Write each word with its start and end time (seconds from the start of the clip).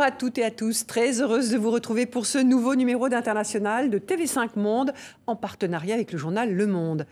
Bonjour 0.00 0.14
à 0.14 0.16
toutes 0.16 0.38
et 0.38 0.44
à 0.44 0.50
tous, 0.50 0.86
très 0.86 1.20
heureuse 1.20 1.50
de 1.50 1.58
vous 1.58 1.70
retrouver 1.70 2.06
pour 2.06 2.24
ce 2.24 2.38
nouveau 2.38 2.74
numéro 2.74 3.10
d'International 3.10 3.90
de 3.90 3.98
TV5 3.98 4.58
Monde 4.58 4.94
en 5.26 5.36
partenariat 5.36 5.94
avec 5.94 6.12
le 6.12 6.18
journal 6.18 6.54
Le 6.54 6.66
Monde. 6.66 7.06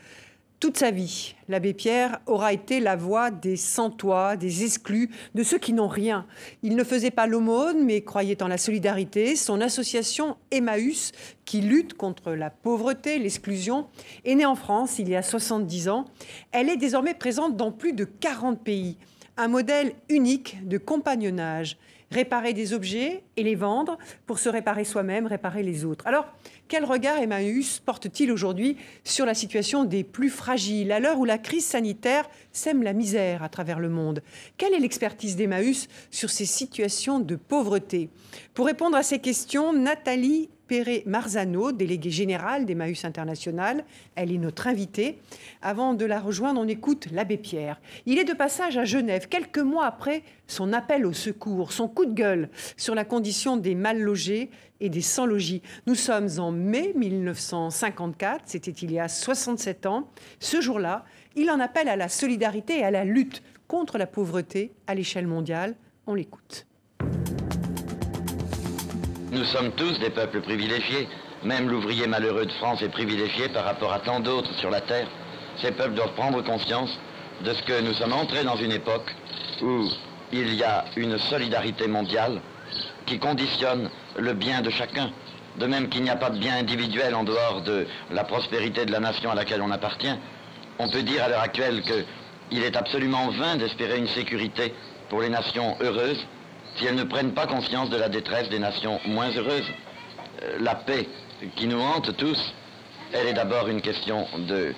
Toute 0.59 0.79
sa 0.79 0.91
vie, 0.91 1.35
l'abbé 1.51 1.75
Pierre 1.75 2.19
aura 2.25 2.55
été 2.55 2.81
la 2.81 2.97
voix 2.97 3.31
des 3.31 3.57
sans-toit, 3.57 4.39
des 4.39 4.65
exclus, 4.65 5.11
de 5.35 5.43
ceux 5.43 5.59
qui 5.59 5.75
n'ont 5.75 5.87
rien. 5.87 6.25
Il 6.63 6.77
ne 6.77 6.83
faisait 6.83 7.11
pas 7.11 7.27
l'aumône, 7.27 7.85
mais 7.85 8.01
croyait 8.01 8.43
en 8.43 8.49
la 8.49 8.57
solidarité. 8.57 9.37
Son 9.37 9.61
association 9.61 10.39
Emmaüs, 10.51 11.13
qui 11.45 11.61
lutte 11.61 11.93
contre 11.93 12.33
la 12.33 12.49
pauvreté, 12.49 13.19
l'exclusion, 13.19 13.87
est 14.25 14.35
née 14.35 14.47
en 14.47 14.57
France 14.57 14.99
il 14.99 15.11
y 15.11 15.15
a 15.15 15.23
70 15.23 15.91
ans. 15.91 16.07
Elle 16.53 16.71
est 16.71 16.79
désormais 16.79 17.13
présente 17.13 17.55
dans 17.55 17.71
plus 17.71 17.93
de 17.93 18.05
40 18.05 18.65
pays. 18.65 18.97
Un 19.37 19.49
modèle 19.49 19.93
unique 20.09 20.67
de 20.67 20.79
compagnonnage 20.79 21.77
réparer 22.11 22.55
des 22.55 22.73
objets 22.73 23.23
et 23.37 23.43
les 23.43 23.55
vendre 23.55 23.99
pour 24.27 24.39
se 24.39 24.49
réparer 24.49 24.85
soi-même, 24.85 25.27
réparer 25.27 25.63
les 25.63 25.85
autres. 25.85 26.07
Alors, 26.07 26.27
quel 26.69 26.85
regard 26.85 27.19
Emmaüs 27.19 27.81
porte-t-il 27.81 28.33
aujourd'hui 28.33 28.77
sur 29.05 29.27
la 29.27 29.35
situation 29.35 29.85
des 29.85 30.05
plus 30.05 30.31
fragiles, 30.31 30.93
à 30.93 31.01
l'heure 31.01 31.19
où 31.19 31.25
la 31.25 31.39
crise 31.39 31.67
sanitaire 31.67 32.29
sème 32.53 32.83
la 32.83 32.93
misère 32.93 33.43
à 33.43 33.49
travers 33.49 33.79
le 33.79 33.89
monde? 33.89 34.23
Quelle 34.57 34.75
est 34.75 34.79
l'expertise 34.79 35.37
d'Emmaüs 35.37 35.89
sur 36.11 36.31
ces 36.31 36.47
situations 36.47 37.21
de 37.21 37.37
pauvreté? 37.37 38.11
Pour 38.55 38.67
répondre 38.67 38.97
à 38.97 39.03
ces 39.03 39.19
questions, 39.19 39.73
Nathalie 39.73 40.49
Perret 40.69 41.03
Marzano, 41.07 41.73
déléguée 41.73 42.11
générale 42.11 42.67
d'Emmaüs 42.67 43.05
International. 43.05 43.85
Elle 44.15 44.31
est 44.31 44.39
notre 44.39 44.67
invitée. 44.67 45.19
Avant 45.63 45.95
de 45.95 46.05
la 46.05 46.21
rejoindre, 46.21 46.61
on 46.61 46.69
écoute 46.69 47.09
l'abbé 47.11 47.39
Pierre. 47.39 47.81
Il 48.07 48.19
est 48.19 48.25
de 48.25 48.35
passage 48.35 48.77
à 48.77 48.85
Genève, 48.85 49.29
quelques 49.29 49.59
mois 49.59 49.87
après 49.87 50.23
son 50.47 50.73
appel 50.75 51.07
au 51.07 51.15
secours, 51.15 51.73
son 51.73 51.89
coup 51.89 52.05
de 52.05 52.13
gueule 52.13 52.51
sur 52.77 52.95
la 52.95 53.05
condition 53.05 53.57
des 53.57 53.75
mal 53.75 53.99
logés 53.99 54.51
et 54.81 54.91
des 54.91 55.01
sans-logis. 55.01 55.63
Nous 55.87 55.95
sommes 55.95 56.29
en 56.39 56.53
mai 56.53 56.93
1954, 56.95 58.43
c'était 58.45 58.71
il 58.71 58.93
y 58.93 59.01
a 59.01 59.09
67 59.09 59.87
ans. 59.87 60.11
Ce 60.39 60.61
jour-là, 60.61 61.05
il 61.35 61.51
en 61.51 61.61
appelle 61.61 61.89
à 61.89 61.97
la 61.97 62.09
solidarité 62.09 62.79
et 62.79 62.85
à 62.85 62.91
la 62.91 63.05
lutte 63.05 63.43
contre 63.67 63.99
la 63.99 64.07
pauvreté 64.07 64.73
à 64.87 64.95
l'échelle 64.95 65.27
mondiale. 65.27 65.77
On 66.07 66.15
l'écoute. 66.15 66.67
Nous 69.31 69.45
sommes 69.45 69.73
tous 69.73 69.99
des 69.99 70.09
peuples 70.09 70.41
privilégiés. 70.41 71.07
Même 71.45 71.69
l'ouvrier 71.69 72.07
malheureux 72.07 72.47
de 72.47 72.53
France 72.53 72.81
est 72.81 72.89
privilégié 72.89 73.49
par 73.51 73.65
rapport 73.65 73.93
à 73.93 73.99
tant 74.01 74.21
d'autres 74.21 74.53
sur 74.55 74.71
la 74.71 74.81
Terre. 74.81 75.07
Ces 75.61 75.71
peuples 75.71 75.95
doivent 75.95 76.15
prendre 76.15 76.43
conscience 76.43 76.99
de 77.45 77.53
ce 77.53 77.63
que 77.63 77.81
nous 77.83 77.93
sommes 77.93 78.15
entrés 78.15 78.43
dans 78.43 78.57
une 78.57 78.73
époque 78.73 79.15
où 79.61 79.85
il 80.33 80.55
y 80.55 80.63
a 80.63 80.87
une 80.97 81.19
solidarité 81.19 81.87
mondiale 81.89 82.41
qui 83.05 83.19
conditionne 83.19 83.91
le 84.17 84.33
bien 84.33 84.63
de 84.63 84.71
chacun. 84.71 85.11
De 85.59 85.67
même 85.67 85.91
qu'il 85.91 86.05
n'y 86.05 86.11
a 86.11 86.17
pas 86.17 86.31
de 86.31 86.39
bien 86.39 86.57
individuel 86.57 87.15
en 87.15 87.25
dehors 87.25 87.61
de 87.61 87.87
la 88.11 88.25
prospérité 88.25 88.87
de 88.87 88.93
la 88.93 89.01
nation 89.01 89.31
à 89.31 89.35
laquelle 89.35 89.61
on 89.61 89.71
appartient, 89.71 90.17
on 90.79 90.89
peut 90.89 91.03
dire 91.03 91.25
à 91.25 91.29
l'heure 91.29 91.43
actuelle 91.43 91.83
qu'il 91.83 92.63
est 92.63 92.77
absolument 92.77 93.29
vain 93.33 93.57
d'espérer 93.57 93.99
une 93.99 94.09
sécurité 94.09 94.75
pour 95.11 95.21
les 95.21 95.29
nations 95.29 95.77
heureuses 95.83 96.27
si 96.79 96.87
elles 96.87 96.95
ne 96.95 97.05
prennent 97.05 97.35
pas 97.35 97.47
conscience 97.47 97.91
de 97.91 97.97
la 97.97 98.09
détresse 98.09 98.49
des 98.49 98.59
nations 98.59 99.01
moins 99.07 99.31
heureuses. 99.31 99.71
Euh, 100.43 100.59
la 100.61 100.77
paix 100.77 101.09
qui 101.57 101.67
nous 101.67 101.81
hante 101.81 102.17
tous, 102.17 102.55
elle 103.13 103.27
est 103.27 103.33
d'abord 103.33 103.69
une 103.69 103.81
question 103.81 104.27
de, 104.39 104.75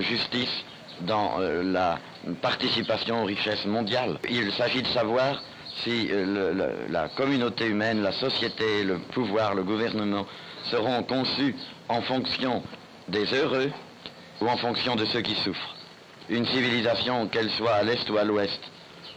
justice 0.00 0.64
dans 1.02 1.40
euh, 1.40 1.62
la 1.62 1.98
participation 2.42 3.22
aux 3.22 3.26
richesses 3.26 3.64
mondiales. 3.64 4.18
Il 4.28 4.52
s'agit 4.52 4.82
de 4.82 4.88
savoir 4.88 5.42
si 5.82 6.08
euh, 6.10 6.86
la 6.88 7.08
communauté 7.08 7.66
humaine, 7.66 8.02
la 8.02 8.12
société, 8.12 8.84
le 8.84 8.98
pouvoir, 8.98 9.54
le 9.54 9.64
gouvernement 9.64 10.26
seront 10.64 11.02
conçus 11.02 11.54
en 11.88 12.02
fonction 12.02 12.62
des 13.08 13.32
heureux 13.34 13.70
ou 14.40 14.48
en 14.48 14.56
fonction 14.58 14.94
de 14.94 15.04
ceux 15.06 15.22
qui 15.22 15.34
souffrent. 15.36 15.74
Une 16.28 16.46
civilisation, 16.46 17.26
qu'elle 17.28 17.50
soit 17.50 17.72
à 17.72 17.82
l'est 17.82 18.08
ou 18.08 18.18
à 18.18 18.24
l'ouest, 18.24 18.60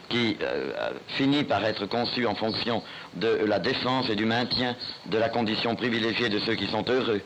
qui 0.10 0.38
euh, 0.42 0.92
finit 1.18 1.44
par 1.44 1.64
être 1.66 1.86
conçue 1.86 2.26
en 2.26 2.36
fonction 2.36 2.82
de 3.16 3.46
la 3.46 3.60
défense 3.60 4.10
et 4.10 4.16
du 4.16 4.26
maintien 4.26 4.76
de 5.08 5.18
la 5.18 5.30
condition 5.30 5.76
privilégiée 5.76 6.30
de 6.30 6.40
ceux 6.40 6.56
qui 6.56 6.68
sont 6.68 6.86
heureux 6.88 7.22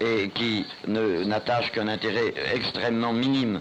et 0.00 0.30
qui 0.30 0.64
n'attache 0.86 1.72
qu'un 1.72 1.88
intérêt 1.88 2.32
extrêmement 2.54 3.12
minime 3.12 3.60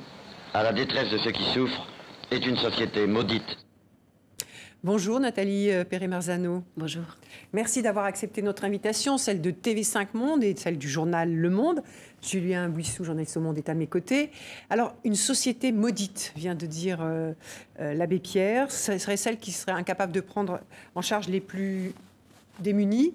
à 0.53 0.63
la 0.63 0.71
détresse 0.71 1.09
de 1.09 1.17
ceux 1.17 1.31
qui 1.31 1.43
souffrent, 1.53 1.87
est 2.31 2.45
une 2.45 2.57
société 2.57 3.07
maudite. 3.07 3.66
Bonjour 4.87 5.19
Nathalie 5.19 5.69
euh, 5.69 5.83
Perret-Marzano. 5.83 6.63
Bonjour. 6.77 7.03
Merci 7.51 7.81
d'avoir 7.81 8.05
accepté 8.05 8.41
notre 8.41 8.63
invitation, 8.63 9.17
celle 9.17 9.41
de 9.41 9.51
TV5 9.51 10.07
Monde 10.13 10.45
et 10.45 10.55
celle 10.55 10.77
du 10.77 10.87
journal 10.87 11.29
Le 11.29 11.49
Monde. 11.49 11.83
Julien 12.21 12.69
Buissou, 12.69 13.03
journaliste 13.03 13.35
au 13.35 13.41
Monde, 13.41 13.57
est 13.57 13.67
à 13.67 13.73
mes 13.73 13.87
côtés. 13.87 14.31
Alors, 14.69 14.95
une 15.03 15.15
société 15.15 15.73
maudite, 15.73 16.31
vient 16.37 16.55
de 16.55 16.65
dire 16.65 16.99
euh, 17.01 17.33
euh, 17.81 17.95
l'abbé 17.95 18.19
Pierre. 18.19 18.71
Ce 18.71 18.97
serait 18.97 19.17
celle 19.17 19.39
qui 19.39 19.51
serait 19.51 19.73
incapable 19.73 20.13
de 20.13 20.21
prendre 20.21 20.61
en 20.95 21.01
charge 21.01 21.27
les 21.27 21.41
plus 21.41 21.91
démunis. 22.61 23.13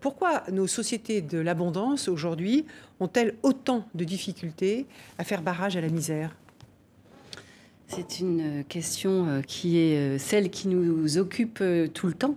pourquoi 0.00 0.42
nos 0.50 0.66
sociétés 0.66 1.22
de 1.22 1.38
l'abondance 1.38 2.08
aujourd'hui 2.08 2.66
ont-elles 2.98 3.36
autant 3.44 3.86
de 3.94 4.02
difficultés 4.02 4.84
à 5.18 5.22
faire 5.22 5.42
barrage 5.42 5.76
à 5.76 5.80
la 5.80 5.90
misère? 5.90 6.34
C'est 7.88 8.20
une 8.20 8.64
question 8.68 9.26
euh, 9.26 9.42
qui 9.42 9.78
est 9.78 9.96
euh, 9.96 10.18
celle 10.18 10.50
qui 10.50 10.68
nous 10.68 11.18
occupe 11.18 11.58
euh, 11.60 11.86
tout 11.86 12.06
le 12.06 12.14
temps. 12.14 12.36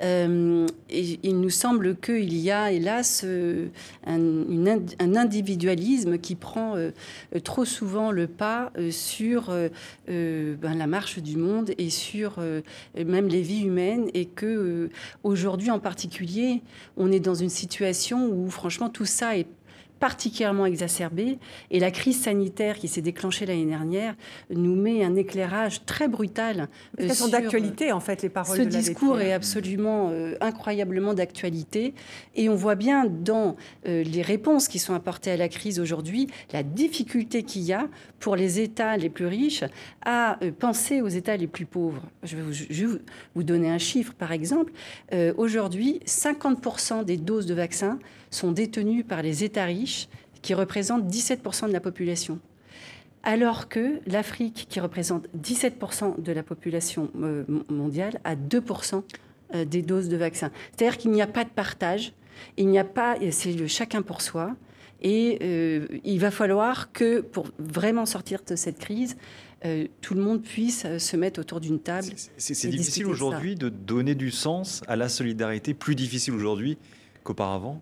Il 0.00 1.40
nous 1.40 1.50
semble 1.50 1.96
qu'il 1.96 2.34
y 2.36 2.50
a, 2.50 2.72
hélas, 2.72 3.24
un, 4.06 5.16
individualisme 5.16 6.18
qui 6.18 6.34
prend 6.34 6.74
trop 7.44 7.64
souvent 7.64 8.10
le 8.10 8.26
pas 8.26 8.72
sur 8.90 9.50
ben, 10.08 10.58
la 10.76 10.86
marche 10.86 11.20
du 11.20 11.36
monde 11.36 11.70
et 11.78 11.90
sur 11.90 12.38
même 12.96 13.28
les 13.28 13.40
vies 13.40 13.62
humaines. 13.62 14.10
Et 14.14 14.26
que 14.26 14.90
aujourd'hui, 15.22 15.70
en 15.70 15.78
particulier, 15.78 16.62
on 16.96 17.12
est 17.12 17.20
dans 17.20 17.36
une 17.36 17.48
situation 17.48 18.26
où, 18.26 18.50
franchement, 18.50 18.90
tout 18.90 19.06
ça 19.06 19.38
est 19.38 19.46
particulièrement 20.04 20.66
exacerbée. 20.66 21.38
Et 21.70 21.80
la 21.80 21.90
crise 21.90 22.20
sanitaire 22.20 22.76
qui 22.76 22.88
s'est 22.88 23.00
déclenchée 23.00 23.46
l'année 23.46 23.64
dernière 23.64 24.14
nous 24.50 24.76
met 24.76 25.02
un 25.02 25.16
éclairage 25.16 25.86
très 25.86 26.08
brutal. 26.08 26.68
Euh, 27.00 27.08
sur 27.08 27.30
d'actualité, 27.30 27.90
en 27.90 28.00
fait, 28.00 28.20
les 28.20 28.28
paroles 28.28 28.58
Ce 28.58 28.62
discours 28.64 29.22
est 29.22 29.32
absolument 29.32 30.10
euh, 30.10 30.34
incroyablement 30.42 31.14
d'actualité. 31.14 31.94
Et 32.34 32.50
on 32.50 32.54
voit 32.54 32.74
bien 32.74 33.06
dans 33.06 33.56
euh, 33.88 34.02
les 34.02 34.20
réponses 34.20 34.68
qui 34.68 34.78
sont 34.78 34.92
apportées 34.92 35.30
à 35.30 35.38
la 35.38 35.48
crise 35.48 35.80
aujourd'hui 35.80 36.26
la 36.52 36.62
difficulté 36.62 37.42
qu'il 37.42 37.62
y 37.62 37.72
a 37.72 37.88
pour 38.20 38.36
les 38.36 38.60
États 38.60 38.98
les 38.98 39.08
plus 39.08 39.26
riches 39.26 39.64
à 40.04 40.38
penser 40.58 41.00
aux 41.00 41.08
États 41.08 41.38
les 41.38 41.46
plus 41.46 41.64
pauvres. 41.64 42.02
Je 42.24 42.36
vais 42.36 42.42
vous, 43.34 43.42
donner 43.42 43.70
un 43.70 43.78
chiffre, 43.78 44.12
par 44.12 44.32
exemple. 44.32 44.72
aujourd'hui, 45.38 46.00
50% 46.06 47.04
des 47.04 47.16
doses 47.16 47.46
de 47.46 47.54
vaccins 47.54 47.98
sont 48.34 48.52
détenues 48.52 49.04
par 49.04 49.22
les 49.22 49.44
États 49.44 49.64
riches 49.64 50.08
qui 50.42 50.54
représente 50.54 51.04
17% 51.06 51.68
de 51.68 51.72
la 51.72 51.80
population. 51.80 52.38
Alors 53.22 53.68
que 53.68 54.00
l'Afrique, 54.06 54.66
qui 54.68 54.80
représente 54.80 55.26
17% 55.40 56.20
de 56.22 56.32
la 56.32 56.42
population 56.42 57.10
euh, 57.18 57.44
mondiale, 57.70 58.20
a 58.24 58.36
2% 58.36 59.02
euh, 59.54 59.64
des 59.64 59.80
doses 59.80 60.10
de 60.10 60.16
vaccins. 60.16 60.50
C'est-à-dire 60.76 60.98
qu'il 60.98 61.10
n'y 61.10 61.22
a 61.22 61.26
pas 61.26 61.44
de 61.44 61.48
partage, 61.48 62.12
il 62.58 62.68
n'y 62.68 62.78
a 62.78 62.84
pas, 62.84 63.16
c'est 63.30 63.52
le 63.52 63.66
chacun 63.66 64.02
pour 64.02 64.20
soi. 64.20 64.54
Et 65.00 65.38
euh, 65.42 65.86
il 66.04 66.18
va 66.18 66.30
falloir 66.30 66.92
que, 66.92 67.20
pour 67.20 67.46
vraiment 67.58 68.04
sortir 68.04 68.40
de 68.46 68.56
cette 68.56 68.78
crise, 68.78 69.16
tout 70.02 70.12
le 70.12 70.20
monde 70.20 70.42
puisse 70.42 70.86
se 70.98 71.16
mettre 71.16 71.40
autour 71.40 71.58
d'une 71.58 71.80
table. 71.80 72.08
C'est 72.36 72.68
difficile 72.68 73.06
aujourd'hui 73.06 73.54
de 73.54 73.70
donner 73.70 74.14
du 74.14 74.30
sens 74.30 74.82
à 74.88 74.94
la 74.94 75.08
solidarité, 75.08 75.72
plus 75.72 75.94
difficile 75.94 76.34
aujourd'hui 76.34 76.76
qu'auparavant 77.22 77.80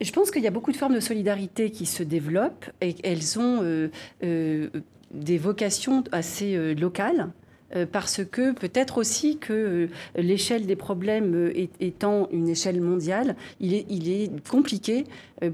je 0.00 0.12
pense 0.12 0.30
qu'il 0.30 0.42
y 0.42 0.46
a 0.46 0.50
beaucoup 0.50 0.72
de 0.72 0.76
formes 0.76 0.94
de 0.94 1.00
solidarité 1.00 1.70
qui 1.70 1.86
se 1.86 2.02
développent 2.02 2.66
et 2.80 2.96
elles 3.02 3.38
ont 3.38 3.62
euh, 3.62 3.90
euh, 4.22 4.68
des 5.10 5.38
vocations 5.38 6.04
assez 6.12 6.54
euh, 6.54 6.74
locales. 6.74 7.30
Euh, 7.74 7.84
parce 7.90 8.20
que 8.24 8.52
peut-être 8.52 8.98
aussi 8.98 9.38
que 9.38 9.52
euh, 9.52 9.88
l'échelle 10.16 10.66
des 10.66 10.76
problèmes 10.76 11.34
euh, 11.34 11.66
étant 11.80 12.28
une 12.30 12.48
échelle 12.48 12.80
mondiale, 12.80 13.34
il 13.60 13.74
est, 13.74 14.30
compliqué 14.48 15.04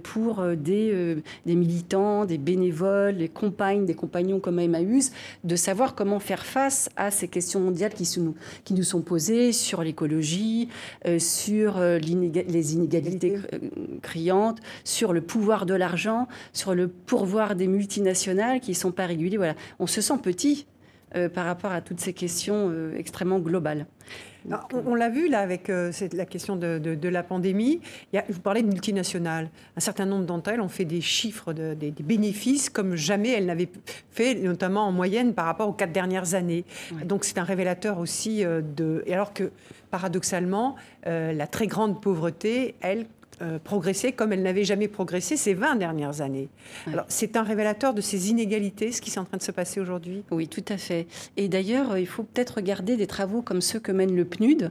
pour 0.03 0.45
des, 0.57 1.17
militants, 1.47 2.25
des 2.25 2.39
bénévoles, 2.39 3.17
des 3.17 3.29
compagnes, 3.29 3.85
des 3.85 3.95
compagnons 3.95 4.39
comme 4.39 4.59
Emmaüs, 4.59 5.11
de 5.43 5.57
savoir 5.57 5.95
comment 5.95 6.21
faire 6.21 6.45
face 6.45 6.89
à 6.97 7.11
ces 7.11 7.27
questions 7.27 7.61
mondiales 7.61 7.93
qui 7.93 8.75
nous 8.75 8.83
sont 8.83 9.01
posées 9.01 9.53
sur 9.53 9.83
l'écologie, 9.83 10.69
sur 11.19 11.81
les 11.81 12.75
inégalités 12.75 13.39
criantes, 14.03 14.61
sur 14.85 15.13
le 15.13 15.21
pouvoir 15.21 15.67
de 15.67 15.75
l'argent, 15.75 16.29
sur 16.53 16.75
le 16.75 16.89
pourvoir 16.89 17.57
des 17.57 17.67
multinationales 17.67 18.61
qui 18.61 18.73
ne 18.73 18.77
sont 18.77 18.93
pas 18.93 19.07
régulées. 19.07 19.37
Voilà. 19.37 19.55
On 19.79 19.87
se 19.87 20.01
sent 20.01 20.19
petit 20.23 20.67
par 21.35 21.45
rapport 21.45 21.73
à 21.73 21.81
toutes 21.81 22.01
ces 22.01 22.13
questions 22.13 22.73
extrêmement 22.97 23.39
globales. 23.39 23.87
on, 24.73 24.95
l'a 24.95 25.09
vu 25.09 25.29
là 25.29 25.41
avec 25.41 25.69
la 25.69 26.25
question 26.25 26.57
de, 26.57 27.09
la 27.09 27.23
pandémie. 27.23 27.81
Il 28.13 28.19
y 28.19 28.33
vous 28.33 28.41
parlez 28.41 28.63
de 28.63 28.69
multinationales. 28.69 29.51
Un 29.77 29.81
certain 29.81 30.07
nombre 30.07 30.25
d'entre 30.25 30.51
elles 30.51 30.61
ont 30.61 30.69
fait 30.69 30.85
des 30.85 31.01
chiffres, 31.01 31.53
des, 31.53 31.91
bénéfices 31.91 32.71
comme 32.71 32.97
jamais 32.97 33.31
elles 33.31 33.47
n'avaient 33.47 33.71
fait, 34.11 34.35
notamment 34.35 34.87
en 34.87 34.93
moyenne 34.93 35.35
par 35.35 35.47
rapport 35.47 35.69
aux 35.69 35.75
quatre 35.75 35.93
dernières 35.93 36.35
années. 36.35 36.65
Donc 37.05 37.25
c'est 37.25 37.39
un 37.39 37.45
révélateur 37.45 37.99
aussi 37.99 38.45
de. 38.45 39.03
Et 39.07 39.15
alors 39.15 39.33
que 39.33 39.51
paradoxalement, 39.91 40.77
la 41.05 41.47
très 41.47 41.67
grande 41.67 42.01
pauvreté, 42.01 42.75
elle, 42.81 43.07
euh, 43.41 43.59
progresser 43.59 44.13
comme 44.13 44.33
elle 44.33 44.43
n'avait 44.43 44.65
jamais 44.65 44.89
progressé 44.89 45.37
ces 45.37 45.55
20 45.55 45.77
dernières 45.77 46.21
années. 46.21 46.49
Alors, 46.87 47.07
c'est 47.09 47.37
un 47.37 47.43
révélateur 47.43 47.95
de 47.95 48.01
ces 48.01 48.31
inégalités, 48.31 48.93
ce 48.93 49.01
qui 49.01 49.11
est 49.11 49.19
en 49.19 49.25
train 49.25 49.39
de 49.39 49.43
se 49.43 49.53
passer 49.53 49.81
aujourd'hui? 49.81 50.25
Oui, 50.31 50.49
tout 50.49 50.65
à 50.69 50.77
fait. 50.77 51.07
Et 51.37 51.49
d'ailleurs, 51.49 51.97
il 51.99 52.07
faut 52.07 52.23
peut-être 52.23 52.57
regarder 52.57 52.97
des 52.97 53.07
travaux 53.07 53.43
comme 53.43 53.61
ceux 53.61 53.81
que 53.81 53.93
mène 53.93 54.15
le 54.15 54.25
PNUD, 54.25 54.71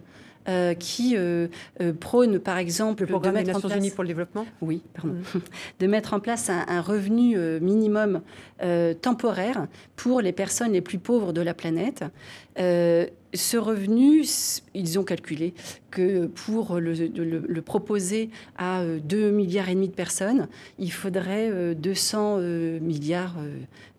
euh, 0.49 0.73
qui 0.73 1.15
euh, 1.15 1.49
euh, 1.81 1.93
prône, 1.93 2.39
par 2.39 2.57
exemple, 2.57 3.03
le 3.03 3.07
programme 3.07 3.35
des 3.35 3.43
Nations 3.43 3.69
Unies 3.69 3.91
pour 3.91 4.03
le 4.03 4.07
développement? 4.07 4.47
Oui, 4.61 4.81
pardon. 4.95 5.13
Mm. 5.13 5.39
de 5.79 5.87
mettre 5.87 6.15
en 6.15 6.19
place 6.19 6.49
un, 6.49 6.81
revenu 6.81 7.37
minimum 7.59 8.21
temporaire 9.01 9.67
pour 9.95 10.21
les 10.21 10.31
personnes 10.31 10.71
les 10.71 10.81
plus 10.81 10.97
pauvres 10.97 11.31
de 11.31 11.41
la 11.41 11.53
planète. 11.53 12.03
Ce 13.33 13.57
revenu, 13.57 14.23
ils 14.73 14.99
ont 14.99 15.03
calculé 15.03 15.53
que 15.89 16.27
pour 16.27 16.79
le, 16.79 16.93
le, 16.93 17.61
proposer 17.61 18.29
à 18.57 18.83
2 18.85 19.31
milliards 19.31 19.69
et 19.69 19.75
demi 19.75 19.89
de 19.89 19.93
personnes, 19.93 20.47
il 20.79 20.91
faudrait 20.91 21.75
200 21.75 22.37
milliards 22.81 23.35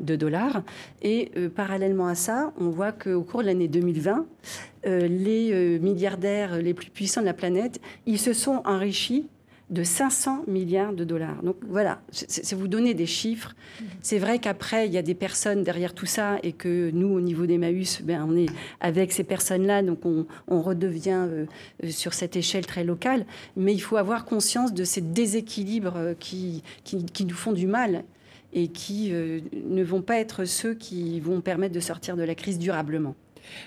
de 0.00 0.16
dollars. 0.16 0.62
Et 1.02 1.30
parallèlement 1.54 2.06
à 2.06 2.14
ça, 2.14 2.52
on 2.58 2.70
voit 2.70 2.92
qu'au 2.92 3.22
cours 3.22 3.40
de 3.40 3.46
l'année 3.46 3.68
2020, 3.68 4.26
euh, 4.84 5.06
les 5.06 5.52
euh, 5.52 5.78
milliardaires 5.78 6.56
les 6.56 6.74
plus 6.74 6.90
puissants 6.90 7.20
de 7.20 7.26
la 7.26 7.34
planète, 7.34 7.80
ils 8.06 8.18
se 8.18 8.32
sont 8.32 8.62
enrichis 8.64 9.28
de 9.72 9.82
500 9.82 10.44
milliards 10.46 10.92
de 10.92 11.02
dollars. 11.02 11.42
Donc 11.42 11.56
voilà, 11.66 12.02
c'est 12.10 12.54
vous 12.54 12.68
donner 12.68 12.92
des 12.92 13.06
chiffres. 13.06 13.54
C'est 14.02 14.18
vrai 14.18 14.38
qu'après, 14.38 14.86
il 14.86 14.92
y 14.92 14.98
a 14.98 15.02
des 15.02 15.14
personnes 15.14 15.64
derrière 15.64 15.94
tout 15.94 16.06
ça 16.06 16.38
et 16.42 16.52
que 16.52 16.90
nous, 16.92 17.08
au 17.08 17.20
niveau 17.20 17.46
d'Emmaüs, 17.46 18.02
ben, 18.02 18.24
on 18.28 18.36
est 18.36 18.50
avec 18.80 19.12
ces 19.12 19.24
personnes-là, 19.24 19.82
donc 19.82 20.00
on, 20.04 20.26
redevient 20.62 21.26
euh, 21.28 21.46
sur 21.88 22.12
cette 22.12 22.36
échelle 22.36 22.66
très 22.66 22.84
locale. 22.84 23.24
Mais 23.56 23.72
il 23.72 23.80
faut 23.80 23.96
avoir 23.96 24.26
conscience 24.26 24.74
de 24.74 24.84
ces 24.84 25.00
déséquilibres 25.00 26.14
qui, 26.20 26.62
qui, 26.84 27.24
nous 27.24 27.34
font 27.34 27.52
du 27.52 27.66
mal 27.66 28.04
et 28.52 28.68
qui 28.68 29.10
ne 29.10 29.82
vont 29.82 30.02
pas 30.02 30.18
être 30.18 30.44
ceux 30.44 30.74
qui 30.74 31.18
vont 31.20 31.40
permettre 31.40 31.74
de 31.74 31.80
sortir 31.80 32.16
de 32.16 32.22
la 32.22 32.34
crise 32.34 32.58
durablement. 32.58 33.16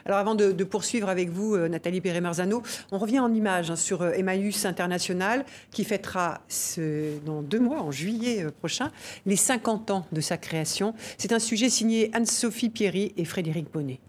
Alors 0.06 0.20
avant 0.20 0.36
de, 0.36 0.52
poursuivre 0.64 1.10
avec 1.10 1.30
vous, 1.30 1.56
euh, 1.56 1.68
Nathalie 1.68 2.02
Perret-Marzano, 2.02 2.62
on 2.92 2.98
revient 2.98 3.20
en 3.20 3.34
image 3.34 3.72
hein, 3.72 3.76
sur 3.76 4.02
euh, 4.02 4.12
Emmaüs 4.12 4.66
International 4.66 5.46
qui 5.72 5.84
fêtera 5.84 6.42
dans 7.26 7.42
deux 7.42 7.60
mois, 7.60 7.82
en 7.82 7.92
juillet 7.92 8.44
euh, 8.44 8.52
prochain, 8.52 8.92
les 9.26 9.36
50 9.36 9.92
ans 9.92 10.06
de 10.12 10.22
sa 10.22 10.38
création. 10.38 10.94
C'est 11.18 11.34
un 11.34 11.40
sujet 11.40 11.70
signé 11.70 12.10
Anne-Sophie 12.14 12.70
Pierry 12.70 13.14
et 13.18 13.26
Frédéric 13.26 13.72
Bonnet. 13.72 14.00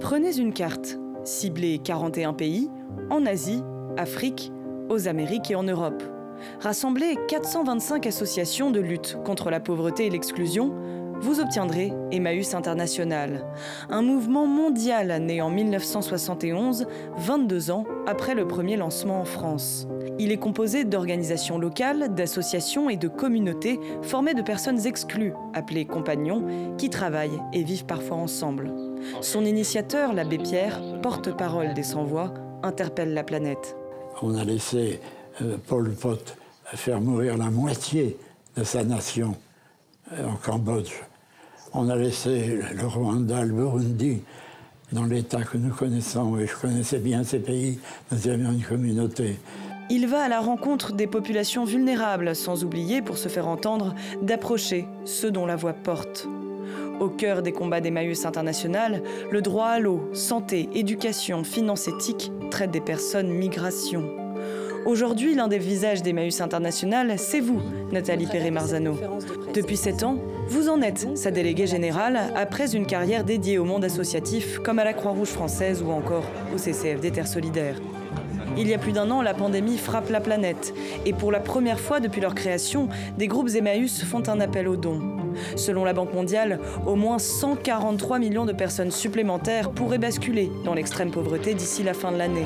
Prenez 0.00 0.38
une 0.38 0.52
carte, 0.52 0.98
ciblez 1.24 1.78
41 1.78 2.32
pays, 2.32 2.68
en 3.10 3.26
Asie, 3.26 3.62
Afrique, 3.96 4.50
aux 4.88 5.06
Amériques 5.06 5.50
et 5.50 5.54
en 5.54 5.62
Europe. 5.62 6.02
Rassemblez 6.60 7.16
425 7.28 8.06
associations 8.06 8.70
de 8.70 8.80
lutte 8.80 9.16
contre 9.24 9.50
la 9.50 9.60
pauvreté 9.60 10.06
et 10.06 10.10
l'exclusion 10.10 10.74
vous 11.20 11.40
obtiendrez 11.40 11.92
Emmaüs 12.10 12.54
International, 12.54 13.44
un 13.88 14.02
mouvement 14.02 14.46
mondial 14.46 15.22
né 15.22 15.42
en 15.42 15.50
1971, 15.50 16.86
22 17.18 17.70
ans 17.70 17.84
après 18.06 18.34
le 18.34 18.48
premier 18.48 18.76
lancement 18.76 19.20
en 19.20 19.24
France. 19.24 19.86
Il 20.18 20.32
est 20.32 20.38
composé 20.38 20.84
d'organisations 20.84 21.58
locales, 21.58 22.14
d'associations 22.14 22.90
et 22.90 22.96
de 22.96 23.08
communautés 23.08 23.78
formées 24.02 24.34
de 24.34 24.42
personnes 24.42 24.86
exclues, 24.86 25.34
appelées 25.54 25.86
compagnons, 25.86 26.74
qui 26.76 26.90
travaillent 26.90 27.40
et 27.52 27.62
vivent 27.62 27.86
parfois 27.86 28.16
ensemble. 28.16 28.70
Son 29.20 29.44
initiateur, 29.44 30.12
l'abbé 30.12 30.38
Pierre, 30.38 30.80
porte-parole 31.02 31.74
des 31.74 31.82
sans-voix, 31.82 32.34
interpelle 32.62 33.14
la 33.14 33.24
planète. 33.24 33.76
On 34.22 34.34
a 34.36 34.44
laissé 34.44 35.00
euh, 35.40 35.56
Paul 35.66 35.90
Pot 35.94 36.36
faire 36.74 37.00
mourir 37.00 37.36
la 37.36 37.50
moitié 37.50 38.16
de 38.56 38.64
sa 38.64 38.84
nation 38.84 39.36
euh, 40.12 40.26
en 40.26 40.36
Cambodge. 40.36 40.92
On 41.72 41.88
a 41.88 41.96
laissé 41.96 42.58
le 42.74 42.86
Rwanda, 42.86 43.44
le 43.44 43.52
Burundi, 43.52 44.22
dans 44.92 45.04
l'état 45.04 45.42
que 45.42 45.56
nous 45.56 45.72
connaissons, 45.72 46.36
et 46.38 46.46
je 46.46 46.56
connaissais 46.56 46.98
bien 46.98 47.22
ces 47.22 47.38
pays, 47.38 47.78
nous 48.10 48.28
avions 48.28 48.50
une 48.50 48.62
communauté. 48.62 49.38
Il 49.88 50.08
va 50.08 50.22
à 50.22 50.28
la 50.28 50.40
rencontre 50.40 50.92
des 50.92 51.06
populations 51.06 51.64
vulnérables, 51.64 52.34
sans 52.34 52.64
oublier, 52.64 53.02
pour 53.02 53.18
se 53.18 53.28
faire 53.28 53.46
entendre, 53.46 53.94
d'approcher 54.20 54.86
ceux 55.04 55.30
dont 55.30 55.46
la 55.46 55.56
voix 55.56 55.72
porte. 55.72 56.26
Au 56.98 57.08
cœur 57.08 57.42
des 57.42 57.52
combats 57.52 57.80
d'Emmaüs 57.80 58.26
International, 58.26 59.02
le 59.30 59.40
droit 59.40 59.66
à 59.66 59.78
l'eau, 59.78 60.10
santé, 60.12 60.68
éducation, 60.74 61.44
finance 61.44 61.88
éthique 61.88 62.32
traite 62.50 62.72
des 62.72 62.80
personnes 62.80 63.28
migration. 63.28 64.19
Aujourd'hui, 64.86 65.34
l'un 65.34 65.48
des 65.48 65.58
visages 65.58 66.02
d'Emmaüs 66.02 66.40
International, 66.40 67.14
c'est 67.18 67.40
vous, 67.40 67.60
Nathalie 67.92 68.26
Perret-Marzano. 68.26 68.96
Depuis 69.54 69.76
sept 69.76 70.02
ans, 70.02 70.16
vous 70.48 70.68
en 70.68 70.80
êtes 70.80 71.18
sa 71.18 71.30
déléguée 71.30 71.66
générale 71.66 72.32
après 72.34 72.74
une 72.74 72.86
carrière 72.86 73.24
dédiée 73.24 73.58
au 73.58 73.64
monde 73.64 73.84
associatif 73.84 74.58
comme 74.60 74.78
à 74.78 74.84
la 74.84 74.94
Croix-Rouge 74.94 75.28
française 75.28 75.82
ou 75.82 75.90
encore 75.90 76.24
au 76.54 76.58
CCFD 76.58 77.10
Terre 77.10 77.28
Solidaire. 77.28 77.76
Il 78.60 78.68
y 78.68 78.74
a 78.74 78.78
plus 78.78 78.92
d'un 78.92 79.10
an, 79.10 79.22
la 79.22 79.32
pandémie 79.32 79.78
frappe 79.78 80.10
la 80.10 80.20
planète 80.20 80.74
et 81.06 81.14
pour 81.14 81.32
la 81.32 81.40
première 81.40 81.80
fois 81.80 81.98
depuis 81.98 82.20
leur 82.20 82.34
création, 82.34 82.90
des 83.16 83.26
groupes 83.26 83.48
Emmaüs 83.56 84.04
font 84.04 84.22
un 84.28 84.38
appel 84.38 84.68
aux 84.68 84.76
dons. 84.76 85.00
Selon 85.56 85.82
la 85.82 85.94
Banque 85.94 86.12
mondiale, 86.12 86.60
au 86.86 86.94
moins 86.94 87.18
143 87.18 88.18
millions 88.18 88.44
de 88.44 88.52
personnes 88.52 88.90
supplémentaires 88.90 89.70
pourraient 89.70 89.96
basculer 89.96 90.50
dans 90.62 90.74
l'extrême 90.74 91.10
pauvreté 91.10 91.54
d'ici 91.54 91.82
la 91.82 91.94
fin 91.94 92.12
de 92.12 92.18
l'année. 92.18 92.44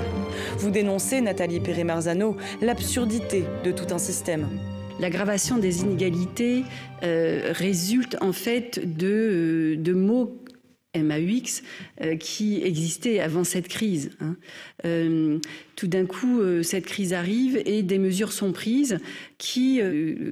Vous 0.59 0.71
dénoncez, 0.71 1.21
Nathalie 1.21 1.59
Perret-Marzano, 1.59 2.37
l'absurdité 2.63 3.43
de 3.65 3.73
tout 3.73 3.93
un 3.93 3.99
système. 3.99 4.47
L'aggravation 5.01 5.59
des 5.59 5.81
inégalités 5.81 6.63
euh, 7.03 7.51
résulte 7.51 8.17
en 8.21 8.33
fait 8.33 8.97
de, 8.97 9.09
euh, 9.09 9.77
de 9.77 9.93
mots 9.93 10.39
MAUX 11.03 11.63
euh, 12.01 12.17
qui 12.17 12.63
existait 12.63 13.21
avant 13.21 13.45
cette 13.45 13.69
crise. 13.69 14.11
Hein. 14.21 14.37
Euh, 14.85 15.39
tout 15.77 15.87
d'un 15.87 16.07
coup, 16.07 16.41
euh, 16.41 16.63
cette 16.63 16.87
crise 16.87 17.13
arrive 17.13 17.61
et 17.65 17.83
des 17.83 17.99
mesures 17.99 18.33
sont 18.33 18.53
prises 18.53 18.99
qui 19.39 19.81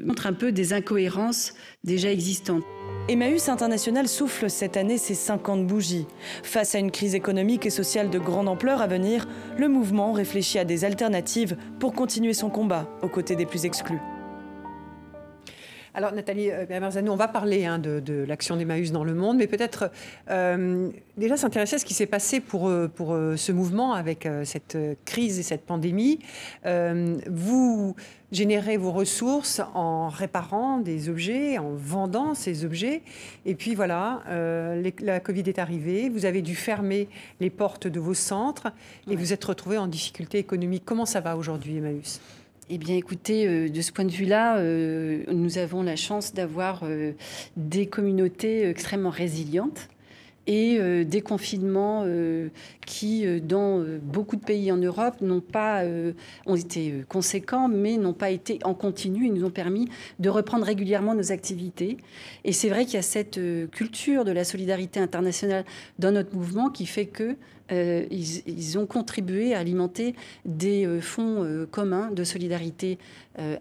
montrent 0.04 0.26
un 0.26 0.32
peu 0.32 0.52
des 0.52 0.72
incohérences 0.72 1.54
déjà 1.84 2.10
existantes. 2.10 2.64
Emmaüs 3.08 3.48
International 3.48 4.06
souffle 4.06 4.48
cette 4.48 4.76
année 4.76 4.96
ses 4.96 5.14
50 5.14 5.66
bougies. 5.66 6.06
Face 6.44 6.74
à 6.74 6.78
une 6.78 6.92
crise 6.92 7.14
économique 7.14 7.66
et 7.66 7.70
sociale 7.70 8.10
de 8.10 8.18
grande 8.18 8.48
ampleur 8.48 8.80
à 8.80 8.86
venir, 8.86 9.26
le 9.58 9.68
mouvement 9.68 10.12
réfléchit 10.12 10.58
à 10.58 10.64
des 10.64 10.84
alternatives 10.84 11.56
pour 11.80 11.94
continuer 11.94 12.32
son 12.32 12.48
combat 12.48 12.88
aux 13.02 13.08
côtés 13.08 13.34
des 13.34 13.46
plus 13.46 13.64
exclus. 13.64 13.98
Alors 15.94 16.12
Nathalie 16.12 16.50
euh, 16.50 16.64
Bermerzano, 16.64 17.12
on 17.12 17.16
va 17.16 17.28
parler 17.28 17.66
hein, 17.66 17.78
de, 17.78 18.24
l'action 18.26 18.56
d'Emmaüs 18.56 18.92
dans 18.92 19.04
le 19.04 19.12
monde, 19.14 19.36
mais 19.36 19.46
peut-être 19.46 19.90
euh, 20.30 20.88
déjà 21.18 21.36
s'intéresser 21.36 21.76
à 21.76 21.78
ce 21.78 21.84
qui 21.84 21.92
s'est 21.92 22.06
passé 22.06 22.40
pour, 22.40 22.68
euh, 22.68 22.88
pour 22.88 23.14
ce 23.36 23.52
mouvement 23.52 23.92
avec 23.92 24.28
cette 24.44 24.78
crise 25.04 25.38
et 25.38 25.42
cette 25.42 25.66
pandémie. 25.66 26.18
vous 26.64 27.94
générez 28.30 28.78
vos 28.78 28.92
ressources 28.92 29.60
en 29.74 30.08
réparant 30.08 30.78
des 30.78 31.10
objets, 31.10 31.58
en 31.58 31.72
vendant 31.74 32.34
ces 32.34 32.64
objets, 32.64 33.02
et 33.44 33.54
puis 33.54 33.74
voilà, 33.74 34.22
la 35.00 35.20
Covid 35.20 35.44
est 35.46 35.58
arrivée, 35.58 36.08
vous 36.08 36.24
avez 36.24 36.40
dû 36.40 36.54
fermer 36.54 37.08
les 37.40 37.50
portes 37.50 37.86
de 37.86 38.00
vos 38.00 38.14
centres 38.14 38.72
et 39.10 39.16
vous 39.16 39.32
êtes 39.32 39.44
retrouvé 39.44 39.76
en 39.76 39.86
difficulté 39.86 40.38
économique. 40.38 40.84
Comment 40.86 41.06
ça 41.06 41.20
va 41.20 41.36
aujourd'hui, 41.36 41.76
Emmaüs? 41.76 42.20
Eh 42.70 42.78
bien, 42.78 42.96
écoutez, 42.96 43.46
euh, 43.46 43.68
de 43.68 43.80
ce 43.80 43.92
point 43.92 44.04
de 44.04 44.10
vue-là, 44.10 44.58
euh, 44.58 45.24
nous 45.32 45.58
avons 45.58 45.82
la 45.82 45.96
chance 45.96 46.32
d'avoir 46.32 46.82
euh, 46.84 47.12
des 47.56 47.86
communautés 47.86 48.68
extrêmement 48.68 49.10
résilientes 49.10 49.88
et 50.48 51.04
des 51.04 51.20
confinements 51.20 52.04
qui, 52.84 53.24
dans 53.42 53.84
beaucoup 54.02 54.34
de 54.34 54.44
pays 54.44 54.72
en 54.72 54.76
Europe, 54.76 55.20
n'ont 55.20 55.40
pas 55.40 55.84
ont 56.46 56.56
été 56.56 57.04
conséquents, 57.08 57.68
mais 57.68 57.96
n'ont 57.96 58.12
pas 58.12 58.30
été 58.30 58.58
en 58.64 58.74
continu 58.74 59.28
et 59.28 59.30
nous 59.30 59.44
ont 59.44 59.52
permis 59.52 59.88
de 60.18 60.28
reprendre 60.28 60.66
régulièrement 60.66 61.14
nos 61.14 61.30
activités. 61.30 61.96
Et 62.42 62.50
c'est 62.50 62.70
vrai 62.70 62.86
qu'il 62.86 62.94
y 62.94 62.96
a 62.96 63.02
cette 63.02 63.38
culture 63.70 64.24
de 64.24 64.32
la 64.32 64.42
solidarité 64.42 64.98
internationale 64.98 65.64
dans 66.00 66.10
notre 66.10 66.34
mouvement 66.34 66.70
qui 66.70 66.86
fait 66.86 67.06
que 67.06 67.36
ils, 67.72 68.42
ils, 68.46 68.78
ont 68.78 68.86
contribué 68.86 69.54
à 69.54 69.58
alimenter 69.58 70.14
des 70.44 71.00
fonds 71.00 71.66
communs 71.70 72.10
de 72.10 72.24
solidarité 72.24 72.98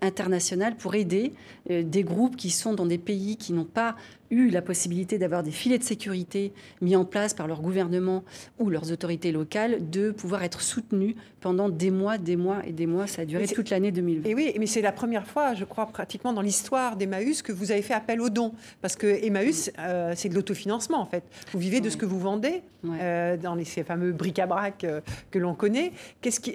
internationale 0.01 0.75
pour 0.75 0.95
aider 0.95 1.33
des 1.69 2.03
groupes 2.03 2.35
qui 2.35 2.49
sont 2.49 2.73
dans 2.73 2.85
des 2.85 2.97
pays 2.97 3.37
qui 3.37 3.53
n'ont 3.53 3.63
pas 3.65 3.95
eu 4.31 4.49
la 4.49 4.61
possibilité 4.61 5.17
d'avoir 5.17 5.43
des 5.43 5.51
filets 5.51 5.77
de 5.77 5.83
sécurité 5.83 6.53
mis 6.81 6.95
en 6.95 7.05
place 7.05 7.33
par 7.33 7.47
leur 7.47 7.61
gouvernement 7.61 8.23
ou 8.57 8.69
leurs 8.69 8.91
autorités 8.91 9.31
locales, 9.31 9.89
de 9.89 10.11
pouvoir 10.11 10.43
être 10.43 10.61
soutenus 10.61 11.15
pendant 11.41 11.69
des 11.69 11.91
mois, 11.91 12.17
des 12.17 12.37
mois 12.37 12.65
et 12.65 12.71
des 12.71 12.87
mois. 12.87 13.07
Ça 13.07 13.23
a 13.23 13.25
duré 13.25 13.47
toute 13.47 13.69
l'année 13.69 13.91
2020. 13.91 14.29
Et 14.29 14.33
oui, 14.33 14.53
mais 14.57 14.65
c'est 14.65 14.81
la 14.81 14.91
première 14.91 15.27
fois, 15.27 15.53
je 15.53 15.65
crois, 15.65 15.85
pratiquement 15.87 16.33
dans 16.33 16.41
l'histoire 16.41 16.95
d'Emmaüs 16.95 17.41
que 17.41 17.51
vous 17.51 17.71
avez 17.71 17.81
fait 17.81 17.93
appel 17.93 18.21
aux 18.21 18.29
dons. 18.29 18.53
Parce 18.81 18.95
que 18.95 19.07
Emmaüs, 19.07 19.71
euh, 19.79 20.13
c'est 20.15 20.29
de 20.29 20.35
l'autofinancement, 20.35 20.99
en 20.99 21.05
fait. 21.05 21.23
Vous 21.51 21.59
vivez 21.59 21.81
de 21.81 21.89
ce 21.89 21.97
que 21.97 22.05
vous 22.05 22.19
vendez 22.19 22.61
euh, 22.85 23.37
dans 23.37 23.55
les, 23.55 23.65
ces 23.65 23.83
fameux 23.83 24.13
bric-à-brac 24.13 24.83
euh, 24.83 25.01
que 25.29 25.39
l'on 25.39 25.55
connaît. 25.55 25.91
Qu'est-ce 26.21 26.39
qui 26.39 26.53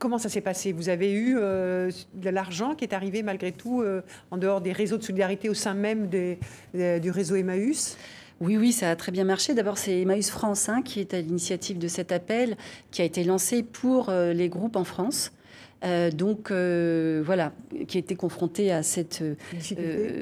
Comment 0.00 0.16
ça 0.16 0.30
s'est 0.30 0.40
passé? 0.40 0.72
Vous 0.72 0.88
avez 0.88 1.12
eu 1.12 1.36
euh, 1.36 1.90
de 2.14 2.30
l'argent 2.30 2.74
qui 2.74 2.84
est 2.84 2.94
arrivé 2.94 3.22
malgré 3.22 3.52
tout 3.52 3.82
euh, 3.82 4.00
en 4.30 4.38
dehors 4.38 4.62
des 4.62 4.72
réseaux 4.72 4.96
de 4.96 5.02
solidarité 5.02 5.50
au 5.50 5.54
sein 5.54 5.74
même 5.74 6.08
du 6.08 7.10
réseau 7.10 7.36
Emmaüs? 7.36 7.98
Oui, 8.40 8.56
oui, 8.56 8.72
ça 8.72 8.90
a 8.90 8.96
très 8.96 9.12
bien 9.12 9.24
marché. 9.24 9.52
D'abord, 9.52 9.76
c'est 9.76 10.00
Emmaüs 10.00 10.30
France 10.30 10.70
hein, 10.70 10.80
qui 10.80 11.00
est 11.00 11.12
à 11.12 11.20
l'initiative 11.20 11.76
de 11.76 11.86
cet 11.86 12.12
appel 12.12 12.56
qui 12.90 13.02
a 13.02 13.04
été 13.04 13.24
lancé 13.24 13.62
pour 13.62 14.08
euh, 14.08 14.32
les 14.32 14.48
groupes 14.48 14.76
en 14.76 14.84
France. 14.84 15.32
donc 16.14 16.50
voilà, 16.50 17.52
qui 17.86 17.98
a 17.98 18.00
été 18.00 18.16
confronté 18.16 18.72
à 18.72 18.82
cette, 18.82 19.22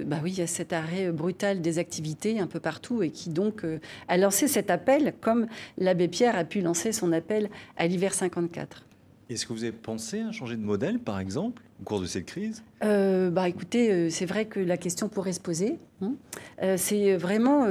bah 0.07 0.19
oui, 0.25 0.41
à 0.41 0.49
cet 0.49 0.73
arrêt 0.73 1.13
brutal 1.13 1.61
des 1.61 1.79
activités 1.79 2.41
un 2.41 2.49
peu 2.49 2.59
partout 2.59 3.05
et 3.05 3.11
qui 3.11 3.31
donc 3.31 3.65
a 4.09 4.17
lancé 4.17 4.49
cet 4.49 4.71
appel, 4.71 5.15
comme 5.21 5.47
l'abbé 5.77 6.09
Pierre 6.09 6.37
a 6.37 6.45
pu 6.45 6.63
lancer 6.63 6.91
son 6.91 7.13
appel 7.13 7.49
à 7.77 7.87
l'hiver 7.87 8.13
54. 8.13 8.88
Est-ce 9.29 9.47
que 9.47 9.53
vous 9.53 9.65
avez 9.65 9.73
pensé 9.73 10.21
à 10.21 10.33
changer 10.33 10.57
de 10.57 10.63
modèle, 10.63 10.99
par 10.99 11.19
exemple, 11.21 11.63
au 11.81 11.85
cours 11.85 12.01
de 12.01 12.07
cette 12.07 12.27
crise? 12.27 12.63
Euh, 12.85 13.31
bah, 13.31 13.49
Écoutez, 13.49 13.93
euh, 13.93 14.11
c'est 14.11 14.27
vrai 14.27 14.47
que 14.47 14.61
la 14.61 14.77
question 14.77 15.09
pourrait 15.09 15.33
se 15.33 15.41
poser. 15.41 15.79
Hein. 16.01 16.13
Euh, 16.63 16.77
c'est 16.77 17.17
vraiment 17.17 17.67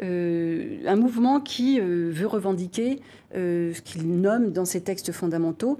un 0.00 0.96
mouvement 0.96 1.40
qui 1.40 1.80
veut 1.80 2.26
revendiquer 2.26 3.00
ce 3.34 3.80
qu'il 3.82 4.20
nomme 4.20 4.52
dans 4.52 4.64
ses 4.64 4.80
textes 4.80 5.12
fondamentaux 5.12 5.78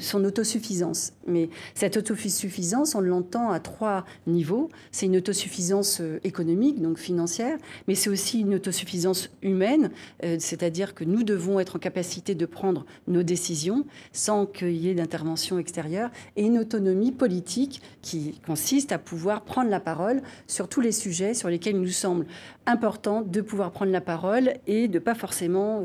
son 0.00 0.24
autosuffisance. 0.24 1.12
Mais 1.28 1.48
cette 1.76 1.96
autosuffisance, 1.96 2.96
on 2.96 3.00
l'entend 3.00 3.52
à 3.52 3.60
trois 3.60 4.04
niveaux. 4.26 4.68
C'est 4.90 5.06
une 5.06 5.18
autosuffisance 5.18 6.02
économique, 6.24 6.82
donc 6.82 6.98
financière, 6.98 7.56
mais 7.86 7.94
c'est 7.94 8.10
aussi 8.10 8.40
une 8.40 8.56
autosuffisance 8.56 9.30
humaine, 9.40 9.92
c'est-à-dire 10.20 10.96
que 10.96 11.04
nous 11.04 11.22
devons 11.22 11.60
être 11.60 11.76
en 11.76 11.78
capacité 11.78 12.34
de 12.34 12.44
prendre 12.44 12.84
nos 13.06 13.22
décisions 13.22 13.86
sans 14.10 14.46
qu'il 14.46 14.72
y 14.72 14.88
ait 14.88 14.94
d'intervention 14.96 15.60
extérieure, 15.60 16.10
et 16.34 16.42
une 16.42 16.58
autonomie 16.58 16.91
politique 17.12 17.82
qui 18.02 18.40
consiste 18.46 18.92
à 18.92 18.98
pouvoir 18.98 19.42
prendre 19.42 19.70
la 19.70 19.80
parole 19.80 20.22
sur 20.46 20.68
tous 20.68 20.80
les 20.80 20.92
sujets 20.92 21.34
sur 21.34 21.48
lesquels 21.48 21.76
il 21.76 21.82
nous 21.82 21.88
semble 21.88 22.26
important 22.66 23.22
de 23.22 23.40
pouvoir 23.40 23.70
prendre 23.70 23.92
la 23.92 24.00
parole 24.00 24.54
et 24.66 24.88
de 24.88 24.98
pas 24.98 25.14
forcément 25.14 25.82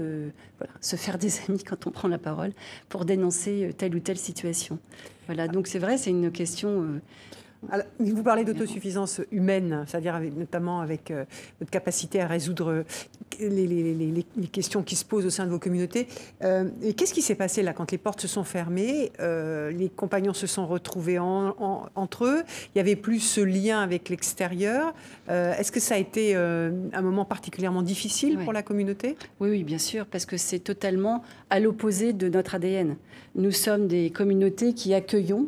se 0.81 0.95
faire 0.95 1.17
des 1.17 1.31
amis 1.47 1.63
quand 1.63 1.87
on 1.87 1.91
prend 1.91 2.07
la 2.07 2.17
parole 2.17 2.51
pour 2.89 3.05
dénoncer 3.05 3.65
euh, 3.65 3.73
telle 3.73 3.95
ou 3.95 3.99
telle 3.99 4.17
situation. 4.17 4.79
Voilà, 5.27 5.47
donc 5.47 5.67
c'est 5.67 5.79
vrai, 5.79 5.97
c'est 5.97 6.09
une 6.09 6.31
question 6.31 6.69
euh, 6.83 7.01
vous 7.99 8.23
parlez 8.23 8.43
d'autosuffisance 8.43 9.21
humaine, 9.31 9.83
c'est-à-dire 9.87 10.19
notamment 10.35 10.81
avec 10.81 11.11
euh, 11.11 11.25
votre 11.59 11.71
capacité 11.71 12.21
à 12.21 12.27
résoudre 12.27 12.83
les, 13.39 14.25
questions 14.51 14.83
qui 14.83 14.95
se 14.95 15.05
posent 15.05 15.25
au 15.25 15.29
sein 15.29 15.45
de 15.45 15.51
vos 15.51 15.59
communautés. 15.59 16.07
Euh, 16.43 16.69
et 16.81 16.93
qu'est-ce 16.93 17.13
qui 17.13 17.21
s'est 17.21 17.35
passé 17.35 17.63
là 17.63 17.73
quand 17.73 17.91
les 17.91 17.97
portes 17.97 18.21
se 18.21 18.27
sont 18.27 18.43
fermées 18.43 19.11
euh, 19.19 19.71
Les 19.71 19.89
compagnons 19.89 20.33
se 20.33 20.47
sont 20.47 20.65
retrouvés 20.65 21.19
entre 21.19 22.25
eux? 22.25 22.43
Il 22.73 22.77
y 22.77 22.81
avait 22.81 22.95
plus 22.95 23.19
ce 23.19 23.41
lien 23.41 23.81
avec 23.81 24.09
l'extérieur. 24.09 24.93
Est-ce 25.27 25.71
que 25.71 25.79
ça 25.79 25.95
a 25.95 25.97
été 25.97 26.35
un 26.35 27.01
moment 27.01 27.25
particulièrement 27.25 27.81
difficile 27.81 28.39
pour 28.43 28.53
la 28.53 28.63
communauté? 28.63 29.17
Oui, 29.39 29.49
oui, 29.49 29.63
bien 29.63 29.77
sûr, 29.77 30.05
parce 30.05 30.25
que 30.25 30.37
c'est 30.37 30.59
totalement 30.59 31.23
à 31.49 31.59
l'opposé 31.59 32.13
de 32.13 32.29
notre 32.29 32.55
ADN. 32.55 32.95
Nous 33.35 33.51
sommes 33.51 33.87
des 33.87 34.09
communautés 34.09 34.73
qui 34.73 34.93
accueillons 34.93 35.47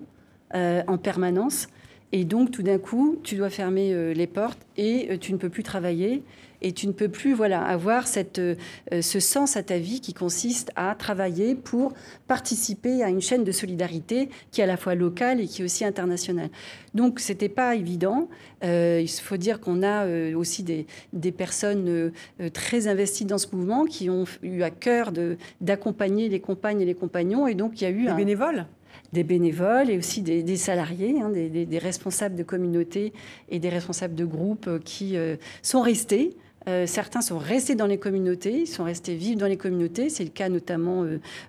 en 0.54 0.98
permanence 0.98 1.68
et 2.12 2.26
donc, 2.26 2.52
tout 2.52 2.64
d'un 2.64 2.80
coup, 2.80 3.20
tu 3.24 3.36
dois 3.36 3.52
fermer 3.52 3.94
euh, 3.94 4.14
les 4.14 4.26
portes 4.26 4.60
et 4.78 5.10
euh, 5.12 5.18
tu 5.18 5.32
ne 5.32 5.38
peux 5.38 5.50
plus 5.50 5.62
travailler 5.62 6.24
et 6.62 6.74
tu 6.74 6.88
ne 6.88 6.92
peux 6.92 7.08
plus 7.08 7.34
voilà, 7.34 7.64
avoir 7.64 8.08
cette, 8.08 8.40
euh, 8.40 8.56
ce 9.02 9.20
sens 9.20 9.56
à 9.56 9.64
ta 9.64 9.78
vie 9.78 10.02
qui 10.02 10.14
consiste 10.14 10.72
à 10.76 10.96
travailler 10.96 11.54
pour 11.54 11.94
participer 12.28 13.04
à 13.04 13.10
une 13.10 13.22
chaîne 13.22 13.44
de 13.44 13.52
solidarité 13.52 14.30
qui 14.52 14.62
est 14.62 14.64
à 14.64 14.68
la 14.68 14.76
fois 14.76 14.96
locale 14.96 15.40
et 15.40 15.46
qui 15.46 15.62
est 15.62 15.66
aussi 15.66 15.86
internationale. 15.86 16.50
Donc, 16.96 17.20
ce 17.20 17.32
n'était 17.32 17.48
pas 17.48 17.76
évident. 17.76 18.28
il 18.64 19.08
faut 19.08 19.38
dire 19.38 19.62
qu'on 19.62 19.84
a 19.84 20.06
aussi 20.34 20.64
des, 20.64 20.88
des 21.14 21.32
personnes 21.32 22.12
très 22.52 22.88
investies 22.88 23.26
dans 23.26 23.38
ce 23.38 23.48
mouvement 23.56 23.86
qui 23.86 24.10
ont 24.10 24.26
eu 24.42 24.64
à 24.64 24.72
cœur 24.72 25.14
d'accompagner 25.62 26.28
les 26.28 26.42
compagnes 26.42 26.82
et 26.82 26.86
les 26.86 26.96
compagnons. 26.96 27.48
Et 27.48 27.54
donc, 27.54 27.80
il 27.80 27.84
y 27.84 27.88
a 27.88 27.92
eu 27.92 28.06
des 28.08 28.14
bénévoles? 28.14 28.66
Des 29.14 29.24
bénévoles 29.24 29.90
et 29.90 29.98
aussi 29.98 30.22
des, 30.22 30.58
salariés, 30.58 31.22
hein, 31.22 31.30
des, 31.30 31.80
responsables 31.80 32.36
de 32.36 32.44
communautés 32.44 33.14
et 33.50 33.60
des 33.60 33.70
responsables 33.70 34.16
de 34.16 34.26
groupes 34.26 34.68
euh, 34.68 34.80
qui 34.80 35.18
euh, 35.18 35.36
sont 35.62 35.82
restés. 35.82 36.36
Euh, 36.68 36.86
certains 36.86 37.22
sont 37.22 37.38
restés 37.38 37.76
dans 37.76 37.88
les 37.88 37.98
communautés, 37.98 38.62
ils 38.62 38.68
sont 38.68 38.84
restés 38.84 39.16
vivre 39.16 39.40
dans 39.40 39.48
les 39.48 39.56
communautés. 39.56 40.10
C'est 40.10 40.26
le 40.26 40.30
cas 40.30 40.50
notamment 40.50 41.06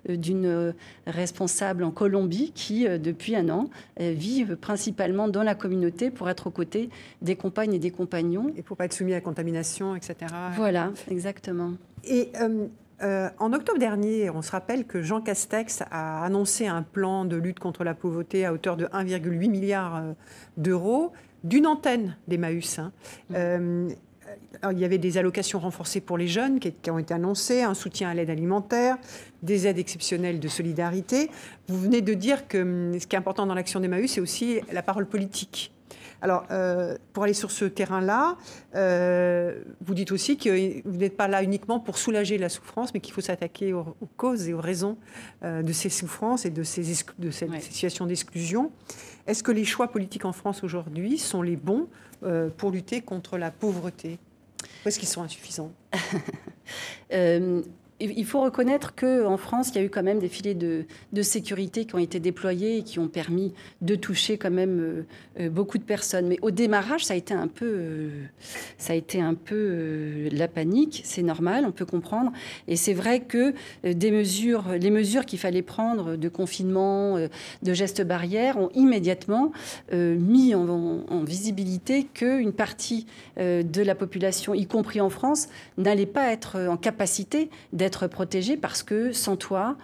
d'une 0.07 0.73
responsable 1.05 1.83
en 1.83 1.91
Colombie 1.91 2.53
qui, 2.55 2.87
depuis 2.87 3.35
un 3.35 3.49
an, 3.49 3.69
vit 3.99 4.45
principalement 4.59 5.27
dans 5.27 5.43
la 5.43 5.53
communauté 5.53 6.11
pour 6.11 6.29
être 6.29 6.47
aux 6.47 6.51
côtés 6.51 6.89
des 7.21 7.35
compagnes 7.35 7.73
et 7.73 7.79
des 7.79 7.91
compagnons. 7.91 8.53
Et 8.55 8.63
pour 8.63 8.77
pas 8.77 8.85
être 8.85 8.93
soumis 8.93 9.11
à 9.11 9.15
la 9.15 9.21
contamination, 9.21 9.97
etc. 9.97 10.15
Voilà, 10.55 10.93
exactement. 11.09 11.73
Et 12.03 12.29
euh, 12.41 12.67
en 13.01 13.53
octobre 13.53 13.79
dernier, 13.79 14.29
on 14.29 14.41
se 14.41 14.51
rappelle 14.51 14.85
que 14.85 15.01
Jean 15.01 15.21
Castex 15.21 15.83
a 15.89 16.23
annoncé 16.23 16.67
un 16.67 16.83
plan 16.83 17.25
de 17.25 17.35
lutte 17.35 17.59
contre 17.59 17.83
la 17.83 17.93
pauvreté 17.93 18.45
à 18.45 18.53
hauteur 18.53 18.77
de 18.77 18.85
1,8 18.85 19.49
milliard 19.49 19.95
euh, 19.95 20.13
d'euros 20.57 21.11
d'une 21.43 21.65
antenne 21.65 22.17
d'Emmaüs. 22.27 22.79
Hein. 22.79 22.91
Mmh. 23.29 23.33
Euh, 23.35 23.89
il 24.71 24.79
y 24.79 24.85
avait 24.85 24.97
des 24.97 25.17
allocations 25.17 25.59
renforcées 25.59 26.01
pour 26.01 26.17
les 26.17 26.27
jeunes 26.27 26.59
qui, 26.59 26.91
ont 26.91 26.99
été 26.99 27.13
annoncées, 27.13 27.63
un 27.63 27.73
soutien 27.73 28.09
à 28.09 28.13
l'aide 28.13 28.29
alimentaire, 28.29 28.97
des 29.41 29.67
aides 29.67 29.79
exceptionnelles 29.79 30.39
de 30.39 30.47
solidarité. 30.47 31.29
Vous 31.67 31.79
venez 31.79 32.01
de 32.01 32.13
dire 32.13 32.47
que 32.47 32.59
hum, 32.59 32.99
ce 32.99 33.07
qui 33.07 33.15
est 33.15 33.19
important 33.19 33.45
dans 33.45 33.55
l'action 33.55 33.79
d'Emmaüs, 33.79 34.11
c'est 34.11 34.21
aussi 34.21 34.59
la 34.71 34.83
parole 34.83 35.07
politique. 35.07 35.73
Alors, 36.21 36.45
euh, 36.51 36.97
pour 37.13 37.23
aller 37.23 37.33
sur 37.33 37.49
ce 37.51 37.65
terrain-là, 37.65 38.37
euh, 38.75 39.59
vous 39.81 39.93
dites 39.93 40.11
aussi 40.11 40.37
que 40.37 40.87
vous 40.87 40.97
n'êtes 40.97 41.17
pas 41.17 41.27
là 41.27 41.41
uniquement 41.41 41.79
pour 41.79 41.97
soulager 41.97 42.37
la 42.37 42.49
souffrance, 42.49 42.93
mais 42.93 42.99
qu'il 42.99 43.13
faut 43.13 43.21
s'attaquer 43.21 43.73
aux, 43.73 43.95
causes 44.17 44.47
et 44.47 44.53
aux 44.53 44.61
raisons 44.61 44.97
euh, 45.43 45.63
de 45.63 45.73
ces 45.73 45.89
souffrances 45.89 46.45
et 46.45 46.51
de, 46.51 46.63
ces 46.63 47.03
de 47.17 47.31
cette 47.31 47.61
situation 47.61 48.05
d'exclusion. 48.05 48.71
Est-ce 49.25 49.43
que 49.43 49.51
les 49.51 49.65
choix 49.65 49.87
politiques 49.87 50.25
en 50.25 50.33
France 50.33 50.63
aujourd'hui 50.63 51.17
sont 51.17 51.41
les 51.41 51.55
bons 51.55 51.87
pour 52.57 52.69
lutter 52.69 53.01
contre 53.01 53.39
la 53.39 53.49
pauvreté? 53.49 54.19
Ou 54.85 54.89
est-ce 54.89 54.99
qu'ils 54.99 55.07
sont 55.07 55.23
insuffisants? 55.23 55.71
il 58.01 58.25
faut 58.25 58.41
reconnaître 58.41 58.95
qu'en 58.95 59.37
France, 59.37 59.69
il 59.69 59.75
y 59.75 59.79
a 59.79 59.83
eu 59.83 59.89
quand 59.89 60.03
même 60.03 60.19
des 60.19 60.27
filets 60.27 60.55
de, 60.55 60.85
sécurité 61.21 61.85
qui 61.85 61.93
ont 61.95 61.99
été 61.99 62.19
déployés 62.19 62.77
et 62.77 62.83
qui 62.83 62.97
ont 62.97 63.07
permis 63.07 63.53
de 63.81 63.95
toucher 63.95 64.37
quand 64.37 64.49
même 64.49 64.79
euh, 64.79 65.05
euh, 65.39 65.49
beaucoup 65.49 65.77
de 65.77 65.83
personnes. 65.83 66.27
Mais 66.27 66.39
au 66.41 66.49
démarrage, 66.49 67.05
ça 67.05 67.13
a 67.13 67.17
été 67.17 67.33
un 67.33 67.47
peu, 67.47 67.65
euh, 67.65 68.09
ça 68.79 68.93
a 68.93 68.95
été 68.95 69.21
un 69.21 69.35
peu 69.35 70.27
la 70.31 70.47
panique. 70.47 71.01
C'est 71.05 71.21
normal, 71.21 71.65
on 71.67 71.71
peut 71.71 71.85
comprendre. 71.85 72.31
Et 72.67 72.75
c'est 72.75 72.93
vrai 72.93 73.19
que 73.19 73.53
mesures, 73.83 74.65
les 74.79 74.89
mesures 74.89 75.25
qu'il 75.25 75.39
fallait 75.39 75.61
prendre 75.61 76.15
de 76.17 76.29
confinement, 76.29 77.17
de 77.17 77.73
gestes 77.73 78.01
barrières, 78.01 78.57
ont 78.57 78.69
immédiatement 78.73 79.51
mis 79.93 80.53
en, 80.53 81.05
en 81.07 81.23
visibilité 81.23 82.07
qu'une 82.13 82.51
partie 82.51 83.05
de 83.37 83.81
la 83.81 83.95
population, 83.95 84.53
y 84.53 84.65
compris 84.65 84.99
en 84.99 85.09
France, 85.09 85.47
n'allait 85.77 86.05
pas 86.05 86.31
être 86.31 86.59
en 86.59 86.77
capacité 86.77 87.49
d'être 87.71 87.90
être 87.91 88.07
protégés 88.07 88.55
parce 88.55 88.83
que 88.83 89.11
sans 89.11 89.35
toi, 89.35 89.75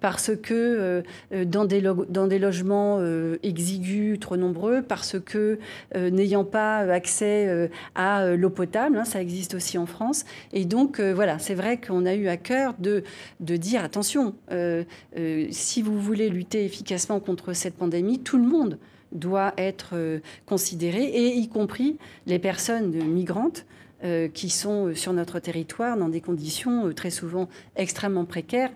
parce 0.00 0.32
que 0.36 1.02
euh, 1.32 1.44
dans, 1.46 1.64
des 1.64 1.80
dans 1.80 2.26
des 2.26 2.38
logements 2.38 2.98
euh, 3.00 3.38
exigus, 3.42 4.20
trop 4.20 4.36
nombreux, 4.36 4.82
parce 4.82 5.16
que 5.18 5.58
euh, 5.94 6.10
n'ayant 6.10 6.44
pas 6.44 6.80
accès 6.80 7.70
à 7.94 8.36
l'eau 8.36 8.50
potable, 8.50 8.98
hein, 8.98 9.06
ça 9.06 9.22
existe 9.22 9.54
aussi 9.54 9.78
en 9.78 9.86
France. 9.86 10.26
Et 10.52 10.66
donc, 10.66 11.00
voilà, 11.00 11.38
c'est 11.38 11.54
vrai 11.54 11.80
qu'on 11.80 12.04
a 12.04 12.14
eu 12.14 12.28
à 12.28 12.36
cœur 12.36 12.74
de, 12.78 13.02
de 13.40 13.56
dire, 13.56 13.82
attention, 13.82 14.34
si 15.50 15.80
vous 15.80 15.98
voulez 15.98 16.28
lutter 16.28 16.66
efficacement 16.66 17.18
contre 17.18 17.54
cette 17.54 17.74
pandémie, 17.74 18.18
tout 18.18 18.36
le 18.36 18.46
monde 18.46 18.78
doit 19.12 19.54
être 19.56 19.94
considéré, 20.44 21.04
et 21.04 21.36
y 21.36 21.48
compris 21.48 21.96
les 22.26 22.38
personnes 22.38 22.90
migrantes 22.90 23.64
qui 24.34 24.50
sont 24.50 24.94
sur 24.94 25.12
notre 25.14 25.38
territoire 25.38 25.96
dans 25.96 26.08
des 26.10 26.20
conditions 26.20 26.92
très 26.92 27.10
souvent 27.10 27.48
extrêmement 27.76 28.26
précaires 28.26 28.70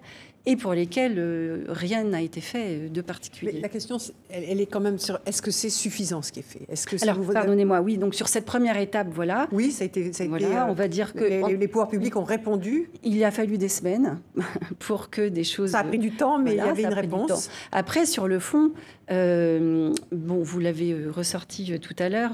et 0.49 0.57
pour 0.57 0.73
lesquels 0.73 1.17
euh, 1.19 1.65
rien 1.69 2.05
n'a 2.05 2.23
été 2.23 2.41
fait 2.41 2.65
euh, 2.69 2.89
de 2.89 3.03
particulier. 3.03 3.61
la 3.61 3.69
question, 3.69 3.99
elle, 4.31 4.63
est 4.63 4.67
quand 4.67 4.81
même 4.81 4.99
sur 4.99 5.21
est-ce 5.27 5.43
que 5.43 5.51
c'est 5.51 5.69
suffisant 5.69 6.23
ce 6.23 6.33
qui 6.33 6.41
est 6.41 6.43
fait? 6.43 6.63
Est-ce 6.71 6.87
que 6.87 6.97
Alors, 7.03 7.21
pardonnez-moi, 7.21 7.83
oui. 7.83 7.99
Donc 7.99 8.15
sur 8.15 8.29
cette 8.29 8.47
première 8.47 8.79
étape, 8.79 9.09
voilà. 9.13 9.47
Oui, 9.53 9.71
ça 9.71 9.85
a 9.85 9.87
été. 9.87 10.11
Ça 10.15 10.25
a 10.25 10.27
été 10.27 10.47
euh, 10.47 10.65
on 10.67 10.73
va 10.73 10.89
dire 10.89 11.13
que 11.13 11.23
les, 11.23 11.69
pouvoirs 11.69 11.89
publics 11.89 12.17
ont 12.17 12.25
répondu. 12.25 12.89
Il 13.05 13.23
a 13.25 13.31
fallu 13.31 13.59
des 13.59 13.69
semaines 13.69 14.21
pour 14.79 15.11
que 15.11 15.29
des 15.29 15.45
choses. 15.45 15.73
Ça 15.73 15.81
a 15.81 15.85
pris 15.85 15.99
du 15.99 16.13
temps, 16.13 16.39
mais 16.39 16.53
il 16.53 16.57
y 16.57 16.61
avait 16.61 16.85
une 16.85 16.95
réponse. 16.95 17.51
Après, 17.71 18.07
sur 18.07 18.27
le 18.27 18.39
fond, 18.39 18.73
bon, 19.11 20.43
vous 20.43 20.61
l'avez 20.61 21.09
ressorti 21.09 21.79
tout 21.79 21.97
à 21.99 22.09
l'heure 22.09 22.33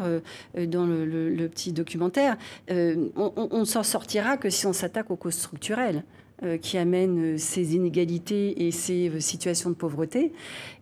dans 0.57 0.87
le, 0.87 1.49
petit 1.49 1.73
documentaire. 1.73 2.37
on, 2.71 3.59
ne 3.59 3.65
s'en 3.65 3.83
sortira 3.83 4.37
que 4.37 4.51
si 4.51 4.67
on 4.67 4.73
s'attaque 4.73 5.11
aux 5.11 5.17
causes 5.17 5.35
structurelles. 5.35 6.05
Euh, 6.43 6.59
qui 6.59 6.79
amènent 6.79 7.35
euh, 7.35 7.39
ces 7.39 7.77
inégalités 7.77 8.67
et 8.67 8.73
ces 8.73 9.09
euh, 9.09 9.21
situations 9.21 9.71
de 9.71 9.77
pauvreté. 9.77 10.33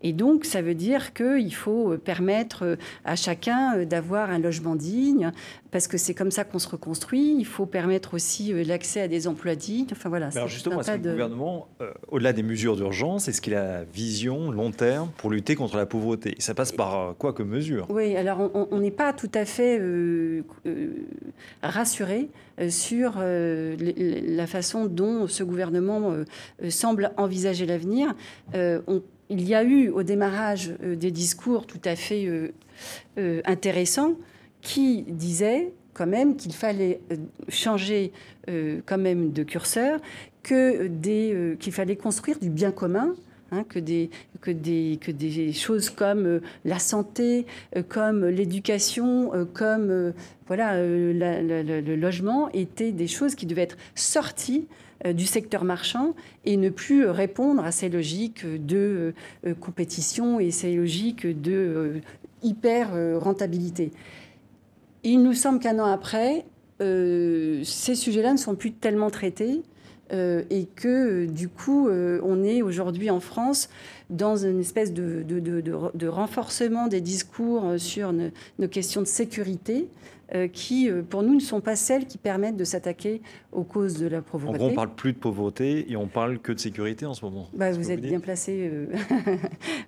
Et 0.02 0.14
donc, 0.14 0.46
ça 0.46 0.62
veut 0.62 0.74
dire 0.74 1.12
qu'il 1.12 1.54
faut 1.54 1.98
permettre 1.98 2.78
à 3.04 3.16
chacun 3.16 3.84
d'avoir 3.84 4.30
un 4.30 4.38
logement 4.38 4.76
digne, 4.76 5.30
parce 5.72 5.88
que 5.88 5.98
c'est 5.98 6.14
comme 6.14 6.30
ça 6.30 6.44
qu'on 6.44 6.60
se 6.60 6.68
reconstruit. 6.68 7.34
Il 7.36 7.44
faut 7.46 7.66
permettre 7.66 8.14
aussi 8.14 8.52
l'accès 8.64 9.00
à 9.00 9.08
des 9.08 9.26
emplois 9.26 9.56
dignes. 9.56 9.86
Enfin 9.90 10.08
voilà. 10.08 10.28
alors 10.34 10.46
justement, 10.46 10.80
est-ce 10.80 10.92
que 10.92 10.96
le 11.02 11.10
gouvernement, 11.10 11.68
au-delà 12.08 12.32
des 12.32 12.44
mesures 12.44 12.76
d'urgence, 12.76 13.26
est-ce 13.26 13.40
qu'il 13.40 13.54
a 13.54 13.82
vision 13.84 14.50
long 14.50 14.70
terme 14.70 15.10
pour 15.16 15.30
lutter 15.30 15.56
contre 15.56 15.76
la 15.76 15.86
pauvreté? 15.86 16.36
Ça 16.38 16.54
passe 16.54 16.72
par 16.72 17.16
quoi 17.16 17.32
comme 17.32 17.48
mesure? 17.48 17.86
Oui, 17.90 18.14
alors 18.16 18.50
on 18.54 18.78
n'est 18.78 18.90
pas 18.90 19.12
tout 19.12 19.30
à 19.34 19.44
fait 19.44 19.80
rassuré 21.62 22.28
sur 22.68 23.14
la 23.18 24.46
façon 24.46 24.86
dont 24.86 25.26
ce 25.26 25.42
gouvernement 25.42 26.12
euh, 26.12 26.24
semble 26.70 27.12
envisager 27.16 27.66
l'avenir. 27.66 28.14
Euh, 28.54 28.80
il 29.28 29.48
y 29.48 29.54
a 29.54 29.64
eu 29.64 29.88
au 29.88 30.02
démarrage 30.02 30.72
euh, 30.82 30.94
des 30.94 31.10
discours 31.10 31.66
tout 31.66 31.80
à 31.84 31.96
fait 31.96 32.52
intéressants 33.16 34.14
qui 34.62 35.02
disaient 35.02 35.72
quand 35.92 36.06
même 36.06 36.36
qu'il 36.36 36.54
fallait 36.54 37.00
changer 37.48 38.12
quand 38.46 38.98
même 38.98 39.32
de 39.32 39.42
curseur, 39.42 40.00
que 40.42 40.88
qu'il 41.56 41.72
fallait 41.72 41.96
construire 41.96 42.38
du 42.38 42.48
bien 42.48 42.72
commun 42.72 43.14
Hein, 43.54 43.64
que, 43.68 43.78
des, 43.78 45.52
choses 45.52 45.90
comme 45.90 46.24
euh, 46.24 46.40
la 46.64 46.78
santé, 46.78 47.44
euh, 47.76 47.82
comme 47.86 48.24
l'éducation, 48.24 49.34
euh, 49.34 49.44
comme 49.44 50.14
voilà, 50.46 50.82
le 50.82 51.96
logement 51.96 52.48
étaient 52.52 52.92
des 52.92 53.06
choses 53.06 53.34
qui 53.34 53.44
devaient 53.44 53.62
être 53.62 53.76
sorties 53.94 54.66
du 55.04 55.26
secteur 55.26 55.64
marchand 55.64 56.14
et 56.44 56.56
ne 56.56 56.70
plus 56.70 57.06
répondre 57.06 57.64
à 57.64 57.72
ces 57.72 57.88
logiques 57.88 58.46
de 58.46 59.14
compétition 59.60 60.38
et 60.38 60.52
ces 60.52 60.76
logiques 60.76 61.26
de 61.26 62.00
hyper 62.42 62.90
rentabilité. 63.20 63.90
Il 65.04 65.22
nous 65.22 65.34
semble 65.34 65.58
qu'un 65.58 65.78
an 65.78 65.86
après, 65.86 66.44
ces 66.80 67.94
sujets-là 67.94 68.32
ne 68.32 68.38
sont 68.38 68.56
plus 68.56 68.72
tellement 68.72 69.10
traités 69.10 69.62
euh, 70.12 70.42
et 70.50 70.66
que 70.66 71.24
du 71.24 71.48
coup, 71.48 71.88
euh, 71.88 72.20
on 72.22 72.44
est 72.44 72.60
aujourd'hui 72.60 73.08
en 73.08 73.20
France 73.20 73.70
dans 74.12 74.36
une 74.36 74.60
espèce 74.60 74.92
de, 74.92 75.22
de, 75.22 76.06
renforcement 76.06 76.86
des 76.86 77.00
discours 77.00 77.64
euh, 77.64 77.78
sur 77.78 78.12
nos 78.12 78.68
questions 78.68 79.00
de 79.00 79.06
sécurité 79.06 79.88
euh, 80.34 80.48
qui, 80.48 80.88
euh, 80.88 81.02
pour 81.02 81.22
nous, 81.22 81.34
ne 81.34 81.40
sont 81.40 81.60
pas 81.60 81.76
celles 81.76 82.06
qui 82.06 82.18
permettent 82.18 82.56
de 82.56 82.64
s'attaquer 82.64 83.22
aux 83.52 83.64
causes 83.64 83.98
de 83.98 84.06
la 84.06 84.20
pauvreté. 84.20 84.54
En 84.54 84.58
gros, 84.58 84.70
on 84.70 84.74
parle 84.74 84.94
plus 84.94 85.14
de 85.14 85.18
pauvreté 85.18 85.90
et 85.90 85.96
on 85.96 86.08
parle 86.08 86.38
que 86.38 86.52
de 86.52 86.58
sécurité 86.58 87.06
en 87.06 87.14
ce 87.14 87.24
moment. 87.24 87.48
Bah, 87.54 87.72
vous 87.72 87.90
êtes 87.90 88.00
bien 88.00 88.20
placé, 88.20 88.70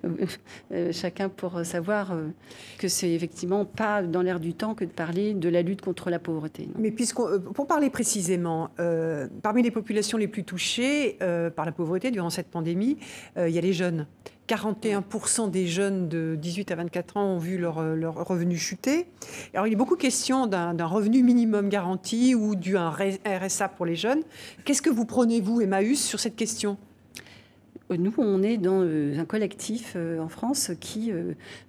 chacun, 0.92 1.28
pour 1.28 1.64
savoir 1.64 2.14
que 2.78 2.88
c'est 2.88 3.10
effectivement 3.10 3.64
pas 3.64 4.02
dans 4.02 4.22
l'air 4.22 4.40
du 4.40 4.54
temps 4.54 4.74
que 4.74 4.84
de 4.84 4.90
parler 4.90 5.32
de 5.34 5.48
la 5.48 5.62
lutte 5.62 5.80
contre 5.80 6.10
la 6.10 6.18
pauvreté. 6.18 6.68
Mais 6.78 6.90
puisqu'on, 6.90 7.40
pour 7.40 7.66
parler 7.66 7.88
précisément, 7.88 8.70
parmi 9.42 9.62
les 9.62 9.70
populations 9.70 10.18
les 10.18 10.28
plus 10.28 10.44
touchées 10.44 11.16
par 11.56 11.64
la 11.64 11.72
pauvreté 11.72 12.10
durant 12.10 12.30
cette 12.30 12.48
pandémie, 12.48 12.98
il 13.36 13.50
y 13.50 13.58
a 13.58 13.62
les 13.62 13.72
jeunes. 13.72 14.06
41% 14.48 15.50
des 15.50 15.66
jeunes 15.66 16.08
de 16.08 16.36
18 16.36 16.70
à 16.70 16.74
24 16.76 17.16
ans 17.16 17.26
ont 17.34 17.38
vu 17.38 17.56
leur, 17.56 17.78
euh, 17.78 17.94
leur 17.94 18.14
revenu 18.26 18.56
chuter. 18.56 19.06
Alors, 19.54 19.66
il 19.66 19.74
a 19.74 19.76
beaucoup 19.76 19.96
de 19.96 20.02
questions 20.02 20.46
d'un 20.46 20.86
revenu 20.86 21.22
minimum 21.22 21.68
garanti 21.68 22.34
ou 22.34 22.54
d'un 22.54 22.90
RSA 22.90 23.68
pour 23.68 23.86
les 23.86 23.96
jeunes. 23.96 24.22
Qu'est-ce 24.64 24.82
que 24.82 24.90
vous 24.90 25.06
prenez, 25.06 25.40
vous, 25.40 25.60
Emmaüs, 25.60 26.02
sur 26.02 26.20
cette 26.20 26.36
question? 26.36 26.76
Euh, 27.90 27.96
nous, 27.96 28.12
on 28.18 28.42
est 28.42 28.58
dans 28.58 28.82
euh, 28.82 29.18
un 29.18 29.24
collectif 29.24 29.96
en 29.96 30.28
France 30.28 30.72
qui 30.78 31.10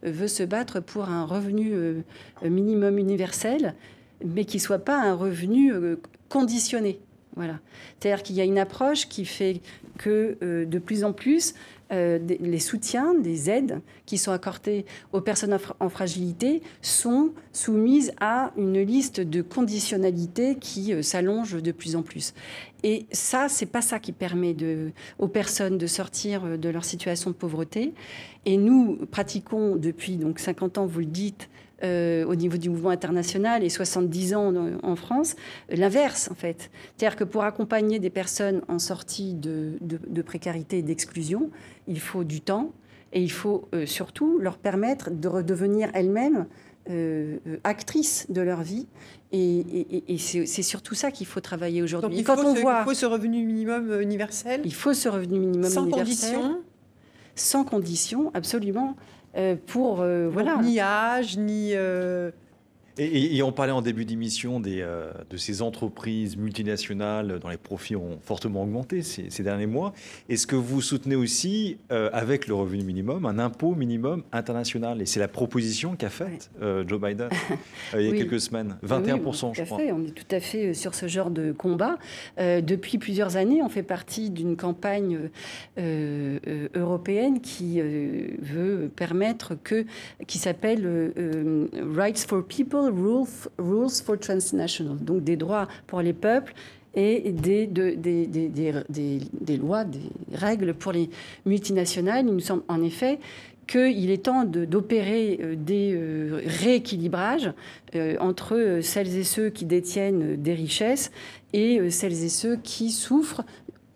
veut 0.03 0.27
se 0.27 0.43
battre 0.43 0.81
pour 0.81 1.09
un 1.09 1.25
revenu 1.25 1.73
minimum 2.43 2.97
universel, 2.97 3.73
mais 4.25 4.43
qui 4.43 4.57
ne 4.57 4.61
soit 4.61 4.79
pas 4.79 4.97
un 4.97 5.13
revenu 5.13 5.73
conditionné. 6.29 6.99
Voilà. 7.35 7.59
C'est-à-dire 7.99 8.23
qu'il 8.23 8.35
y 8.35 8.41
a 8.41 8.45
une 8.45 8.57
approche 8.57 9.09
qui 9.09 9.25
fait 9.25 9.61
que 9.97 10.37
de 10.41 10.79
plus 10.79 11.03
en 11.03 11.11
plus, 11.11 11.53
euh, 11.91 12.17
les 12.39 12.59
soutiens, 12.59 13.13
des 13.13 13.49
aides 13.49 13.79
qui 14.07 14.17
sont 14.17 14.31
accordées 14.31 14.85
aux 15.13 15.21
personnes 15.21 15.57
en 15.79 15.89
fragilité 15.89 16.63
sont 16.81 17.31
soumises 17.53 18.11
à 18.19 18.51
une 18.57 18.81
liste 18.81 19.19
de 19.19 19.43
conditionnalités 19.43 20.55
qui 20.55 20.93
euh, 20.93 21.03
s'allonge 21.03 21.61
de 21.61 21.71
plus 21.71 21.95
en 21.95 22.01
plus. 22.01 22.33
Et 22.83 23.05
ça, 23.11 23.49
c'est 23.49 23.67
pas 23.67 23.81
ça 23.81 23.99
qui 23.99 24.13
permet 24.13 24.55
aux 25.19 25.27
personnes 25.27 25.77
de 25.77 25.87
sortir 25.87 26.45
euh, 26.45 26.57
de 26.57 26.69
leur 26.69 26.85
situation 26.85 27.29
de 27.29 27.35
pauvreté. 27.35 27.93
Et 28.45 28.57
nous 28.57 28.97
pratiquons 29.11 29.75
depuis 29.75 30.17
donc 30.17 30.39
50 30.39 30.79
ans, 30.79 30.85
vous 30.87 30.99
le 30.99 31.05
dites, 31.05 31.49
euh, 31.83 32.25
au 32.25 32.35
niveau 32.35 32.57
du 32.57 32.69
mouvement 32.69 32.89
international 32.89 33.63
et 33.63 33.69
70 33.69 34.35
ans 34.35 34.53
en, 34.81 34.95
France, 34.95 35.35
l'inverse 35.69 36.29
en 36.31 36.35
fait. 36.35 36.69
C'est-à-dire 36.95 37.17
que 37.17 37.25
pour 37.25 37.43
accompagner 37.43 37.99
des 37.99 38.09
personnes 38.09 38.61
en 38.69 38.79
sortie 38.79 39.33
de, 39.33 40.21
précarité 40.21 40.77
et 40.77 40.81
d'exclusion, 40.81 41.49
il 41.87 41.99
faut 41.99 42.23
du 42.23 42.39
temps 42.39 42.71
et 43.11 43.21
il 43.21 43.31
faut 43.31 43.67
euh, 43.73 43.85
surtout 43.85 44.39
leur 44.39 44.57
permettre 44.57 45.11
de 45.11 45.27
redevenir 45.27 45.89
elles-mêmes 45.93 46.45
euh, 46.89 47.37
actrices 47.63 48.27
de 48.29 48.41
leur 48.41 48.61
vie. 48.61 48.87
Et, 49.31 50.17
c'est 50.17 50.63
surtout 50.63 50.95
ça 50.95 51.11
qu'il 51.11 51.27
faut 51.27 51.41
travailler 51.41 51.81
aujourd'hui. 51.81 52.23
Quand 52.23 52.37
on 52.37 52.53
voit, 52.53 52.81
il 52.81 52.85
faut 52.85 52.93
ce 52.93 53.05
revenu 53.05 53.43
minimum 53.43 53.99
universel. 54.01 54.61
Il 54.63 54.73
faut 54.73 54.93
ce 54.93 55.09
revenu 55.09 55.39
minimum 55.39 55.69
sans 55.69 55.83
universel. 55.83 56.35
Condition. 56.35 56.61
Sans 57.35 57.63
condition, 57.65 58.31
absolument. 58.33 58.95
Euh, 59.37 59.55
pour 59.67 60.01
euh, 60.01 60.29
voilà. 60.31 60.57
ni 60.61 60.79
âge 60.79 61.37
ni 61.37 61.73
et, 62.97 63.43
on 63.43 63.51
parlait 63.51 63.73
en 63.73 63.81
début 63.81 64.05
d'émission 64.05 64.61
euh, 64.65 65.11
de 65.29 65.37
ces 65.37 65.61
entreprises 65.61 66.37
multinationales 66.37 67.39
dont 67.39 67.49
les 67.49 67.57
profits 67.57 67.95
ont 67.95 68.19
fortement 68.21 68.63
augmenté 68.63 69.01
ces, 69.01 69.43
derniers 69.43 69.65
mois. 69.65 69.93
Est-ce 70.29 70.47
que 70.47 70.55
vous 70.55 70.81
soutenez 70.81 71.15
aussi, 71.15 71.77
euh, 71.91 72.09
avec 72.13 72.47
le 72.47 72.55
revenu 72.55 72.83
minimum, 72.83 73.25
un 73.25 73.37
impôt 73.37 73.75
minimum 73.75 74.23
international? 74.31 75.01
Et 75.01 75.05
c'est 75.05 75.19
la 75.19 75.27
proposition 75.27 75.95
qu'a 75.95 76.09
faite 76.09 76.49
euh, 76.61 76.85
Joe 76.87 76.99
Biden 76.99 77.29
il 77.93 78.01
y 78.01 78.09
a 78.09 78.13
quelques 78.13 78.39
semaines. 78.39 78.77
21%, 78.85 79.53
je 79.55 79.63
crois. 79.63 79.77
Fait. 79.77 79.91
On 79.91 80.03
est 80.03 80.11
tout 80.11 80.35
à 80.35 80.39
fait 80.39 80.73
sur 80.73 80.95
ce 80.95 81.07
genre 81.07 81.31
de 81.31 81.51
combat. 81.51 81.97
depuis 82.37 82.97
plusieurs 82.97 83.35
années, 83.35 83.61
on 83.61 83.69
fait 83.69 83.83
partie 83.83 84.29
d'une 84.29 84.55
campagne 84.55 85.29
européenne 85.77 87.41
qui 87.41 87.81
veut 87.81 88.89
permettre 88.95 89.55
que, 89.61 89.85
qui 90.27 90.37
s'appelle 90.37 91.11
Rights 91.95 92.25
for 92.27 92.43
People 92.43 92.84
rules, 92.89 93.89
for 94.03 94.19
transnational, 94.19 94.97
donc 94.97 95.23
des 95.23 95.37
droits 95.37 95.67
pour 95.87 96.01
les 96.01 96.13
peuples 96.13 96.53
et 96.95 97.31
des, 97.31 97.67
des, 97.67 97.95
des, 97.95 98.27
des, 98.87 99.57
lois, 99.57 99.83
des 99.83 99.99
règles 100.33 100.73
pour 100.73 100.93
les 100.93 101.09
multinationales. 101.45 102.25
Il 102.25 102.33
nous 102.33 102.39
semble 102.39 102.63
en 102.67 102.81
effet 102.81 103.19
qu'il 103.67 104.11
est 104.11 104.25
temps 104.25 104.45
d'opérer 104.45 105.39
euh, 105.41 105.55
des 105.55 105.93
euh, 105.95 106.41
rééquilibrages 106.45 107.51
euh, 107.95 108.15
entre 108.19 108.79
celles 108.81 109.17
et 109.17 109.23
ceux 109.23 109.49
qui 109.49 109.65
détiennent 109.65 110.35
des 110.41 110.53
richesses 110.53 111.11
et 111.53 111.89
celles 111.89 112.23
et 112.23 112.29
ceux 112.29 112.57
qui 112.57 112.91
souffrent, 112.91 113.43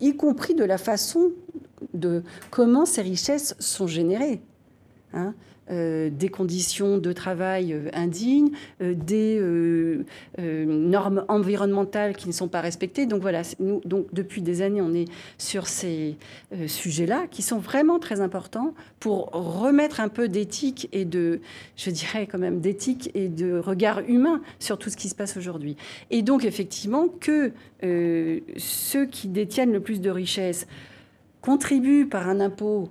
y 0.00 0.16
compris 0.16 0.54
de 0.54 0.64
la 0.64 0.78
façon 0.78 1.30
de 1.94 2.22
comment 2.50 2.86
ces 2.86 3.02
richesses 3.02 3.54
sont 3.58 3.86
générées. 3.86 4.40
Hein 5.12 5.34
des 5.70 6.28
conditions 6.28 6.98
de 6.98 7.12
travail 7.12 7.76
indignes, 7.92 8.50
des 8.80 9.40
normes 10.38 11.24
environnementales 11.28 12.16
qui 12.16 12.28
ne 12.28 12.32
sont 12.32 12.48
pas 12.48 12.60
respectées. 12.60 13.06
Donc 13.06 13.22
voilà, 13.22 13.42
donc 13.84 14.06
depuis 14.12 14.42
des 14.42 14.62
années, 14.62 14.82
on 14.82 14.92
est 14.94 15.06
sur 15.38 15.66
ces 15.66 16.16
sujets-là 16.66 17.26
qui 17.30 17.42
sont 17.42 17.58
vraiment 17.58 17.98
très 17.98 18.20
importants 18.20 18.74
pour 18.98 19.30
remettre 19.32 20.00
un 20.00 20.08
peu 20.08 20.28
d'éthique 20.28 20.88
et 20.92 21.04
de, 21.04 21.40
je 21.76 21.90
dirais 21.90 22.26
quand 22.26 22.38
même, 22.38 22.60
d'éthique 22.60 23.10
et 23.14 23.28
de 23.28 23.58
regard 23.58 24.00
humain 24.00 24.42
sur 24.58 24.78
tout 24.78 24.90
ce 24.90 24.96
qui 24.96 25.08
se 25.08 25.14
passe 25.14 25.36
aujourd'hui. 25.36 25.76
Et 26.10 26.22
donc, 26.22 26.44
effectivement, 26.44 27.08
que 27.08 27.52
euh, 27.82 28.40
ceux 28.56 29.06
qui 29.06 29.28
détiennent 29.28 29.72
le 29.72 29.80
plus 29.80 30.00
de 30.00 30.10
richesses 30.10 30.66
contribuent 31.40 32.06
par 32.06 32.28
un 32.28 32.40
impôt 32.40 32.90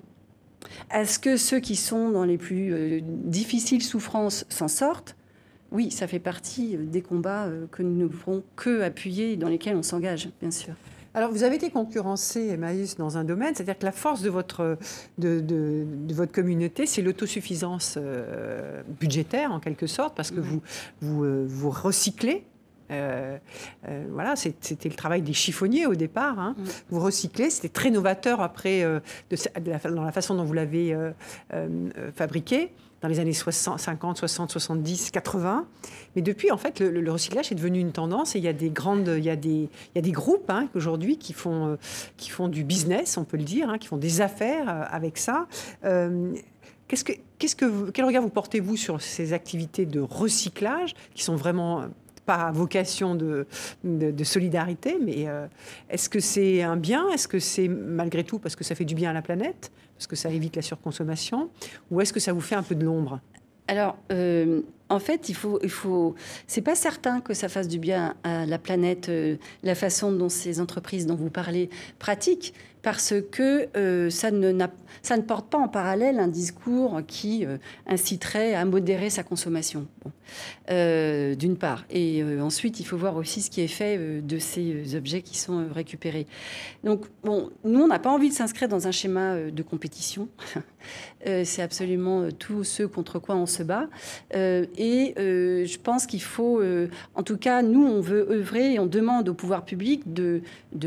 à 0.90 1.06
ce 1.06 1.20
que 1.20 1.38
ceux 1.38 1.60
qui 1.60 1.76
sont 1.76 2.10
dans 2.10 2.24
les 2.24 2.38
plus 2.38 2.74
euh, 2.74 3.00
difficiles 3.04 3.84
souffrances 3.84 4.46
s'en 4.50 4.68
sortent, 4.68 5.16
oui, 5.72 5.92
ça 5.92 6.08
fait 6.08 6.20
partie 6.20 6.76
euh, 6.76 6.84
des 6.84 7.02
combats 7.02 7.48
que 7.72 7.84
nous 7.84 7.96
ne 7.96 8.08
pouvons 8.08 8.44
que 8.56 8.82
appuyer, 8.82 9.38
dans 9.38 9.50
lesquels 9.50 9.76
on 9.76 9.84
s'engage, 9.84 10.30
bien 10.42 10.52
sûr. 10.52 10.74
Alors, 11.16 11.32
vous 11.32 11.44
avez 11.44 11.56
été 11.56 11.72
concurrencé, 11.72 12.50
Emmaüs, 12.50 12.96
dans 12.96 13.18
un 13.18 13.24
domaine, 13.24 13.56
c'est-à-dire 13.56 13.80
que 13.80 13.86
la 13.86 13.92
force 13.92 14.22
de 14.22 14.30
votre, 14.30 14.78
de, 15.18 15.40
de, 15.40 16.14
votre 16.14 16.32
communauté, 16.32 16.86
c'est 16.86 17.02
l'autosuffisance 17.02 17.96
euh, 17.98 18.84
budgétaire, 19.00 19.52
en 19.52 19.60
quelque 19.60 19.88
sorte, 19.88 20.16
parce 20.16 20.30
que 20.30 20.40
vous, 20.40 20.62
vous, 21.02 21.24
euh, 21.24 21.46
vous 21.48 21.72
recyclez. 21.72 22.46
Euh, 22.92 23.38
voilà, 24.12 24.36
c'était 24.36 24.90
le 24.90 24.96
travail 24.96 25.22
des 25.22 25.34
chiffonniers 25.34 25.86
au 25.86 25.96
départ. 25.96 26.40
Hein. 26.40 26.56
Vous 26.90 27.00
recyclez, 27.00 27.50
c'était 27.50 27.70
très 27.70 27.92
novateur 27.92 28.42
après 28.42 28.84
de, 28.84 29.90
dans 29.90 30.04
la 30.04 30.12
façon 30.12 30.36
dont 30.36 30.44
vous 30.44 30.54
l'avez 30.54 30.96
fabriqué 32.16 32.72
dans 33.02 33.08
les 33.08 33.20
années 33.20 33.34
60, 33.34 33.80
50, 33.80 34.18
60, 34.18 34.52
70, 34.52 35.12
80. 35.12 35.66
Mais 36.16 36.22
depuis, 36.22 36.52
en 36.52 36.58
fait, 36.58 36.80
le, 36.80 37.12
recyclage 37.12 37.52
est 37.52 37.56
devenu 37.56 37.80
une 37.80 37.92
tendance 37.92 38.36
et 38.36 38.40
il 38.40 38.46
y 38.46 38.48
a 38.48 38.54
des 38.54 38.70
grandes, 38.70 39.14
il 39.18 39.24
y 39.24 39.30
a 39.30 39.36
des, 39.36 39.50
il 39.50 39.96
y 39.96 40.00
a 40.00 40.02
des 40.02 40.12
groupes 40.12 40.50
hein, 40.50 40.68
aujourd'hui 40.76 41.18
qui 41.18 41.34
font, 41.34 41.68
euh, 41.68 41.76
qui 42.18 42.30
font 42.30 42.48
du 42.48 42.64
business, 42.64 43.18
on 43.18 43.24
peut 43.24 43.38
le 43.38 43.44
dire, 43.44 43.70
hein, 43.70 43.78
qui 43.78 43.88
font 43.88 43.98
des 43.98 44.22
affaires 44.22 44.70
euh, 44.70 44.84
avec 44.90 45.18
ça. 45.18 45.48
Euh, 45.86 46.34
qu'est-ce 46.88 47.04
que, 47.04 47.14
qu'est-ce 47.38 47.56
que 47.56 47.90
quel 47.92 48.06
regard 48.06 48.22
vous 48.22 48.30
portez-vous 48.30 48.76
sur 48.76 49.02
ces 49.02 49.34
activités 49.34 49.86
de 49.86 50.02
recyclage 50.02 50.94
qui 51.14 51.24
sont 51.24 51.36
vraiment 51.36 51.86
pas 52.30 52.52
vocation 52.52 53.16
de, 53.16 53.48
de, 53.84 54.24
solidarité, 54.24 55.00
mais 55.02 55.26
est-ce 55.90 56.10
que 56.10 56.20
c'est 56.20 56.62
un 56.62 56.78
bien? 56.78 57.10
Est-ce 57.10 57.28
que 57.28 57.40
c'est 57.40 57.68
malgré 57.68 58.24
tout 58.24 58.38
parce 58.38 58.56
que 58.56 58.64
ça 58.64 58.76
fait 58.76 58.86
du 58.86 58.94
bien 58.94 59.10
à 59.10 59.14
la 59.14 59.24
planète 59.24 59.72
parce 59.98 60.06
que 60.06 60.16
ça 60.16 60.30
évite 60.30 60.56
la 60.56 60.62
surconsommation? 60.62 61.50
Ou 61.90 62.02
est-ce 62.02 62.14
que 62.14 62.20
ça 62.20 62.32
vous 62.32 62.42
fait 62.42 62.56
un 62.56 62.62
peu 62.62 62.76
de 62.76 62.86
l'ombre? 62.86 63.20
Alors, 63.68 63.98
euh, 64.12 64.62
en 64.90 65.00
fait, 65.00 65.30
il 65.30 65.36
faut, 65.36 65.60
il 65.62 65.70
faut. 65.70 66.16
C'est 66.48 66.62
pas 66.62 66.74
certain 66.74 67.20
que 67.20 67.34
ça 67.34 67.50
fasse 67.50 67.68
du 67.68 67.78
bien 67.78 68.16
à 68.24 68.46
la 68.46 68.58
planète, 68.58 69.10
euh, 69.10 69.36
la 69.62 69.76
façon 69.76 70.12
dont 70.12 70.30
ces 70.30 70.60
entreprises 70.60 71.06
dont 71.06 71.16
vous 71.16 71.30
parlez 71.30 71.70
pratiquent 72.00 72.54
parce 72.82 73.14
que 73.32 73.68
euh, 73.76 74.10
ça, 74.10 74.32
ne 74.32 75.22
porte 75.22 75.50
pas 75.50 75.58
en 75.58 75.68
parallèle 75.68 76.20
un 76.20 76.28
discours 76.28 77.02
qui 77.08 77.46
euh, 77.46 77.58
inciterait 77.88 78.56
à 78.56 78.64
modérer 78.64 79.10
sa 79.10 79.24
consommation, 79.24 79.88
euh, 80.72 81.36
d'une 81.36 81.58
part. 81.58 81.86
Et 81.90 82.24
ensuite, 82.40 82.80
il 82.80 82.86
faut 82.86 82.98
voir 82.98 83.18
aussi 83.18 83.42
ce 83.42 83.50
qui 83.50 83.62
est 83.62 83.68
fait 83.68 84.22
de 84.22 84.40
ces 84.40 84.96
objets 84.96 85.22
qui 85.22 85.38
sont 85.38 85.68
récupérés. 85.74 86.26
Donc, 86.84 87.06
nous, 87.26 87.50
on 87.66 87.88
n'a 87.88 88.00
pas 88.00 88.12
envie 88.12 88.30
de 88.30 88.34
s'inscrire 88.34 88.70
dans 88.70 88.88
un 88.88 88.92
schéma 88.92 89.36
de 89.52 89.64
compétition. 89.64 90.30
C'est 91.26 91.62
absolument 91.62 92.30
tout 92.32 92.64
ce 92.64 92.84
contre 92.84 93.20
quoi 93.20 93.36
on 93.36 93.46
se 93.46 93.64
bat. 93.64 93.90
et 94.34 95.14
je 95.18 95.78
pense 95.80 96.06
qu'il 96.06 96.22
faut, 96.22 96.62
en 97.16 97.24
tout 97.24 97.38
cas, 97.38 97.62
nous, 97.62 97.86
on 97.86 98.00
veut 98.00 98.32
œuvrer 98.32 98.76
et 98.76 98.80
on 98.80 98.86
demande 98.86 99.28
au 99.28 99.34
pouvoir 99.34 99.66
public 99.66 100.04
de 100.14 100.42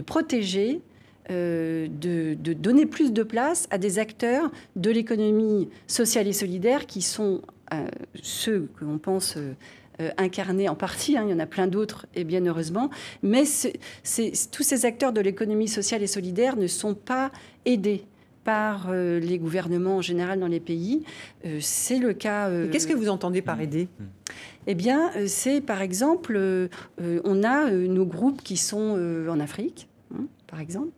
protéger 0.06 0.80
euh, 1.30 1.86
de, 1.88 2.34
donner 2.34 2.84
plus 2.84 3.12
de 3.12 3.22
place 3.22 3.68
à 3.70 3.78
des 3.78 4.00
acteurs 4.00 4.50
de 4.74 4.90
l'économie 4.90 5.68
sociale 5.86 6.26
et 6.26 6.32
solidaire 6.32 6.86
qui 6.86 7.00
sont 7.00 7.42
euh, 7.72 7.86
ceux 8.20 8.68
que 8.76 8.84
l'on 8.84 8.98
pense 8.98 9.36
euh, 9.36 10.10
incarner 10.16 10.68
en 10.68 10.74
partie, 10.74 11.16
hein, 11.16 11.24
il 11.28 11.30
y 11.30 11.34
en 11.34 11.38
a 11.38 11.46
plein 11.46 11.68
d'autres 11.68 12.06
et 12.16 12.24
bien 12.24 12.44
heureusement, 12.44 12.90
mais 13.22 13.44
tous 13.44 14.62
ces 14.62 14.84
acteurs 14.84 15.12
de 15.12 15.20
l'économie 15.20 15.68
sociale 15.68 16.02
et 16.02 16.08
solidaire 16.08 16.56
ne 16.56 16.66
sont 16.66 16.94
pas 16.94 17.30
aidés 17.66 18.04
par 18.42 18.92
les 18.92 19.38
gouvernements 19.38 19.98
en 19.98 20.02
général 20.02 20.40
dans 20.40 20.48
les 20.48 20.58
pays. 20.58 21.04
c'est 21.60 21.98
le 21.98 22.12
cas. 22.12 22.50
Qu'est-ce 22.72 22.88
que 22.88 22.92
vous 22.92 23.08
entendez 23.08 23.40
par 23.40 23.60
aider? 23.60 23.86
Eh 24.66 24.74
bien, 24.74 25.12
c'est 25.28 25.60
par 25.60 25.80
exemple, 25.80 26.68
on 26.98 27.44
a 27.44 27.70
nos 27.70 28.04
groupes 28.04 28.42
qui 28.42 28.56
sont 28.56 28.98
en 29.28 29.38
Afrique, 29.38 29.86
par 30.52 30.60
exemple, 30.60 30.90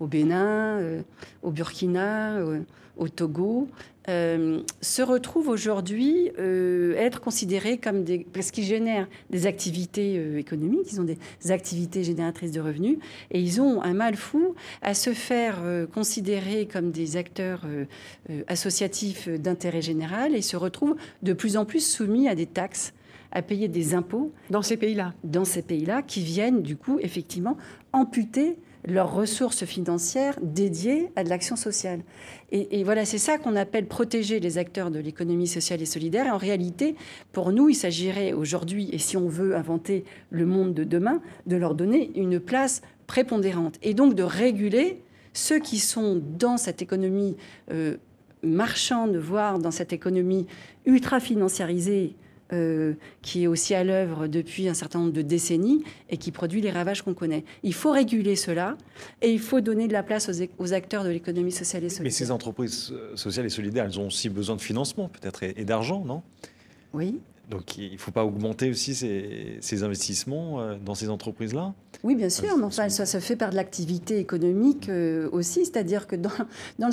au 0.00 0.06
Bénin, 0.06 0.78
euh, 0.80 1.02
au 1.42 1.50
Burkina, 1.50 2.38
euh, 2.38 2.60
au 2.96 3.10
Togo, 3.10 3.68
euh, 4.08 4.62
se 4.80 5.02
retrouvent 5.02 5.48
aujourd'hui 5.48 6.30
être 6.38 7.20
considérés 7.20 7.76
comme 7.76 8.04
des... 8.04 8.26
parce 8.32 8.50
qu'ils 8.50 8.64
génèrent 8.64 9.06
des 9.28 9.46
activités 9.46 10.38
économiques, 10.38 10.90
ils 10.92 11.00
ont 11.00 11.04
des 11.04 11.18
activités 11.50 12.04
génératrices 12.04 12.52
de 12.52 12.60
revenus, 12.60 12.96
et 13.30 13.38
ils 13.38 13.60
ont 13.60 13.82
un 13.82 13.92
mal 13.92 14.16
fou 14.16 14.54
à 14.80 14.94
se 14.94 15.12
faire 15.12 15.58
considérer 15.92 16.66
comme 16.66 16.90
des 16.90 17.16
acteurs 17.16 17.66
associatifs 18.46 19.28
d'intérêt 19.28 19.82
général 19.82 20.34
et 20.34 20.42
se 20.42 20.56
retrouvent 20.56 20.96
de 21.22 21.34
plus 21.34 21.56
en 21.56 21.64
plus 21.64 21.86
soumis 21.86 22.28
à 22.28 22.34
des 22.34 22.46
taxes 22.46 22.94
à 23.30 23.42
payer 23.42 23.68
des 23.68 23.94
impôts. 23.94 24.32
Dans 24.50 24.62
ces 24.62 24.76
pays-là 24.76 25.14
Dans 25.24 25.44
ces 25.44 25.62
pays-là, 25.62 26.02
qui 26.02 26.22
viennent 26.22 26.62
du 26.62 26.76
coup 26.76 26.98
effectivement 27.00 27.56
amputer 27.92 28.56
leurs 28.84 29.14
ressources 29.14 29.64
financières 29.64 30.38
dédiées 30.42 31.10
à 31.16 31.24
de 31.24 31.28
l'action 31.28 31.56
sociale. 31.56 32.00
Et, 32.50 32.84
voilà, 32.84 33.04
c'est 33.04 33.18
ça 33.18 33.38
qu'on 33.38 33.56
appelle 33.56 33.86
protéger 33.86 34.40
les 34.40 34.58
acteurs 34.58 34.90
de 34.90 34.98
l'économie 34.98 35.46
sociale 35.46 35.80
et 35.80 35.86
solidaire. 35.86 36.26
En 36.34 36.36
réalité, 36.36 36.96
pour 37.32 37.52
nous, 37.52 37.68
il 37.68 37.74
s'agirait 37.74 38.32
aujourd'hui, 38.32 38.90
et 38.92 38.98
si 38.98 39.16
on 39.16 39.28
veut 39.28 39.56
inventer 39.56 40.04
le 40.30 40.46
monde 40.46 40.74
de 40.74 40.84
demain, 40.84 41.22
de 41.46 41.56
leur 41.56 41.74
donner 41.74 42.10
une 42.14 42.40
place 42.40 42.82
prépondérante. 43.06 43.78
Et 43.82 43.94
donc 43.94 44.14
de 44.14 44.22
réguler 44.22 45.02
ceux 45.32 45.60
qui 45.60 45.78
sont 45.78 46.20
dans 46.38 46.56
cette 46.56 46.82
économie 46.82 47.36
euh, 47.70 47.96
marchande, 48.42 49.16
voire 49.16 49.58
dans 49.58 49.70
cette 49.70 49.92
économie 49.92 50.46
ultra 50.84 51.20
financiarisée 51.20 52.16
euh, 52.52 52.94
qui 53.22 53.44
est 53.44 53.46
aussi 53.46 53.74
à 53.74 53.84
l'œuvre 53.84 54.26
depuis 54.26 54.68
un 54.68 54.74
certain 54.74 54.98
nombre 54.98 55.12
de 55.12 55.22
décennies 55.22 55.84
et 56.10 56.16
qui 56.16 56.30
produit 56.30 56.60
les 56.60 56.70
ravages 56.70 57.02
qu'on 57.02 57.14
connaît. 57.14 57.44
Il 57.62 57.74
faut 57.74 57.90
réguler 57.90 58.36
cela 58.36 58.76
et 59.22 59.30
il 59.30 59.40
faut 59.40 59.60
donner 59.60 59.88
de 59.88 59.92
la 59.92 60.02
place 60.02 60.30
aux, 60.58 60.72
acteurs 60.72 61.04
de 61.04 61.10
l'économie 61.10 61.52
sociale 61.52 61.84
et 61.84 61.88
solidaire. 61.88 62.04
Mais 62.04 62.10
ces 62.10 62.30
entreprises 62.30 62.92
euh, 62.92 63.16
sociales 63.16 63.46
et 63.46 63.50
solidaires, 63.50 63.84
elles 63.86 63.98
ont 63.98 64.06
aussi 64.06 64.28
besoin 64.28 64.56
de 64.56 64.60
financement 64.60 65.08
peut-être 65.08 65.42
et, 65.42 65.64
d'argent, 65.64 66.04
non? 66.04 66.22
Oui. 66.92 67.20
Donc 67.50 67.76
il 67.76 67.92
ne 67.92 67.98
faut 67.98 68.12
pas 68.12 68.24
augmenter 68.24 68.70
aussi 68.70 68.94
ces, 68.94 69.82
investissements 69.82 70.60
euh, 70.60 70.76
dans 70.82 70.94
ces 70.94 71.10
entreprises-là 71.10 71.74
Oui, 72.02 72.14
bien 72.14 72.30
sûr, 72.30 72.56
mais 72.56 72.64
enfin, 72.64 72.88
ça 72.88 73.06
se 73.06 73.18
fait 73.18 73.36
par 73.36 73.50
de 73.50 73.56
l'activité 73.56 74.18
économique 74.18 74.90
aussi, 75.32 75.64
c'est-à-dire 75.64 76.06
que 76.06 76.16
dans, 76.16 76.30
dans 76.78 76.88
le, 76.88 76.92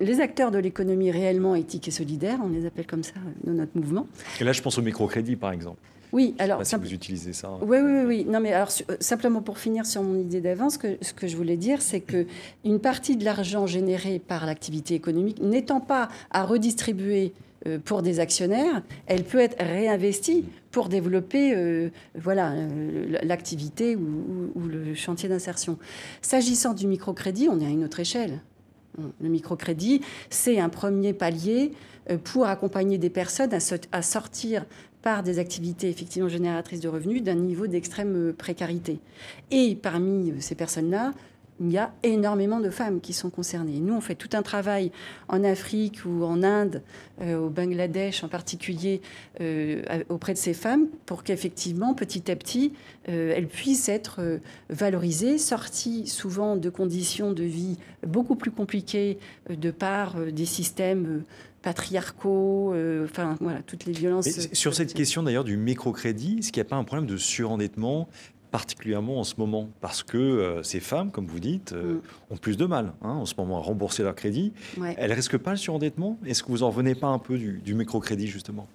les 0.00 0.20
acteurs 0.20 0.50
de 0.50 0.58
l'économie 0.58 1.10
réellement 1.10 1.54
éthique 1.54 1.88
et 1.88 1.90
solidaire, 1.90 2.38
on 2.42 2.48
les 2.48 2.66
appelle 2.66 2.86
comme 2.86 3.02
ça 3.02 3.14
dans 3.44 3.52
notre 3.52 3.76
mouvement. 3.76 4.06
Et 4.40 4.44
là, 4.44 4.52
je 4.52 4.62
pense 4.62 4.78
au 4.78 4.82
microcrédit, 4.82 5.36
par 5.36 5.52
exemple. 5.52 5.78
Oui, 6.12 6.36
alors. 6.38 6.64
si 6.64 6.76
vous 6.76 6.92
utilisez 6.92 7.32
ça. 7.32 7.50
Oui, 7.60 7.78
oui, 7.82 8.02
oui. 8.06 8.26
Non, 8.28 8.38
mais 8.38 8.52
alors, 8.52 8.68
euh, 8.88 8.96
simplement 9.00 9.42
pour 9.42 9.58
finir 9.58 9.84
sur 9.84 10.00
mon 10.02 10.16
idée 10.16 10.40
d'avance, 10.40 10.78
ce 11.00 11.12
que 11.12 11.26
je 11.26 11.36
voulais 11.36 11.56
dire, 11.56 11.82
c'est 11.82 12.00
que 12.00 12.26
une 12.64 12.78
partie 12.78 13.16
de 13.16 13.24
l'argent 13.24 13.66
généré 13.66 14.20
par 14.20 14.46
l'activité 14.46 14.94
économique, 14.94 15.42
n'étant 15.42 15.80
pas 15.80 16.08
à 16.30 16.44
redistribuer 16.44 17.32
euh, 17.32 17.53
pour 17.84 18.02
des 18.02 18.20
actionnaires, 18.20 18.82
elle 19.06 19.24
peut 19.24 19.38
être 19.38 19.56
réinvestie 19.58 20.44
pour 20.70 20.88
développer 20.88 21.54
euh, 21.54 21.90
voilà, 22.14 22.52
l'activité 23.22 23.96
ou, 23.96 24.50
le 24.66 24.94
chantier 24.94 25.28
d'insertion. 25.28 25.78
S'agissant 26.20 26.74
du 26.74 26.86
microcrédit, 26.86 27.48
on 27.48 27.60
est 27.60 27.66
à 27.66 27.70
une 27.70 27.84
autre 27.84 28.00
échelle. 28.00 28.40
Le 29.20 29.28
microcrédit, 29.28 30.02
c'est 30.30 30.60
un 30.60 30.68
premier 30.68 31.12
palier 31.12 31.72
euh, 32.10 32.18
pour 32.18 32.46
accompagner 32.46 32.98
des 32.98 33.10
personnes 33.10 33.50
à 33.92 34.02
sortir 34.02 34.66
par 35.04 35.22
des 35.22 35.38
activités 35.38 35.90
effectivement 35.90 36.30
génératrices 36.30 36.80
de 36.80 36.88
revenus 36.88 37.22
d'un 37.22 37.34
niveau 37.34 37.66
d'extrême 37.66 38.30
euh, 38.30 38.32
précarité. 38.32 39.00
Et 39.50 39.76
parmi 39.76 40.30
euh, 40.30 40.34
ces 40.40 40.54
personnes-là, 40.54 41.12
il 41.60 41.70
y 41.70 41.78
a 41.78 41.92
énormément 42.02 42.60
de 42.60 42.70
femmes 42.70 43.00
qui 43.00 43.12
sont 43.12 43.30
concernées. 43.30 43.80
Nous, 43.80 43.94
on 43.94 44.00
fait 44.00 44.14
tout 44.14 44.30
un 44.32 44.42
travail 44.42 44.90
en 45.28 45.44
Afrique 45.44 46.04
ou 46.04 46.24
en 46.24 46.42
Inde, 46.42 46.82
au 47.22 47.48
Bangladesh 47.48 48.24
en 48.24 48.28
particulier, 48.28 49.00
auprès 50.08 50.32
de 50.32 50.38
ces 50.38 50.54
femmes, 50.54 50.88
pour 51.06 51.22
qu'effectivement, 51.22 51.94
petit 51.94 52.30
à 52.30 52.36
petit, 52.36 52.72
elles 53.04 53.46
puissent 53.46 53.88
être 53.88 54.40
valorisées, 54.68 55.38
sorties 55.38 56.06
souvent 56.06 56.56
de 56.56 56.70
conditions 56.70 57.32
de 57.32 57.44
vie 57.44 57.78
beaucoup 58.04 58.34
plus 58.34 58.50
compliquées 58.50 59.18
de 59.48 59.70
par 59.70 60.16
des 60.16 60.46
systèmes 60.46 61.22
patriarcaux, 61.62 62.74
enfin 63.04 63.36
voilà, 63.40 63.62
toutes 63.62 63.86
les 63.86 63.92
violences. 63.92 64.28
sur 64.52 64.74
cette 64.74 64.92
question 64.92 65.22
d'ailleurs 65.22 65.44
du 65.44 65.56
microcrédit, 65.56 66.38
est-ce 66.40 66.52
qu'il 66.52 66.62
n'y 66.62 66.66
a 66.66 66.68
pas 66.68 66.76
un 66.76 66.84
problème 66.84 67.06
de 67.06 67.16
surendettement 67.16 68.08
particulièrement 68.54 69.18
en 69.18 69.24
ce 69.24 69.34
moment, 69.36 69.68
parce 69.80 70.04
que 70.04 70.60
ces 70.62 70.78
femmes, 70.78 71.10
comme 71.10 71.26
vous 71.26 71.40
dites, 71.40 71.72
mm. 71.72 72.00
ont 72.30 72.36
plus 72.36 72.56
de 72.56 72.66
mal 72.66 72.92
hein, 73.02 73.14
en 73.14 73.26
ce 73.26 73.34
moment 73.36 73.58
à 73.58 73.60
rembourser 73.60 74.04
leur 74.04 74.14
crédit. 74.14 74.52
Elles 74.96 75.12
risquent 75.12 75.38
pas 75.38 75.50
le 75.50 75.56
surendettement? 75.56 76.18
Est-ce 76.24 76.44
que 76.44 76.50
vous 76.50 76.62
en 76.62 76.68
revenez 76.68 76.94
pas 76.94 77.08
un 77.08 77.18
peu 77.18 77.36
du, 77.36 77.60
du 77.64 77.74
microcrédit, 77.74 78.28
justement? 78.28 78.68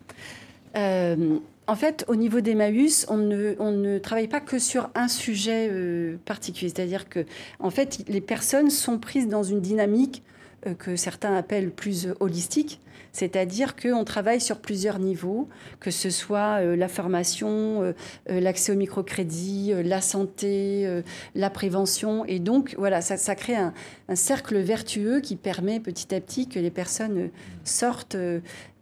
En 1.69 1.75
fait, 1.75 2.03
au 2.07 2.15
niveau 2.15 2.41
d'Emmaüs, 2.41 3.05
on 3.09 3.17
ne, 3.17 3.53
on 3.59 3.71
ne 3.71 3.99
travaille 3.99 4.27
pas 4.27 4.39
que 4.39 4.57
sur 4.57 4.89
un 4.95 5.07
sujet 5.07 5.69
euh, 5.69 6.17
particulier. 6.25 6.71
C'est-à-dire 6.75 7.07
que, 7.07 7.25
en 7.59 7.69
fait, 7.69 8.03
les 8.07 8.21
personnes 8.21 8.71
sont 8.71 8.97
prises 8.97 9.27
dans 9.27 9.43
une 9.43 9.61
dynamique 9.61 10.23
euh, 10.65 10.73
que 10.73 10.95
certains 10.95 11.35
appellent 11.35 11.69
plus 11.69 12.07
holistique, 12.19 12.79
c'est-à-dire 13.11 13.75
qu'on 13.75 14.03
travaille 14.03 14.41
sur 14.41 14.59
plusieurs 14.59 14.99
niveaux, 14.99 15.47
que 15.79 15.91
ce 15.91 16.09
soit 16.09 16.61
euh, 16.61 16.75
la 16.75 16.87
formation, 16.87 17.81
euh, 17.83 17.93
l'accès 18.27 18.71
au 18.71 18.75
microcrédit, 18.75 19.73
la 19.83 20.01
santé, 20.01 21.01
la 21.35 21.49
prévention. 21.49 22.25
Et 22.25 22.39
donc, 22.39 22.75
voilà, 22.77 23.01
ça, 23.01 23.35
crée 23.35 23.55
un, 23.55 23.73
cercle 24.13 24.57
vertueux 24.57 25.19
qui 25.19 25.35
permet 25.35 25.79
petit 25.79 26.13
à 26.13 26.21
petit 26.21 26.47
que 26.47 26.59
les 26.59 26.71
personnes 26.71 27.29
sortent 27.63 28.17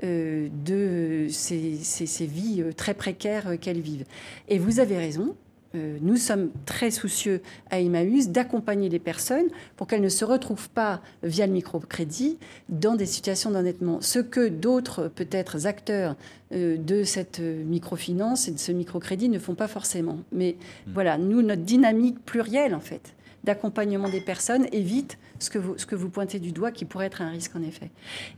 de 0.03 1.27
ces, 1.29 1.75
ces 1.77 2.25
vies 2.25 2.63
très 2.75 2.93
précaires 2.93 3.59
qu'elles 3.59 3.81
vivent. 3.81 4.05
Et 4.47 4.59
vous 4.59 4.79
avez 4.79 4.97
raison, 4.97 5.35
euh, 5.35 5.46
nous 5.73 6.17
sommes 6.17 6.49
très 6.65 6.91
soucieux 6.91 7.41
à 7.69 7.79
Emmaüs 7.79 8.29
d'accompagner 8.29 8.89
les 8.89 8.99
personnes 8.99 9.47
pour 9.75 9.87
qu'elles 9.87 10.01
ne 10.01 10.09
se 10.09 10.25
retrouvent 10.25 10.69
pas 10.69 11.01
via 11.23 11.45
le 11.45 11.53
microcrédit 11.53 12.37
dans 12.69 12.95
des 12.95 13.05
situations 13.05 13.51
d'endettement. 13.51 14.01
Ce 14.01 14.19
que 14.19 14.47
d'autres, 14.47 15.07
peut-être, 15.13 15.65
acteurs 15.65 16.15
euh, 16.53 16.77
de 16.77 17.03
cette 17.03 17.39
microfinance 17.39 18.47
et 18.47 18.51
de 18.51 18.59
ce 18.59 18.71
microcrédit 18.71 19.29
ne 19.29 19.39
font 19.39 19.55
pas 19.55 19.67
forcément. 19.67 20.19
Mais 20.31 20.55
hmm. 20.87 20.91
voilà, 20.93 21.17
nous, 21.17 21.41
notre 21.41 21.63
dynamique 21.63 22.23
plurielle, 22.25 22.73
en 22.73 22.79
fait, 22.79 23.13
d'accompagnement 23.43 24.09
des 24.09 24.21
personnes 24.21 24.67
évite 24.71 25.17
ce 25.39 25.49
que, 25.49 25.59
vous, 25.59 25.77
ce 25.77 25.85
que 25.85 25.95
vous 25.95 26.09
pointez 26.09 26.39
du 26.39 26.51
doigt 26.51 26.71
qui 26.71 26.85
pourrait 26.85 27.07
être 27.07 27.21
un 27.21 27.29
risque, 27.29 27.55
en 27.55 27.61
effet. 27.61 27.91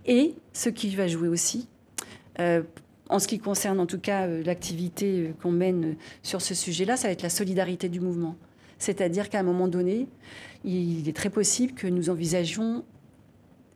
Et 0.05 0.35
ce 0.53 0.69
qui 0.69 0.95
va 0.95 1.07
jouer 1.07 1.27
aussi, 1.27 1.67
euh, 2.39 2.63
en 3.09 3.17
ce 3.17 3.27
qui 3.27 3.39
concerne 3.39 3.79
en 3.79 3.87
tout 3.87 3.99
cas 3.99 4.27
euh, 4.27 4.43
l'activité 4.43 5.19
euh, 5.19 5.31
qu'on 5.41 5.51
mène 5.51 5.83
euh, 5.83 5.93
sur 6.23 6.41
ce 6.41 6.53
sujet-là, 6.53 6.95
ça 6.95 7.07
va 7.07 7.11
être 7.11 7.23
la 7.23 7.29
solidarité 7.29 7.89
du 7.89 7.99
mouvement. 7.99 8.35
C'est-à-dire 8.77 9.29
qu'à 9.29 9.39
un 9.39 9.43
moment 9.43 9.67
donné, 9.67 10.07
il 10.63 11.09
est 11.09 11.15
très 11.15 11.29
possible 11.29 11.73
que 11.73 11.87
nous 11.87 12.09
envisagions 12.09 12.85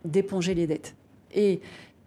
d'éponger 0.05 0.53
les 0.53 0.65
dettes. 0.65 0.95
Et 1.33 1.59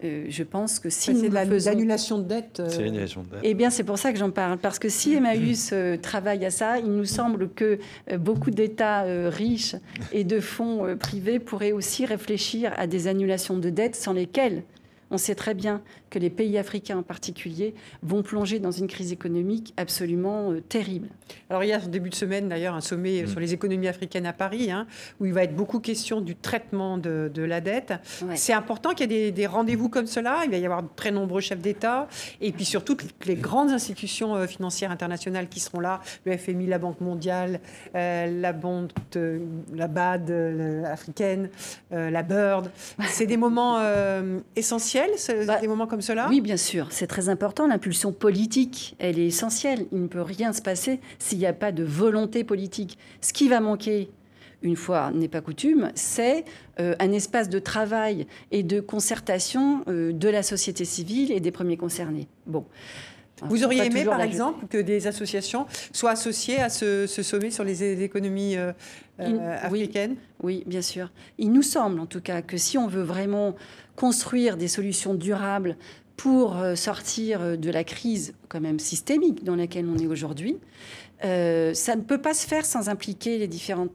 je 0.03 0.43
pense 0.43 0.79
que 0.79 0.89
si 0.89 1.15
c'est 1.15 1.29
de 1.29 1.35
l'annulation 1.35 2.19
de 2.19 2.25
dettes. 2.25 2.63
C'est 2.69 2.83
l'annulation 2.83 3.23
de 3.23 3.29
dettes. 3.29 3.41
Eh 3.43 3.53
bien, 3.53 3.69
c'est 3.69 3.85
pour 3.85 3.99
ça 3.99 4.13
que 4.13 4.19
j'en 4.19 4.31
parle. 4.31 4.57
Parce 4.57 4.79
que 4.79 4.89
si 4.89 5.15
Emmaüs 5.15 5.75
travaille 6.03 6.47
à 6.47 6.51
ça, 6.51 6.79
il 6.79 6.87
nous 6.87 7.05
semble 7.05 7.51
que 7.51 7.79
beaucoup 8.17 8.51
d'États 8.51 9.03
riches 9.29 9.77
et 10.13 10.25
de 10.25 10.41
fonds 10.41 10.97
privés 10.99 11.39
pourraient 11.39 11.73
aussi 11.73 12.07
réfléchir 12.07 12.73
à 12.77 12.87
des 12.87 13.09
annulations 13.09 13.59
de 13.59 13.69
dettes 13.69 13.97
sans 13.97 14.15
lesquelles 14.15 14.63
on 15.11 15.19
sait 15.19 15.35
très 15.35 15.55
bien 15.55 15.83
que 16.11 16.19
les 16.19 16.31
pays 16.31 16.59
africains 16.59 16.99
en 16.99 17.03
particulier 17.03 17.75
vont 18.03 18.23
plonger 18.23 18.59
dans 18.59 18.71
une 18.71 18.87
crise 18.87 19.13
économique 19.13 19.73
absolument 19.77 20.53
euh, 20.53 20.61
terrible. 20.61 21.09
Alors 21.51 21.65
il 21.65 21.69
y 21.69 21.73
a 21.73 21.79
en 21.79 21.87
début 21.87 22.11
de 22.11 22.15
semaine 22.15 22.49
d'ailleurs 22.49 22.75
un 22.75 22.81
sommet 22.81 23.23
mm. 23.23 23.29
sur 23.29 23.41
les 23.41 23.53
économies 23.53 23.89
africaines 23.89 24.27
à 24.27 24.33
Paris, 24.33 24.71
hein, 24.71 24.87
où 25.21 25.27
il 25.27 25.33
va 25.33 25.45
être 25.45 25.55
beaucoup 25.55 25.81
question 25.81 26.21
du 26.21 26.35
traitement 26.35 26.99
de, 26.99 27.31
la 27.37 27.61
dette. 27.61 27.93
C'est 28.35 28.53
important 28.53 28.91
qu'il 28.91 29.13
y 29.13 29.15
ait 29.15 29.31
des, 29.31 29.47
rendez-vous 29.47 29.89
comme 29.89 30.07
cela. 30.07 30.41
Il 30.45 30.51
va 30.51 30.57
y 30.57 30.65
avoir 30.65 30.83
de 30.83 30.89
très 30.97 31.13
nombreux 31.13 31.41
chefs 31.41 31.61
d'État 31.61 32.09
et 32.41 32.51
puis 32.51 32.65
surtout 32.65 32.97
les 33.25 33.37
grandes 33.37 33.71
institutions 33.71 34.35
euh, 34.35 34.47
financières 34.47 34.91
internationales 34.91 35.49
qui 35.49 35.61
seront 35.61 35.81
là, 35.81 36.01
le 36.25 36.37
FMI, 36.37 36.67
la 36.67 36.79
Banque 36.79 37.01
mondiale, 37.01 37.61
euh, 37.95 38.41
la, 38.41 38.55
la 39.75 39.89
BAD 39.89 40.31
africaine, 40.87 41.51
la 41.91 42.23
BIRD. 42.23 42.71
C'est 43.09 43.27
des 43.27 43.37
moments 43.37 43.81
essentiels, 44.57 44.96
bah, 45.47 45.61
des 45.61 45.69
moments 45.69 45.87
comme 45.87 46.01
cela 46.01 46.29
Oui, 46.29 46.41
bien 46.41 46.57
sûr, 46.57 46.89
c'est 46.91 47.07
très 47.07 47.29
important. 47.29 47.67
L'impulsion 47.67 48.13
politique, 48.13 48.97
elle 48.99 49.19
est 49.19 49.27
essentielle. 49.27 49.87
Il 49.93 50.03
ne 50.03 50.09
peut 50.09 50.23
rien 50.23 50.53
se 50.53 50.63
passer 50.63 51.01
s'il 51.19 51.39
n'y 51.39 51.47
a 51.47 51.53
pas 51.53 51.73
de 51.73 51.85
volonté 51.85 52.45
politique. 52.45 52.99
Ce 53.21 53.33
qui 53.33 53.49
va 53.49 53.61
manquer, 53.61 54.11
une 54.63 54.77
fois 54.77 55.11
n'est 55.13 55.29
pas 55.29 55.41
coutume, 55.41 55.91
c'est 55.95 56.45
euh, 56.81 56.95
un 56.99 57.13
espace 57.13 57.49
de 57.49 57.59
travail 57.59 58.27
et 58.51 58.63
de 58.63 58.81
concertation 58.81 59.85
euh, 59.89 60.13
de 60.13 60.29
la 60.29 60.43
société 60.43 60.85
civile 60.85 61.33
et 61.33 61.41
des 61.41 61.51
premiers 61.51 61.77
concernés. 61.77 62.29
Bon. 62.47 62.65
Vous 63.43 63.65
auriez 63.65 63.85
aimé, 63.85 64.05
par 64.05 64.21
exemple, 64.21 64.67
que 64.67 64.79
des 64.79 65.07
associations 65.07 65.67
soient 65.93 66.13
associées 66.13 66.59
à 66.59 66.69
ce, 66.69 67.07
sommet 67.07 67.51
sur 67.51 67.65
les 67.65 68.03
économies 68.03 68.57
euh, 68.57 68.73
africaines? 69.61 70.17
Oui, 70.43 70.65
bien 70.67 70.83
sûr. 70.83 71.11
Il 71.39 71.53
nous 71.53 71.63
semble, 71.63 72.01
en 72.01 72.07
tout 72.07 72.21
cas, 72.21 72.43
que 72.43 72.57
si 72.57 72.79
on 72.79 72.87
veut 72.87 73.03
vraiment 73.03 73.55
construire 73.95 74.57
des 74.57 74.69
solutions 74.69 75.15
durables 75.15 75.77
pour 76.17 76.57
euh, 76.57 76.75
sortir 76.75 77.41
euh, 77.41 77.57
de 77.57 77.71
la 77.71 77.85
crise 77.85 78.35
quand 78.49 78.61
même 78.61 78.79
systémique 78.79 79.45
dans 79.45 79.57
laquelle 79.57 79.87
on 79.89 79.99
est 79.99 80.07
aujourd'hui, 80.07 80.59
euh, 81.25 81.75
ça 81.75 81.97
ne 81.97 82.03
peut 82.03 82.21
pas 82.21 82.35
se 82.35 82.47
faire 82.47 82.65
sans 82.65 82.89
impliquer 82.89 83.39
les 83.39 83.49
différents 83.49 83.89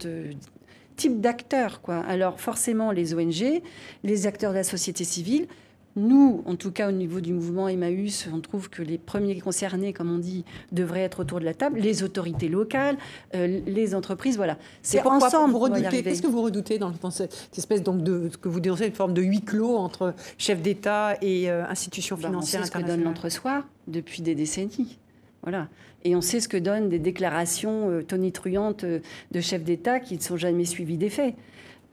types 0.96 1.22
d'acteurs. 1.22 1.82
Quoi. 1.82 1.98
Alors 2.00 2.40
forcément 2.40 2.92
les 2.92 3.14
ONG, 3.14 3.62
les 4.04 4.28
acteurs 4.28 4.52
de 4.52 4.58
la 4.58 4.64
société 4.64 5.04
civile, 5.04 5.48
nous, 5.96 6.42
en 6.46 6.56
tout 6.56 6.72
cas 6.72 6.88
au 6.88 6.92
niveau 6.92 7.20
du 7.20 7.34
mouvement 7.34 7.68
Emmaüs, 7.68 8.30
on 8.34 8.40
trouve 8.40 8.70
que 8.70 8.82
les 8.82 8.98
premiers 8.98 9.40
concernés, 9.40 9.92
comme 9.92 10.14
on 10.14 10.20
dit, 10.20 10.46
devraient 10.72 11.02
être 11.02 11.22
autour 11.22 11.40
de 11.40 11.46
la 11.46 11.54
table, 11.54 11.80
les 11.80 12.04
autorités 12.04 12.48
locales, 12.48 12.98
euh, 13.36 13.60
les 13.66 13.94
entreprises, 13.94 14.38
voilà. 14.38 14.58
C'est 14.82 15.06
ensemble. 15.06 15.58
Qu'est-ce 15.90 16.22
que 16.22 16.28
vous 16.28 16.42
redoutez 16.42 16.78
dans, 16.78 16.94
cette 17.12 17.58
espèce 17.58 17.84
donc 17.84 18.04
de 18.04 18.30
ce 18.32 18.38
que 18.38 18.48
vous 18.48 18.60
dénoncez, 18.60 18.88
une 18.88 18.94
forme 18.94 19.14
de 19.14 19.22
huis 19.22 19.42
clos 19.42 19.76
entre 19.76 20.14
chefs 20.38 20.62
d'État 20.62 21.18
et 21.22 21.50
euh, 21.50 21.66
institutions 21.68 22.16
bah, 22.16 22.30
financières 22.30 22.62
internationales 22.62 22.84
On 22.84 22.90
sait 22.90 22.90
ce 22.90 22.94
que 22.94 22.98
donne 22.98 23.04
l'entre-soi 23.04 23.66
depuis 23.88 24.22
des 24.22 24.36
décennies. 24.36 24.98
Voilà. 25.44 25.68
Et 26.04 26.16
on 26.16 26.22
sait 26.22 26.40
ce 26.40 26.48
que 26.48 26.58
donnent 26.58 26.90
des 26.90 27.00
déclarations 27.00 27.90
euh, 27.90 28.02
tonitruantes 28.02 28.86
de 28.86 29.42
chefs 29.42 29.64
d'État 29.64 30.00
qui 30.00 30.16
ne 30.16 30.22
sont 30.22 30.38
jamais 30.38 30.66
suivies 30.66 30.98
des 30.98 31.10
faits 31.10 31.36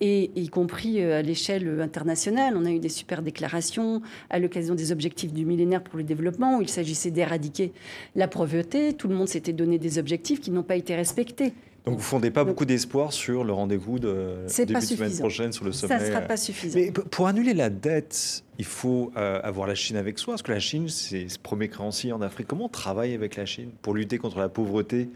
et 0.01 0.31
y 0.37 0.49
compris 0.49 1.03
euh, 1.03 1.19
à 1.19 1.23
l'échelle 1.23 1.81
internationale. 1.81 2.55
On 2.57 2.65
a 2.65 2.71
eu 2.71 2.79
des 2.79 2.89
super 2.89 3.23
déclarations 3.23 4.03
à 4.31 4.39
l'occasion 4.39 4.75
des 4.75 4.93
objectifs 4.93 5.33
du 5.33 5.45
millénaire 5.45 5.83
pour 5.83 5.99
le 5.99 6.05
développement, 6.05 6.59
où 6.59 6.63
il 6.63 6.69
s'agissait 6.69 7.11
d'éradiquer 7.11 7.73
la 8.15 8.29
pauvreté. 8.29 8.93
Tout 8.93 9.09
le 9.09 9.15
monde 9.15 9.29
s'était 9.29 9.53
donné 9.53 9.79
des 9.79 9.99
objectifs 9.99 10.41
qui 10.41 10.51
n'ont 10.51 10.63
pas 10.63 10.77
été 10.77 10.95
respectés. 10.95 11.53
Donc 11.85 11.95
vous 11.95 12.03
ne 12.03 12.07
fondez 12.07 12.31
pas 12.31 12.45
beaucoup 12.45 12.67
d'espoir 12.67 13.15
sur 13.15 13.45
le 13.45 13.53
rendez-vous 13.55 13.99
de 13.99 14.45
début 14.59 14.75
de 14.75 14.81
semaine 14.81 15.19
prochaine 15.19 15.53
sur 15.53 15.65
le 15.65 15.73
sommet. 15.73 15.99
Ça 15.99 16.05
ne 16.05 16.11
sera 16.11 16.21
pas 16.21 16.37
suffisant. 16.37 16.79
Mais 16.79 16.91
pour 16.91 17.29
annuler 17.29 17.55
la 17.55 17.71
dette, 17.71 18.45
il 18.59 18.67
faut 18.67 19.11
euh, 19.17 19.41
avoir 19.43 19.67
la 19.67 19.75
Chine 19.75 19.97
avec 19.97 20.19
soi. 20.19 20.35
Parce 20.35 20.43
que 20.43 20.53
la 20.53 20.61
Chine, 20.61 20.89
c'est 20.89 21.31
ce 21.31 21.39
premier 21.39 21.69
créancier 21.69 22.13
en 22.13 22.21
Afrique. 22.21 22.47
Comment 22.47 22.67
on 22.67 22.69
travaille 22.69 23.15
avec 23.15 23.37
la 23.37 23.47
Chine 23.47 23.71
pour 23.81 23.95
lutter 23.95 24.19
contre 24.19 24.39
la 24.39 24.51
pauvreté 24.51 25.09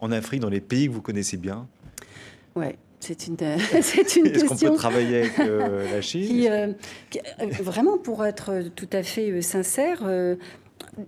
en 0.00 0.10
Afrique, 0.10 0.40
dans 0.40 0.48
les 0.48 0.60
pays 0.60 0.88
que 0.88 0.92
vous 0.92 1.00
connaissez 1.00 1.36
bien? 1.36 1.68
Ouais, 2.56 2.76
c'est 3.00 3.26
une, 3.26 3.36
c'est 3.82 4.16
une 4.16 4.26
Est-ce 4.26 4.44
qu'on 4.44 4.56
peut 4.56 4.74
travailler 4.74 5.18
avec 5.20 5.38
euh, 5.38 5.90
la 5.92 6.00
Chine 6.00 6.46
euh, 6.48 6.72
euh, 7.40 7.46
Vraiment, 7.60 7.98
pour 7.98 8.24
être 8.26 8.62
tout 8.74 8.88
à 8.92 9.02
fait 9.02 9.40
sincère, 9.42 10.02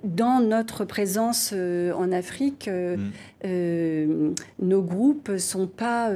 dans 0.04 0.40
notre 0.40 0.84
présence 0.84 1.52
en 1.52 2.12
Afrique, 2.12 2.68
mm. 2.68 4.34
nos 4.60 4.82
groupes 4.82 5.30
ne 5.30 5.38
sont 5.38 5.66
pas 5.66 6.10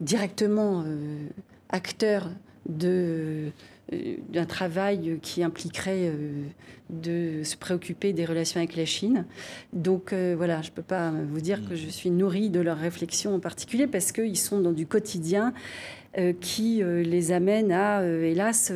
directement 0.00 0.84
acteurs 1.68 2.30
de 2.68 2.88
euh, 2.88 3.50
d'un 3.92 4.46
travail 4.46 5.18
qui 5.22 5.44
impliquerait 5.44 6.08
euh, 6.08 6.42
de 6.90 7.44
se 7.44 7.56
préoccuper 7.56 8.12
des 8.12 8.24
relations 8.24 8.58
avec 8.58 8.74
la 8.74 8.84
Chine. 8.84 9.26
Donc 9.72 10.12
euh, 10.12 10.34
voilà, 10.36 10.60
je 10.62 10.70
ne 10.70 10.74
peux 10.74 10.82
pas 10.82 11.12
vous 11.12 11.40
dire 11.40 11.60
que 11.68 11.76
je 11.76 11.88
suis 11.88 12.10
nourrie 12.10 12.50
de 12.50 12.60
leurs 12.60 12.78
réflexions 12.78 13.34
en 13.34 13.40
particulier 13.40 13.86
parce 13.86 14.10
qu'ils 14.10 14.38
sont 14.38 14.60
dans 14.60 14.72
du 14.72 14.86
quotidien 14.86 15.52
qui 16.40 16.82
les 16.82 17.30
amène 17.32 17.70
à, 17.72 18.02
hélas, 18.02 18.72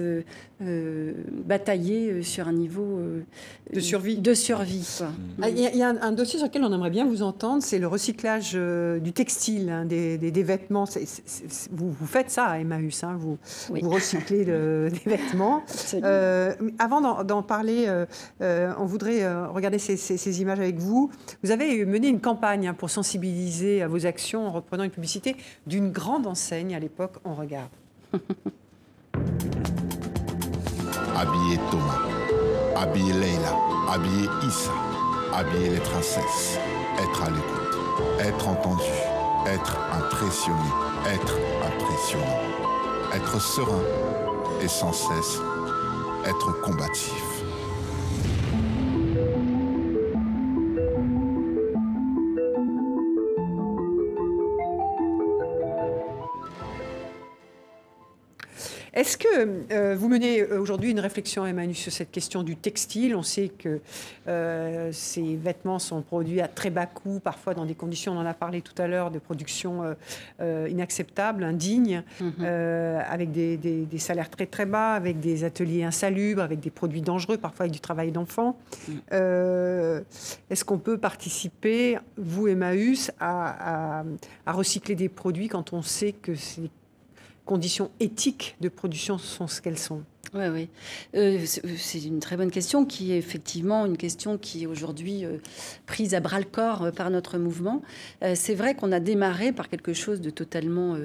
euh, 0.62 1.14
batailler 1.46 2.10
euh, 2.10 2.22
sur 2.22 2.46
un 2.46 2.52
niveau 2.52 2.98
euh, 2.98 3.22
de 3.72 3.80
survie. 3.80 4.18
De 4.18 4.34
survie 4.34 5.00
ah, 5.40 5.48
Il 5.48 5.58
y, 5.58 5.82
a 5.82 5.88
un, 5.88 6.12
dossier 6.12 6.38
sur 6.38 6.48
lequel 6.48 6.62
on 6.64 6.72
aimerait 6.72 6.90
bien 6.90 7.06
vous 7.06 7.22
entendre, 7.22 7.62
c'est 7.62 7.78
le 7.78 7.86
recyclage 7.86 8.52
du 8.52 9.12
textile, 9.12 9.70
hein, 9.70 9.86
des, 9.86 10.18
vêtements. 10.42 10.84
vous, 11.72 11.90
vous, 11.90 12.06
faites 12.06 12.30
ça 12.30 12.44
à 12.44 12.58
Emmaüs, 12.58 13.02
hein, 13.04 13.16
vous, 13.18 13.38
vous 13.70 13.88
recyclez 13.88 14.44
des 14.44 14.90
vêtements. 15.06 15.62
avant 16.78 17.24
d'en 17.24 17.42
parler, 17.42 17.88
on 18.40 18.84
voudrait 18.84 19.26
regarder 19.46 19.78
ces, 19.78 19.96
ces, 19.96 20.42
images 20.42 20.60
avec 20.60 20.78
vous. 20.78 21.10
Vous 21.42 21.52
avez 21.52 21.86
mené 21.86 22.08
une 22.08 22.20
campagne 22.20 22.68
hein, 22.68 22.74
pour 22.74 22.90
sensibiliser 22.90 23.80
à 23.80 23.88
vos 23.88 24.04
actions 24.04 24.46
en 24.46 24.50
reprenant 24.52 24.84
une 24.84 24.90
publicité 24.90 25.36
d'une 25.66 25.90
grande 25.90 26.26
enseigne 26.26 26.74
à 26.74 26.78
l'époque. 26.78 27.14
On 27.24 27.34
regarde. 27.34 27.70
habiller 31.16 31.58
Thomas, 31.70 32.00
habiller 32.76 33.12
Leila, 33.12 33.56
habiller 33.92 34.28
Issa, 34.46 34.72
habiller 35.34 35.70
les 35.70 35.80
princesses, 35.80 36.58
être 36.98 37.22
à 37.22 37.30
l'écoute, 37.30 37.78
être 38.20 38.48
entendu, 38.48 38.82
être 39.46 39.76
impressionné, 39.92 40.58
être 41.12 41.36
impressionnant, 41.66 42.40
être 43.14 43.40
serein. 43.40 43.82
Et 44.62 44.68
sans 44.68 44.92
cesse 44.92 45.40
être 46.26 46.60
combatif. 46.60 47.39
Est-ce 58.92 59.16
que 59.16 59.72
euh, 59.72 59.94
vous 59.96 60.08
menez 60.08 60.40
euh, 60.40 60.60
aujourd'hui 60.60 60.90
une 60.90 61.00
réflexion, 61.00 61.46
Emmanuel, 61.46 61.76
sur 61.76 61.92
cette 61.92 62.10
question 62.10 62.42
du 62.42 62.56
textile? 62.56 63.14
On 63.14 63.22
sait 63.22 63.48
que 63.48 63.80
euh, 64.26 64.90
ces 64.92 65.36
vêtements 65.36 65.78
sont 65.78 66.02
produits 66.02 66.40
à 66.40 66.48
très 66.48 66.70
bas 66.70 66.86
coût, 66.86 67.20
parfois 67.22 67.54
dans 67.54 67.66
des 67.66 67.74
conditions, 67.74 68.12
on 68.12 68.18
en 68.18 68.26
a 68.26 68.34
parlé 68.34 68.62
tout 68.62 68.80
à 68.82 68.88
l'heure, 68.88 69.10
de 69.10 69.18
production 69.18 69.94
inacceptables, 70.40 71.44
indignes, 71.44 72.02
mhm. 72.20 72.44
avec 72.44 73.32
des, 73.32 73.56
des, 73.56 73.98
salaires 73.98 74.30
très 74.30 74.46
très 74.46 74.66
bas, 74.66 74.94
avec 74.94 75.20
des 75.20 75.44
ateliers 75.44 75.84
insalubres, 75.84 76.42
avec 76.42 76.60
des 76.60 76.70
produits 76.70 77.02
dangereux, 77.02 77.36
parfois 77.38 77.64
avec 77.64 77.72
du 77.72 77.80
travail 77.80 78.12
d'enfant. 78.12 78.58
Mhm. 78.88 79.00
Est-ce 80.50 80.64
qu'on 80.64 80.78
peut 80.78 80.98
participer, 80.98 81.98
vous, 82.16 82.48
Emmaüs, 82.48 83.10
à, 83.20 84.00
à, 84.00 84.04
à 84.46 84.52
recycler 84.52 84.94
des 84.94 85.08
produits 85.08 85.48
quand 85.48 85.72
on 85.72 85.82
sait 85.82 86.12
que 86.12 86.34
c'est 86.34 86.70
conditions 87.50 87.90
éthiques 87.98 88.54
de 88.60 88.68
production 88.68 89.18
sont 89.18 89.48
ce 89.48 89.60
qu'elles 89.60 89.76
sont 89.76 90.02
oui, 90.32 90.44
oui. 90.52 90.68
Euh, 91.16 91.44
c'est 91.44 92.04
une 92.04 92.20
très 92.20 92.36
bonne 92.36 92.52
question 92.52 92.84
qui 92.84 93.10
est 93.10 93.18
effectivement 93.18 93.84
une 93.84 93.96
question 93.96 94.38
qui 94.38 94.62
est 94.62 94.66
aujourd'hui 94.66 95.24
euh, 95.24 95.38
prise 95.86 96.14
à 96.14 96.20
bras 96.20 96.38
le 96.38 96.44
corps 96.44 96.84
euh, 96.84 96.90
par 96.92 97.10
notre 97.10 97.38
mouvement. 97.38 97.82
c'est 98.34 98.54
vrai 98.54 98.76
qu'on 98.76 98.92
a 98.92 99.00
démarré 99.00 99.50
par 99.50 99.68
quelque 99.68 99.92
chose 99.92 100.20
de 100.20 100.30
totalement 100.30 100.96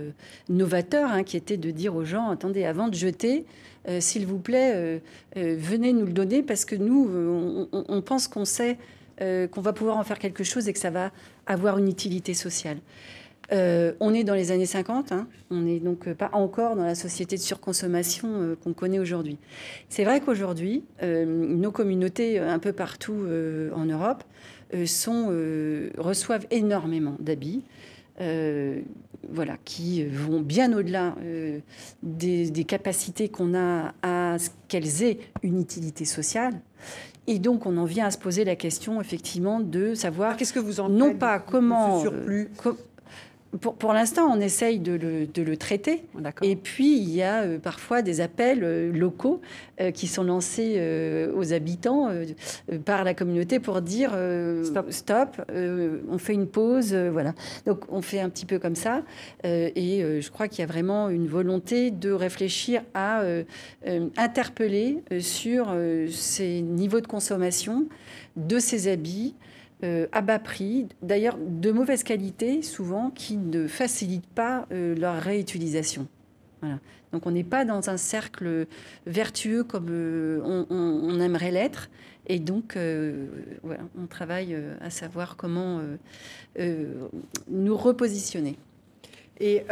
novateur, 0.47 1.09
hein, 1.09 1.23
qui 1.23 1.35
était 1.35 1.57
de 1.57 1.71
dire 1.71 1.95
aux 1.95 2.05
gens 2.05 2.29
attendez, 2.29 2.63
avant 2.65 2.89
de 2.89 2.93
jeter, 2.93 3.45
s'il 3.99 4.27
vous 4.27 4.37
plaît, 4.37 5.01
venez 5.35 5.93
nous 5.93 6.05
le 6.05 6.13
donner 6.13 6.43
parce 6.43 6.65
que 6.65 6.75
nous, 6.75 7.09
on, 7.71 7.85
on 7.87 8.01
pense 8.01 8.27
qu'on 8.27 8.45
sait 8.45 8.77
qu'on 9.17 9.61
va 9.61 9.73
pouvoir 9.73 9.97
en 9.97 10.03
faire 10.03 10.19
quelque 10.19 10.43
chose 10.43 10.67
et 10.67 10.73
que 10.73 10.79
ça 10.79 10.91
va 10.91 11.11
avoir 11.47 11.79
une 11.79 11.87
utilité 11.87 12.33
sociale. 12.33 12.77
Euh, 13.51 13.93
on 13.99 14.13
est 14.13 14.23
dans 14.23 14.33
les 14.33 14.51
années 14.51 14.65
50, 14.65 15.11
hein. 15.11 15.27
on 15.51 15.61
n'est 15.61 15.79
donc 15.79 16.11
pas 16.13 16.29
encore 16.33 16.75
dans 16.75 16.83
la 16.83 16.95
société 16.95 17.35
de 17.35 17.41
surconsommation 17.41 18.27
euh, 18.31 18.55
qu'on 18.55 18.73
connaît 18.73 18.99
aujourd'hui. 18.99 19.37
C'est 19.89 20.03
vrai 20.03 20.21
qu'aujourd'hui, 20.21 20.83
euh, 21.03 21.25
nos 21.25 21.71
communautés 21.71 22.39
un 22.39 22.59
peu 22.59 22.73
partout 22.73 23.25
en 23.75 23.85
Europe 23.85 24.23
sont, 24.85 25.27
reçoivent 25.97 26.47
énormément 26.51 27.15
d'habits. 27.19 27.63
voilà, 28.19 29.57
qui 29.65 30.05
vont 30.05 30.41
bien 30.41 30.73
au-delà 30.73 31.15
des, 32.03 32.49
des, 32.49 32.63
capacités 32.63 33.29
qu'on 33.29 33.55
a 33.55 33.93
à 34.01 34.37
ce 34.37 34.49
qu'elles 34.67 35.03
aient 35.03 35.19
une 35.43 35.59
utilité 35.59 36.05
sociale. 36.05 36.53
Et 37.27 37.39
donc, 37.39 37.65
on 37.65 37.77
en 37.77 37.85
vient 37.85 38.05
à 38.05 38.11
se 38.11 38.19
poser 38.19 38.43
la 38.43 38.55
question, 38.55 39.01
effectivement, 39.01 39.59
de 39.59 39.95
savoir. 39.95 40.37
Qu'est-ce 40.37 40.53
que 40.53 40.59
vous 40.59 40.79
en 40.79 40.89
Non 40.89 41.15
pas 41.15 41.39
comment. 41.39 42.01
surplus? 42.01 42.49
Pour, 43.59 43.93
l'instant, 43.93 44.29
on 44.31 44.39
essaye 44.39 44.79
de 44.79 44.93
le, 44.93 45.57
traiter. 45.57 46.03
Et 46.41 46.55
puis, 46.55 46.97
il 46.97 47.09
y 47.09 47.21
a 47.21 47.43
euh, 47.43 47.59
parfois 47.59 48.01
des 48.01 48.21
appels 48.21 48.63
euh, 48.63 48.91
locaux 48.91 49.41
euh, 49.79 49.91
qui 49.91 50.07
sont 50.07 50.23
lancés 50.23 50.81
aux 51.35 51.53
habitants 51.53 52.09
par 52.85 53.03
la 53.03 53.13
communauté 53.13 53.59
pour 53.59 53.81
dire 53.81 54.11
stop, 54.89 55.41
on 55.49 56.17
fait 56.17 56.33
une 56.33 56.47
pause. 56.47 56.93
voilà. 56.93 57.33
Donc, 57.65 57.85
on 57.89 58.01
fait 58.01 58.19
un 58.19 58.29
petit 58.29 58.45
peu 58.45 58.59
comme 58.59 58.75
ça. 58.75 59.03
et 59.43 60.21
je 60.21 60.29
crois 60.29 60.47
qu'il 60.47 60.59
y 60.59 60.63
a 60.63 60.67
vraiment 60.67 61.09
une 61.09 61.27
volonté 61.27 61.91
de 61.91 62.11
réfléchir 62.11 62.81
à 62.93 63.23
interpeller 64.17 65.03
sur 65.19 65.75
ces 66.09 66.61
niveaux 66.61 67.01
de 67.01 67.07
consommation 67.07 67.87
de 68.35 68.59
ces 68.59 68.87
habits. 68.87 69.35
Euh, 69.83 70.07
à 70.13 70.21
bas 70.21 70.39
prix, 70.39 70.87
d'ailleurs 71.01 71.37
de 71.37 71.71
mauvaise 71.71 72.03
qualité 72.03 72.61
souvent, 72.61 73.11
qui 73.11 73.35
ne 73.35 73.67
facilitent 73.67 74.25
pas 74.27 74.67
euh, 74.71 74.95
leur 74.95 75.15
réutilisation. 75.21 76.07
Donc 77.11 77.27
on 77.27 77.31
n'est 77.31 77.43
pas 77.43 77.63
dans 77.63 77.91
un 77.91 77.97
cercle 77.97 78.65
vertueux 79.05 79.63
comme 79.63 79.89
euh, 79.91 80.65
on, 80.69 81.19
aimerait 81.19 81.51
l'être. 81.51 81.89
Et 82.27 82.39
donc, 82.39 82.75
on 82.75 84.07
travaille 84.09 84.57
à 84.81 84.89
savoir 84.89 85.37
comment 85.37 85.79
nous 86.57 87.77
repositionner. 87.77 88.57
Et 89.39 89.63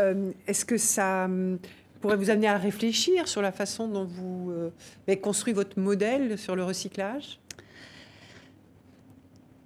est-ce 0.46 0.66
que 0.66 0.78
ça 0.78 1.26
hum, 1.26 1.58
pourrait 2.00 2.18
vous 2.18 2.30
amener 2.30 2.48
à 2.48 2.60
réfléchir 2.60 3.28
sur 3.28 3.42
la 3.42 3.52
façon 3.52 3.88
dont 3.88 4.06
vous 4.06 4.54
avez 5.08 5.20
construit 5.20 5.54
votre 5.54 5.80
modèle 5.80 6.38
sur 6.38 6.56
le 6.56 6.64
recyclage? 6.64 7.40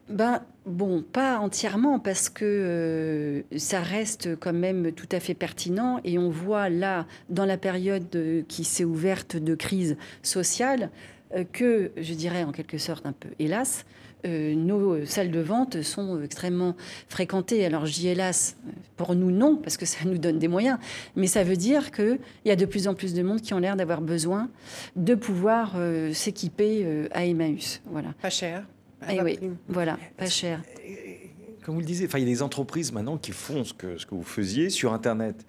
Ben, 0.10 0.42
bon, 0.66 1.02
pas 1.02 1.40
entièrement, 1.40 2.00
parce 2.00 2.30
que 2.30 2.46
euh, 2.46 3.42
ça 3.58 3.82
reste 3.82 4.38
quand 4.40 4.54
même 4.54 4.92
tout 4.94 5.10
à 5.12 5.20
fait 5.20 5.34
pertinent. 5.34 6.00
Et 6.04 6.18
on 6.18 6.30
voit 6.30 6.70
là, 6.70 7.06
dans 7.30 7.46
la 7.46 7.58
période 7.58 8.46
qui 8.48 8.64
s'est 8.64 8.86
ouverte 8.86 9.36
de 9.36 9.56
crise 9.56 9.98
sociale, 10.24 10.90
euh, 11.36 11.44
que, 11.52 11.92
je 11.98 12.14
dirais 12.14 12.44
en 12.44 12.54
quelque 12.54 12.78
sorte 12.78 13.06
un 13.06 13.12
peu 13.12 13.30
hélas, 13.38 13.86
euh, 14.26 14.56
nos 14.56 15.06
salles 15.06 15.30
de 15.30 15.42
vente 15.42 15.82
sont 15.82 16.22
extrêmement 16.24 16.76
fréquentées. 17.10 17.66
Alors, 17.66 17.86
j'y 17.86 18.08
hélas, 18.08 18.56
pour 18.96 19.14
nous, 19.14 19.30
non, 19.30 19.58
parce 19.58 19.76
que 19.76 19.86
ça 19.86 20.06
nous 20.06 20.18
donne 20.18 20.40
des 20.40 20.48
moyens. 20.48 20.80
Mais 21.18 21.28
ça 21.28 21.44
veut 21.44 21.58
dire 21.58 21.92
qu'il 21.92 22.20
y 22.46 22.52
a 22.52 22.56
de 22.56 22.66
plus 22.66 22.88
en 22.88 22.94
plus 22.94 23.14
de 23.14 23.24
monde 23.24 23.42
qui 23.42 23.54
ont 23.54 23.60
l'air 23.60 23.76
d'avoir 23.76 24.00
besoin 24.00 24.50
de 24.96 25.16
pouvoir 25.16 25.76
s'équiper 26.14 27.08
à 27.12 27.26
Emmaüs. 27.26 27.82
Voilà. 27.92 28.14
Pas 28.22 28.30
cher 28.30 28.64
eh 29.10 29.22
oui, 29.22 29.40
voilà, 29.68 29.98
pas 30.18 30.28
cher. 30.28 30.62
Comme 31.64 31.76
vous 31.76 31.82
le 31.82 31.86
disiez, 31.86 32.08
il 32.14 32.20
y 32.20 32.24
a 32.24 32.26
des 32.26 32.42
entreprises 32.42 32.92
maintenant 32.92 33.18
qui 33.18 33.32
font 33.32 33.64
ce 33.64 33.74
que, 33.74 33.98
ce 33.98 34.06
que 34.06 34.16
vous 34.16 34.24
faisiez 34.24 34.70
sur 34.70 34.94
Internet. 34.94 35.46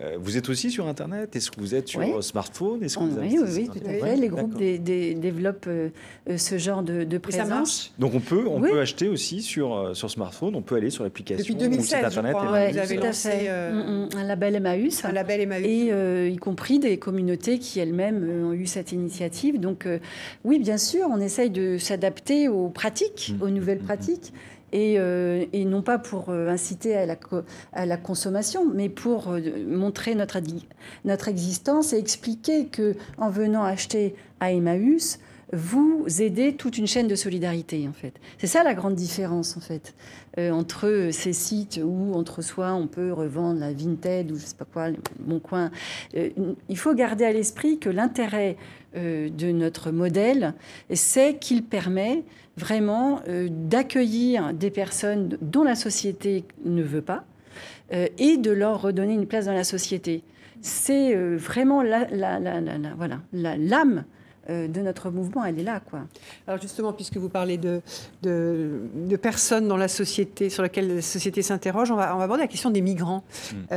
Euh, 0.00 0.16
vous 0.20 0.36
êtes 0.36 0.48
aussi 0.48 0.70
sur 0.70 0.86
Internet? 0.86 1.34
Est-ce 1.34 1.50
que 1.50 1.60
vous 1.60 1.74
êtes 1.74 1.88
sur 1.88 2.22
smartphone? 2.22 2.82
Est-ce 2.84 2.98
que 2.98 3.02
vous 3.02 3.18
oui, 3.18 3.38
oui, 3.42 3.48
oui, 3.52 3.68
tout 3.68 3.84
à 3.84 3.90
fait. 3.90 4.16
Les 4.16 4.28
groupes 4.28 4.56
développent 4.56 5.66
euh, 5.66 5.88
euh, 6.30 6.38
ce 6.38 6.56
genre 6.56 6.82
de, 6.82 7.02
de 7.02 7.18
présence. 7.18 7.92
Donc 7.98 8.14
on 8.14 8.20
peut, 8.20 8.44
on 8.46 8.60
peut 8.60 8.80
acheter 8.80 9.08
aussi 9.08 9.42
sur, 9.42 9.96
sur 9.96 10.10
smartphone, 10.10 10.54
on 10.54 10.62
peut 10.62 10.76
aller 10.76 10.90
sur 10.90 11.02
l'application 11.02 11.42
Depuis 11.42 11.54
2016, 11.56 12.04
Internet. 12.04 12.32
Je 12.32 12.36
crois, 12.36 12.70
vous 12.70 12.78
avez 12.78 12.96
lancé 12.96 13.48
mm, 13.48 13.76
mm, 13.76 14.08
un 14.16 14.24
label 14.24 14.54
Emmaüs. 14.54 15.04
Un 15.04 15.12
label 15.12 15.40
Emmaüs. 15.40 15.66
Et 15.66 16.28
y 16.28 16.36
compris 16.36 16.78
des 16.78 16.98
communautés 16.98 17.58
qui 17.58 17.80
elles-mêmes 17.80 18.46
ont 18.46 18.52
eu 18.52 18.66
cette 18.66 18.92
initiative. 18.92 19.58
Donc 19.58 19.88
oui, 20.44 20.60
bien 20.60 20.78
sûr, 20.78 21.08
on 21.10 21.20
essaye 21.20 21.50
de 21.50 21.76
s'adapter 21.76 22.48
aux 22.48 22.68
pratiques, 22.68 23.34
mm. 23.36 23.42
aux 23.42 23.50
nouvelles 23.50 23.80
pratiques. 23.80 24.32
Euh, 24.74 25.46
et, 25.52 25.64
non 25.64 25.82
pas 25.82 25.98
pour 25.98 26.28
euh, 26.28 26.48
inciter 26.48 26.94
à 26.94 27.06
la, 27.06 27.16
à 27.72 27.86
la, 27.86 27.96
consommation, 27.96 28.66
mais 28.66 28.88
pour 28.88 29.28
euh, 29.28 29.40
montrer 29.66 30.14
notre, 30.14 30.38
notre 31.04 31.28
existence 31.28 31.92
et 31.92 31.98
expliquer 31.98 32.66
que 32.66 32.94
en 33.16 33.30
venant 33.30 33.64
acheter 33.64 34.14
à 34.40 34.52
Emmaüs, 34.52 35.18
vous 35.52 36.04
aidez 36.20 36.54
toute 36.54 36.78
une 36.78 36.86
chaîne 36.86 37.08
de 37.08 37.14
solidarité 37.14 37.88
en 37.88 37.92
fait. 37.92 38.14
C'est 38.38 38.46
ça 38.46 38.62
la 38.62 38.74
grande 38.74 38.94
différence 38.94 39.56
en 39.56 39.60
fait 39.60 39.94
entre 40.36 41.08
ces 41.10 41.32
sites 41.32 41.80
où 41.82 42.14
entre 42.14 42.42
soi 42.42 42.72
on 42.74 42.86
peut 42.86 43.12
revendre 43.12 43.58
la 43.58 43.72
Vinted 43.72 44.30
ou 44.30 44.36
je 44.36 44.44
sais 44.44 44.54
pas 44.54 44.66
quoi, 44.66 44.88
mon 45.26 45.40
coin. 45.40 45.72
il 46.14 46.78
faut 46.78 46.94
garder 46.94 47.24
à 47.24 47.32
l'esprit 47.32 47.80
que 47.80 47.88
l'intérêt 47.88 48.56
de 48.94 49.50
notre 49.50 49.90
modèle, 49.90 50.54
c'est 50.92 51.38
qu'il 51.38 51.64
permet 51.64 52.22
vraiment 52.58 53.20
euh, 53.28 53.48
d'accueillir 53.50 54.52
des 54.52 54.70
personnes 54.70 55.38
dont 55.40 55.62
la 55.62 55.74
société 55.74 56.44
ne 56.64 56.82
veut 56.82 57.02
pas 57.02 57.24
euh, 57.92 58.08
et 58.18 58.36
de 58.36 58.50
leur 58.50 58.82
redonner 58.82 59.14
une 59.14 59.26
place 59.26 59.46
dans 59.46 59.54
la 59.54 59.64
société. 59.64 60.22
C'est 60.60 61.14
euh, 61.14 61.36
vraiment 61.36 61.82
la, 61.82 62.06
voilà, 62.96 63.20
l'âme 63.32 64.04
de 64.48 64.80
notre 64.80 65.10
mouvement, 65.10 65.44
elle 65.44 65.58
est 65.58 65.64
là. 65.64 65.80
Quoi. 65.80 66.00
Alors 66.46 66.60
justement, 66.60 66.92
puisque 66.92 67.16
vous 67.16 67.28
parlez 67.28 67.58
de, 67.58 67.80
de, 68.22 69.16
personnes 69.20 69.68
dans 69.68 69.76
la 69.76 69.88
société, 69.88 70.50
sur 70.50 70.62
lesquelles 70.62 70.96
la 70.96 71.02
société 71.02 71.42
s'interroge, 71.42 71.90
on 71.90 71.96
va, 71.96 72.14
on 72.14 72.18
va 72.18 72.24
aborder 72.24 72.42
la 72.42 72.48
question 72.48 72.70
des 72.70 72.80
migrants. 72.80 73.24
Hmm. 73.52 73.74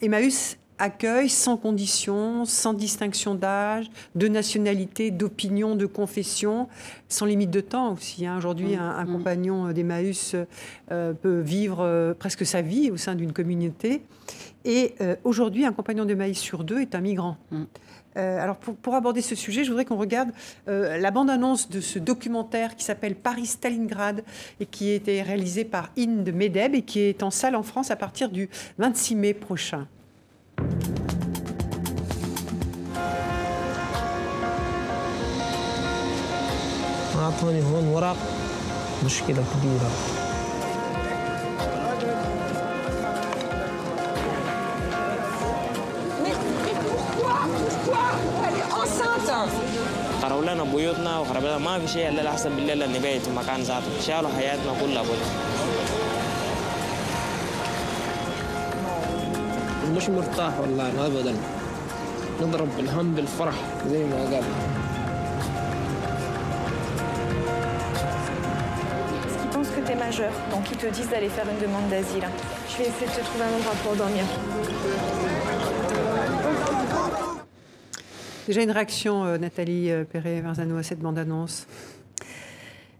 Emmaüs 0.00 0.58
accueil 0.82 1.28
sans 1.28 1.56
condition, 1.56 2.44
sans 2.44 2.74
distinction 2.74 3.36
d'âge, 3.36 3.88
de 4.16 4.26
nationalité, 4.26 5.12
d'opinion, 5.12 5.76
de 5.76 5.86
confession, 5.86 6.68
sans 7.08 7.24
limite 7.26 7.50
de 7.50 7.60
temps 7.60 7.92
aussi. 7.92 8.26
Hein. 8.26 8.36
Aujourd'hui, 8.36 8.76
Mmh, 8.76 8.80
un, 8.80 9.04
mmh. 9.04 9.12
compagnon 9.12 9.72
d'Emmaüs 9.72 10.34
euh, 10.90 11.12
peut 11.12 11.40
vivre 11.40 11.80
euh, 11.80 12.14
presque 12.14 12.44
sa 12.44 12.62
vie 12.62 12.90
au 12.90 12.96
sein 12.96 13.14
d'une 13.14 13.32
communauté. 13.32 14.02
Et 14.64 14.94
euh, 15.00 15.16
aujourd'hui, 15.24 15.64
un 15.64 15.72
compagnon 15.72 16.04
d'Emmaüs 16.04 16.38
sur 16.38 16.64
deux 16.64 16.80
est 16.80 16.94
un 16.94 17.00
migrant. 17.00 17.36
Mm. 17.50 17.62
Euh, 18.16 18.38
alors 18.38 18.56
pour, 18.56 18.94
aborder 18.94 19.22
ce 19.22 19.34
sujet, 19.34 19.64
je 19.64 19.70
voudrais 19.70 19.84
qu'on 19.84 19.96
regarde 19.96 20.30
euh, 20.68 20.98
la 20.98 21.10
bande-annonce 21.10 21.70
de 21.70 21.80
ce 21.80 21.98
documentaire 21.98 22.76
qui 22.76 22.84
s'appelle 22.84 23.14
Paris-Stalingrad 23.14 24.22
et 24.60 24.66
qui 24.66 24.90
a 24.90 24.94
été 24.94 25.22
réalisé 25.22 25.64
par 25.64 25.90
Inde 25.98 26.30
Medeb 26.34 26.74
et 26.74 26.82
qui 26.82 27.00
est 27.00 27.22
en 27.22 27.30
salle 27.30 27.56
en 27.56 27.62
France 27.62 27.90
à 27.90 27.96
partir 27.96 28.28
du 28.28 28.48
26 28.78 29.16
mai 29.16 29.34
prochain. 29.34 29.86
خربوا 50.22 50.42
لنا 50.42 50.64
بيوتنا 50.64 51.18
وخربوا 51.18 51.48
لنا 51.48 51.58
ما 51.58 51.78
في 51.78 51.88
شيء 51.88 52.08
الا 52.08 52.30
احسن 52.30 52.50
بالليل 52.56 52.82
اللي 52.82 52.98
نبيت 52.98 53.22
في 53.22 53.30
مكان 53.30 53.60
ذاته 53.60 54.00
شالوا 54.06 54.30
حياتنا 54.36 54.72
كلها 54.80 55.02
بل. 55.02 55.18
مش 59.96 60.08
مرتاح 60.08 60.60
والله 60.60 61.06
ابدا 61.06 61.34
نضرب 62.42 62.68
بالهم 62.76 63.14
بالفرح 63.14 63.54
زي 63.90 64.04
ما 64.04 64.16
قال 64.16 64.44
Ils 69.42 69.56
pensent 69.56 69.72
que 69.76 69.82
tu 69.86 69.92
es 69.92 70.00
majeur, 70.08 70.32
donc 70.52 70.64
ils 70.72 70.78
te 70.84 70.86
disent 70.96 71.10
d'aller 71.12 71.28
faire 71.36 71.48
une 71.54 71.60
demande 71.66 71.88
d'asile. 71.92 72.26
Je 72.70 72.74
vais 72.78 72.88
essayer 72.90 73.06
de 73.10 73.14
te 73.18 73.22
trouver 73.28 73.44
un 73.50 73.54
endroit 73.58 73.76
pour 73.84 73.94
dormir. 74.02 74.24
Déjà 78.46 78.62
une 78.62 78.72
réaction, 78.72 79.24
euh, 79.24 79.38
Nathalie 79.38 79.90
euh, 79.90 80.04
Perret-Marzano, 80.04 80.76
à 80.76 80.82
cette 80.82 80.98
bande-annonce? 80.98 81.66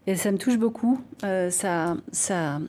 Et 0.06 0.14
ça 0.14 0.30
me 0.30 0.38
touche 0.38 0.56
beaucoup. 0.56 1.00
Euh, 1.24 1.50
ça, 1.50 1.96
ça, 2.12 2.60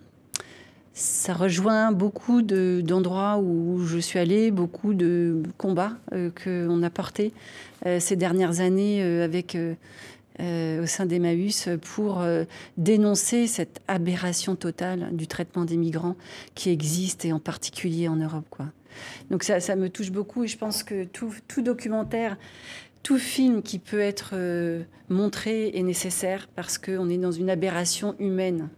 ça 0.93 1.33
rejoint 1.33 1.91
beaucoup 1.91 2.41
de- 2.41 2.81
d'endroits 2.83 3.37
où 3.37 3.83
je 3.85 3.99
suis 3.99 4.17
allée, 4.17 4.49
beaucoup 4.49 4.95
de 4.95 5.43
combats 5.57 5.93
euh, 6.13 6.31
qu'on 6.31 6.81
a 6.83 6.89
portés 6.89 7.31
ces 7.99 8.15
dernières 8.15 8.61
années 8.61 9.03
avec, 9.21 9.57
au 10.39 10.85
sein 10.85 11.05
d'Emmaüs 11.05 11.67
pour 11.81 12.23
dénoncer 12.77 13.45
cette 13.45 13.81
aberration 13.89 14.55
totale 14.55 15.09
du 15.11 15.27
traitement 15.27 15.65
des 15.65 15.75
migrants 15.75 16.15
qui 16.55 16.69
existe, 16.69 17.25
et 17.25 17.33
en 17.33 17.39
particulier 17.39 18.07
en 18.07 18.15
Europe. 18.15 18.45
Quoi. 18.49 18.67
Donc 19.29 19.43
ça, 19.43 19.59
ça 19.59 19.75
me 19.75 19.89
touche 19.89 20.11
beaucoup 20.11 20.43
et 20.43 20.47
je 20.47 20.57
pense 20.57 20.83
que 20.83 21.05
tout, 21.05 21.33
tout 21.47 21.61
documentaire, 21.61 22.37
tout 23.03 23.17
film 23.17 23.61
qui 23.61 23.79
peut 23.79 23.99
être 23.99 24.31
euh, 24.33 24.83
montré 25.09 25.69
est 25.75 25.83
nécessaire 25.83 26.47
parce 26.55 26.77
qu'on 26.77 27.09
est 27.09 27.17
dans 27.17 27.31
une 27.31 27.49
aberration 27.49 28.15
humaine. 28.19 28.69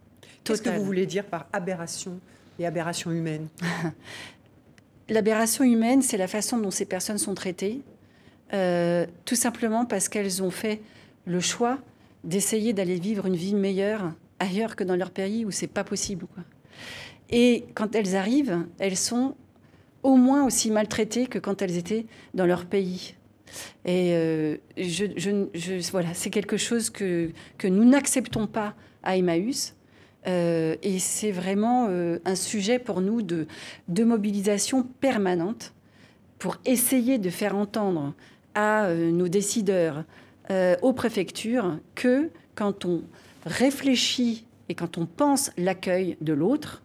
Qu'est-ce 0.43 0.61
que 0.61 0.69
vous 0.69 0.83
voulez 0.83 1.05
dire 1.05 1.25
par 1.25 1.47
aberration 1.53 2.19
et 2.59 2.65
aberration 2.65 3.11
humaine? 3.11 3.47
L'aberration 5.09 5.63
humaine, 5.63 6.01
c'est 6.01 6.17
la 6.17 6.27
façon 6.27 6.57
dont 6.57 6.71
ces 6.71 6.85
personnes 6.85 7.19
sont 7.19 7.35
traitées, 7.35 7.81
euh, 8.53 9.05
tout 9.25 9.35
simplement 9.35 9.85
parce 9.85 10.09
qu'elles 10.09 10.41
ont 10.41 10.49
fait 10.49 10.81
le 11.25 11.39
choix 11.39 11.79
d'essayer 12.23 12.73
d'aller 12.73 12.99
vivre 12.99 13.27
une 13.27 13.35
vie 13.35 13.53
meilleure 13.53 14.13
ailleurs 14.39 14.75
que 14.75 14.83
dans 14.83 14.95
leur 14.95 15.11
pays 15.11 15.45
où 15.45 15.51
c'est 15.51 15.67
pas 15.67 15.83
possible. 15.83 16.25
Quoi. 16.33 16.43
Et 17.29 17.65
quand 17.75 17.95
elles 17.95 18.15
arrivent, 18.15 18.65
elles 18.79 18.97
sont 18.97 19.35
au 20.05 20.17
moins 20.17 20.45
aussi 20.45 20.69
maltraitées 20.69 21.25
que 21.25 21.39
quand 21.39 21.63
elles 21.63 21.77
étaient 21.77 22.05
dans 22.35 22.45
leur 22.45 22.65
pays. 22.65 23.15
Et 23.85 24.11
euh, 24.13 24.57
voilà, 25.91 26.13
c'est 26.13 26.29
quelque 26.29 26.57
chose 26.57 26.91
que, 26.91 27.31
nous 27.63 27.85
n'acceptons 27.85 28.45
pas 28.45 28.75
à 29.01 29.17
Emmaüs. 29.17 29.73
Euh, 30.27 30.75
et 30.83 30.99
c'est 30.99 31.31
vraiment 31.31 31.87
euh, 31.89 32.19
un 32.23 32.35
sujet 32.35 32.77
pour 32.77 33.01
nous 33.01 33.23
de, 33.23 33.47
mobilisation 34.03 34.83
permanente 34.83 35.73
pour 36.37 36.57
essayer 36.65 37.17
de 37.17 37.29
faire 37.31 37.55
entendre 37.55 38.13
à 38.53 38.93
nos 38.93 39.27
décideurs, 39.27 40.05
aux 40.81 40.93
préfectures, 40.93 41.77
que 41.95 42.29
quand 42.53 42.85
on 42.85 43.01
réfléchit 43.45 44.45
et 44.69 44.75
quand 44.75 44.97
on 44.97 45.05
pense 45.05 45.51
l'accueil 45.57 46.15
de 46.21 46.31
l'autre, 46.31 46.83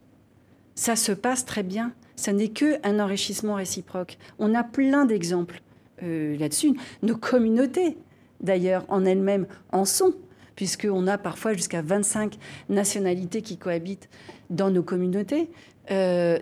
ça 0.74 0.96
se 0.96 1.12
passe 1.12 1.44
très 1.44 1.62
bien. 1.62 1.92
Ça 2.20 2.34
n'est 2.34 2.48
qu'un 2.48 3.00
enrichissement 3.00 3.54
réciproque. 3.54 4.18
On 4.38 4.54
a 4.54 4.62
plein 4.62 5.06
d'exemples 5.06 5.62
euh, 6.02 6.36
là-dessus. 6.36 6.74
Nos 7.02 7.16
communautés, 7.16 7.96
d'ailleurs, 8.42 8.84
en 8.88 9.06
elles-mêmes, 9.06 9.46
en 9.72 9.86
sont, 9.86 10.12
puisqu'on 10.54 11.06
a 11.06 11.16
parfois 11.16 11.54
jusqu'à 11.54 11.80
25 11.80 12.36
nationalités 12.68 13.40
qui 13.40 13.56
cohabitent 13.56 14.10
dans 14.50 14.70
nos 14.70 14.82
communautés 14.82 15.48
euh, 15.90 16.38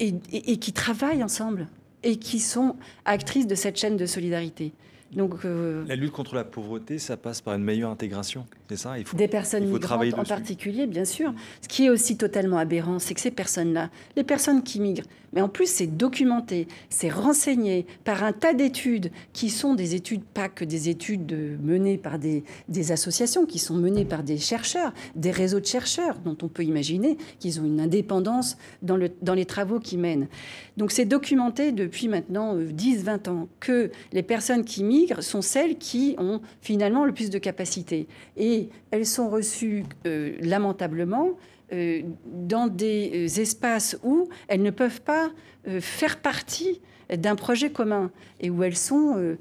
et, 0.00 0.56
qui 0.56 0.72
travaillent 0.72 1.22
ensemble 1.22 1.68
et 2.02 2.16
qui 2.16 2.40
sont 2.40 2.74
actrices 3.04 3.46
de 3.46 3.54
cette 3.54 3.76
chaîne 3.78 3.96
de 3.96 4.06
solidarité. 4.06 4.72
Euh, 5.16 5.84
La 5.86 5.94
lutte 5.94 6.10
contre 6.10 6.34
la 6.34 6.42
pauvreté, 6.42 6.98
ça 6.98 7.16
passe 7.16 7.40
par 7.40 7.54
une 7.54 7.62
meilleure 7.62 7.90
intégration, 7.90 8.44
c'est 8.76 8.82
ça 8.82 8.98
il 8.98 9.04
faut, 9.04 9.16
des 9.16 9.28
personnes 9.28 9.64
il 9.64 9.68
faut 9.68 9.74
migrantes 9.74 10.14
en 10.14 10.22
dessus. 10.22 10.28
particulier, 10.28 10.86
bien 10.86 11.04
sûr. 11.04 11.32
Ce 11.60 11.68
qui 11.68 11.84
est 11.86 11.90
aussi 11.90 12.16
totalement 12.16 12.58
aberrant, 12.58 12.98
c'est 12.98 13.14
que 13.14 13.20
ces 13.20 13.30
personnes-là, 13.30 13.90
les 14.16 14.24
personnes 14.24 14.62
qui 14.62 14.80
migrent, 14.80 15.06
mais 15.34 15.40
en 15.40 15.48
plus 15.48 15.66
c'est 15.66 15.86
documenté, 15.86 16.68
c'est 16.90 17.08
renseigné 17.08 17.86
par 18.04 18.22
un 18.22 18.32
tas 18.32 18.52
d'études 18.54 19.10
qui 19.32 19.48
sont 19.50 19.74
des 19.74 19.94
études, 19.94 20.22
pas 20.24 20.48
que 20.48 20.64
des 20.64 20.88
études 20.88 21.24
de- 21.26 21.56
menées 21.62 21.96
par 21.98 22.18
des, 22.18 22.44
des 22.68 22.92
associations, 22.92 23.46
qui 23.46 23.58
sont 23.58 23.74
menées 23.74 24.04
par 24.04 24.22
des 24.22 24.36
chercheurs, 24.38 24.92
des 25.16 25.30
réseaux 25.30 25.60
de 25.60 25.66
chercheurs 25.66 26.18
dont 26.18 26.36
on 26.42 26.48
peut 26.48 26.64
imaginer 26.64 27.16
qu'ils 27.38 27.60
ont 27.60 27.64
une 27.64 27.80
indépendance 27.80 28.56
dans, 28.82 28.96
le, 28.96 29.10
dans 29.22 29.34
les 29.34 29.46
travaux 29.46 29.80
qu'ils 29.80 29.98
mènent. 30.00 30.28
Donc 30.76 30.92
c'est 30.92 31.04
documenté 31.06 31.72
depuis 31.72 32.08
maintenant 32.08 32.56
10-20 32.56 33.28
ans 33.30 33.48
que 33.60 33.90
les 34.12 34.22
personnes 34.22 34.64
qui 34.64 34.84
migrent 34.84 35.22
sont 35.22 35.42
celles 35.42 35.76
qui 35.78 36.14
ont 36.18 36.40
finalement 36.60 37.04
le 37.04 37.12
plus 37.12 37.30
de 37.30 37.38
capacité. 37.38 38.06
Et 38.36 38.61
elles 38.90 39.06
sont 39.06 39.28
reçues 39.28 39.84
euh, 40.06 40.36
lamentablement 40.40 41.30
euh, 41.72 42.02
dans 42.26 42.66
des 42.66 43.10
euh, 43.14 43.40
espaces 43.40 43.98
où 44.02 44.28
elles 44.48 44.62
ne 44.62 44.70
peuvent 44.70 45.00
pas 45.02 45.30
faire 45.78 46.18
partie 46.18 46.80
d'un 47.08 47.36
projet 47.36 47.70
commun 47.70 48.10
et 48.40 48.50
où 48.50 48.64
elles 48.64 48.76
sont 48.76 49.36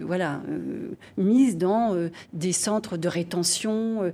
voilà, 0.00 0.42
mises 1.16 1.56
dans 1.56 1.96
des 2.32 2.50
centres 2.50 2.96
de 2.96 3.06
rétention 3.06 4.12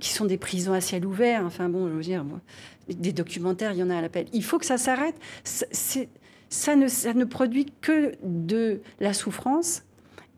qui 0.00 0.08
sont 0.08 0.24
des 0.24 0.38
prisons 0.38 0.72
à 0.72 0.80
ciel 0.80 1.06
ouvert. 1.06 1.44
Enfin 1.44 1.68
bon, 1.68 1.86
je 1.88 1.92
veux 1.92 2.02
dire, 2.02 2.24
bon, 2.24 2.40
des 2.88 3.12
documentaires, 3.12 3.74
il 3.74 3.78
y 3.78 3.82
en 3.84 3.90
a 3.90 3.98
à 3.98 4.00
l'appel. 4.00 4.26
Il 4.32 4.42
faut 4.42 4.58
que 4.58 4.66
ça 4.66 4.76
s'arrête. 4.76 5.14
Ça- 5.44 6.74
ne, 6.74 7.24
produit 7.24 7.66
que 7.80 8.14
de 8.24 8.80
la 8.98 9.12
souffrance 9.12 9.84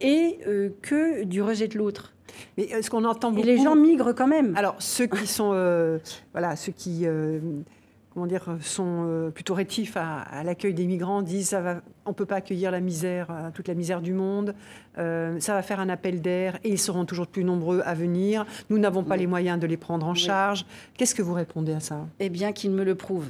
et 0.03 0.41
que 0.83 1.25
du 1.25 1.41
rejet 1.41 1.69
de 1.69 1.79
l'autre. 1.79 2.13
Mais 2.59 2.69
euh, 2.75 2.83
ce 2.83 2.91
qu'on 2.91 3.05
entend 3.05 3.31
Et 3.33 3.35
beaucoup... 3.37 3.47
les 3.47 3.59
gens 3.59 3.75
migrent 3.77 4.13
quand 4.15 4.27
même. 4.29 4.55
Alors, 4.57 4.77
ceux 4.79 5.07
qui 5.07 5.27
sont, 5.27 5.51
euh, 5.55 5.99
voilà, 6.33 6.57
ceux 6.57 6.73
qui, 6.73 7.03
euh, 7.05 7.39
comment 8.13 8.27
dire, 8.27 8.57
sont 8.61 9.31
plutôt 9.35 9.55
rétifs 9.55 9.97
à, 9.97 10.19
à 10.21 10.43
l'accueil 10.43 10.75
des 10.75 10.87
migrants 10.87 11.23
disent 11.23 11.49
ça 11.51 11.61
va, 11.61 11.81
on 12.07 12.13
peut 12.13 12.27
pas 12.27 12.37
accueillir 12.37 12.71
la 12.73 12.81
misère, 12.81 13.29
toute 13.55 13.69
la 13.69 13.75
misère 13.75 14.01
du 14.01 14.13
monde. 14.13 14.55
euh, 14.99 15.39
ça 15.39 15.55
va 15.55 15.63
faire 15.63 15.79
un 15.81 15.89
appel 15.89 16.21
d'air 16.21 16.59
et 16.65 16.71
ils 16.71 16.79
seront 16.79 17.05
toujours 17.05 17.29
plus 17.29 17.45
nombreux 17.45 17.83
à 17.85 17.95
venir. 17.95 18.45
Nous 18.69 18.79
n'avons 18.79 19.05
pas 19.05 19.15
Oui. 19.15 19.21
les 19.21 19.27
moyens 19.29 19.61
de 19.61 19.67
les 19.67 19.77
prendre 19.77 20.07
en 20.07 20.13
Oui. 20.13 20.19
charge. 20.19 20.67
Qu'est-ce 20.97 21.15
que 21.15 21.23
vous 21.23 21.35
répondez 21.35 21.73
à 21.73 21.81
ça? 21.81 22.07
Eh 22.19 22.29
bien, 22.31 22.53
qu'ils 22.53 22.73
me 22.73 22.83
le 22.85 22.95
prouvent. 22.97 23.29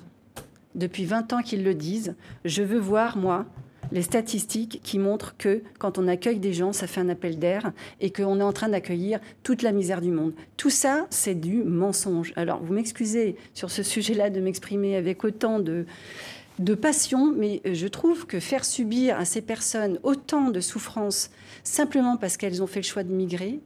Depuis 0.75 1.05
20 1.05 1.33
ans 1.33 1.43
qu'ils 1.43 1.65
le 1.65 1.75
disent, 1.75 2.15
je 2.45 2.63
veux 2.63 2.79
voir, 2.79 3.17
moi, 3.19 3.45
les 3.93 4.03
statistiques 4.03 4.81
qui 4.83 4.99
montrent 4.99 5.37
que 5.37 5.63
quand 5.79 5.99
on 5.99 6.09
accueille 6.09 6.39
des 6.39 6.53
gens, 6.53 6.73
ça 6.73 6.87
fait 6.87 7.01
un 7.01 7.09
appel 7.09 7.39
d'air 7.39 7.73
et 8.01 8.11
qu'on 8.11 8.41
est 8.41 8.45
en 8.45 8.53
train 8.53 8.69
d'accueillir 8.69 9.21
toute 9.43 9.63
la 9.63 9.73
misère 9.73 10.01
du 10.01 10.11
monde. 10.11 10.33
Tout 10.57 10.71
ça, 10.71 11.07
c'est 11.11 11.35
du 11.35 11.65
mensonge. 11.65 12.33
Alors, 12.37 12.63
vous 12.63 12.73
m'excusez 12.73 13.37
sur 13.55 13.71
ce 13.71 13.83
sujet-là 13.83 14.31
de 14.31 14.41
m'exprimer 14.41 14.97
avec 14.97 15.25
autant 15.25 15.59
de, 15.59 15.87
de 16.59 16.75
passion, 16.75 17.33
mais 17.33 17.63
je 17.65 17.87
trouve 17.87 18.27
que 18.27 18.41
faire 18.41 18.65
subir 18.65 19.19
à 19.19 19.25
ces 19.25 19.41
personnes 19.41 19.99
autant 20.03 20.51
de 20.51 20.61
souffrances 20.61 21.31
simplement 21.65 22.17
parce 22.17 22.37
qu'elles 22.37 22.63
ont 22.63 22.67
fait 22.67 22.81
le 22.81 22.87
choix 22.87 23.03
de 23.03 23.13
migrer, 23.13 23.61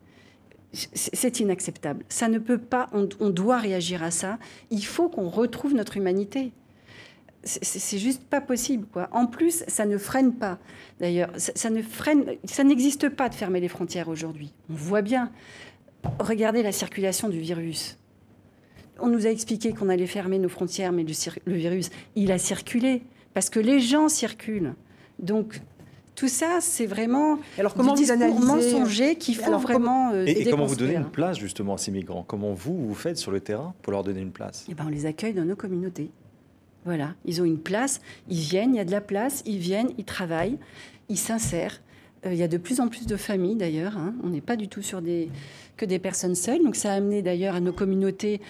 c'est 0.73 1.39
inacceptable. 1.39 2.05
Ça 2.09 2.29
ne 2.29 2.39
peut 2.39 2.59
pas, 2.59 2.91
on 2.93 3.31
doit 3.31 3.59
réagir 3.59 4.03
à 4.03 4.11
ça. 4.11 4.39
Il 4.71 4.85
faut 4.85 5.09
qu'on 5.09 5.29
retrouve 5.29 5.73
notre 5.73 5.97
humanité. 5.97 6.53
C'est 7.45 7.99
juste 7.99 8.23
pas 8.25 8.41
possible. 8.41 8.87
Quoi. 8.93 9.09
En 9.13 9.27
plus, 9.27 9.65
ça 9.69 9.87
ne 9.87 9.99
freine 9.99 10.35
pas. 10.35 10.59
D'ailleurs, 11.01 11.31
ça, 11.37 11.71
ne 11.71 11.83
freine, 11.83 12.25
ça 12.45 12.65
n'existe 12.65 13.09
pas 13.09 13.29
de 13.29 13.35
fermer 13.35 13.61
les 13.61 13.69
frontières 13.69 14.09
aujourd'hui. 14.09 14.53
On 14.71 14.75
voit 14.75 15.03
bien. 15.03 15.31
Regardez 16.19 16.63
la 16.63 16.73
circulation 16.73 17.29
du 17.29 17.39
virus. 17.39 17.99
On 19.01 19.09
nous 19.09 19.27
a 19.27 19.31
expliqué 19.31 19.73
qu'on 19.73 19.89
allait 19.89 20.07
fermer 20.07 20.39
nos 20.39 20.49
frontières, 20.49 20.93
mais 20.93 21.05
le, 21.05 21.55
virus, 21.55 21.91
il 22.15 22.31
a 22.31 22.39
circulé 22.39 23.03
parce 23.33 23.51
que 23.51 23.61
les 23.61 23.81
gens 23.81 24.09
circulent. 24.09 24.75
Donc, 25.19 25.61
tout 26.15 26.29
ça, 26.29 26.59
c'est 26.61 26.87
vraiment 26.87 27.39
alors 27.59 27.75
comment 27.75 27.95
vous 27.95 28.13
analysez 28.13 28.47
mensonger 28.47 29.17
qui 29.17 29.35
font 29.35 29.57
vraiment 29.59 30.13
euh, 30.13 30.25
et, 30.27 30.49
comment 30.49 30.65
vous 30.65 30.77
donnez 30.77 30.95
une 30.95 31.11
place 31.11 31.39
justement 31.39 31.75
à 31.75 31.79
ces 31.79 31.91
migrants? 31.91 32.25
Comment 32.27 32.53
vous 32.53 32.87
vous 32.87 32.95
faites 32.95 33.17
sur 33.17 33.33
le 33.33 33.41
terrain 33.41 33.75
pour 33.83 33.93
leur 33.93 34.05
donner 34.05 34.21
une 34.21 34.31
place? 34.31 34.65
Eh 34.71 34.75
ben, 34.75 34.85
on 34.87 34.91
les 34.91 35.07
accueille 35.07 35.35
dans 35.35 35.45
nos 35.45 35.57
communautés. 35.57 36.11
Voilà, 36.85 37.15
ils 37.25 37.41
ont 37.41 37.45
une 37.45 37.59
place, 37.59 38.01
ils 38.29 38.41
viennent, 38.41 38.75
il 38.75 38.77
y 38.77 38.81
a 38.81 38.85
de 38.85 38.91
la 38.91 39.01
place, 39.01 39.43
ils 39.47 39.59
viennent, 39.59 39.91
ils 39.97 40.05
travaillent, 40.05 40.59
ils 41.09 41.19
s'insèrent. 41.19 41.81
Euh, 42.27 42.33
il 42.33 42.39
y 42.39 42.43
a 42.43 42.49
de 42.49 42.59
plus 42.59 42.81
en 42.81 42.89
plus 42.89 43.07
de 43.07 43.17
familles 43.17 43.57
d'ailleurs. 43.57 43.97
Hein. 43.97 44.15
On 44.23 44.29
n'est 44.29 44.41
pas 44.41 44.57
du 44.57 44.69
tout 44.69 44.83
sur 44.83 45.03
des, 45.03 45.31
que 45.77 45.85
des 45.85 45.99
personnes 45.99 46.35
seules. 46.35 46.63
Donc 46.63 46.77
ça 46.77 46.93
a 46.93 46.97
amené 46.97 47.23
d'ailleurs 47.23 47.55
à 47.55 47.61
nos 47.61 47.73
communautés 47.73 48.41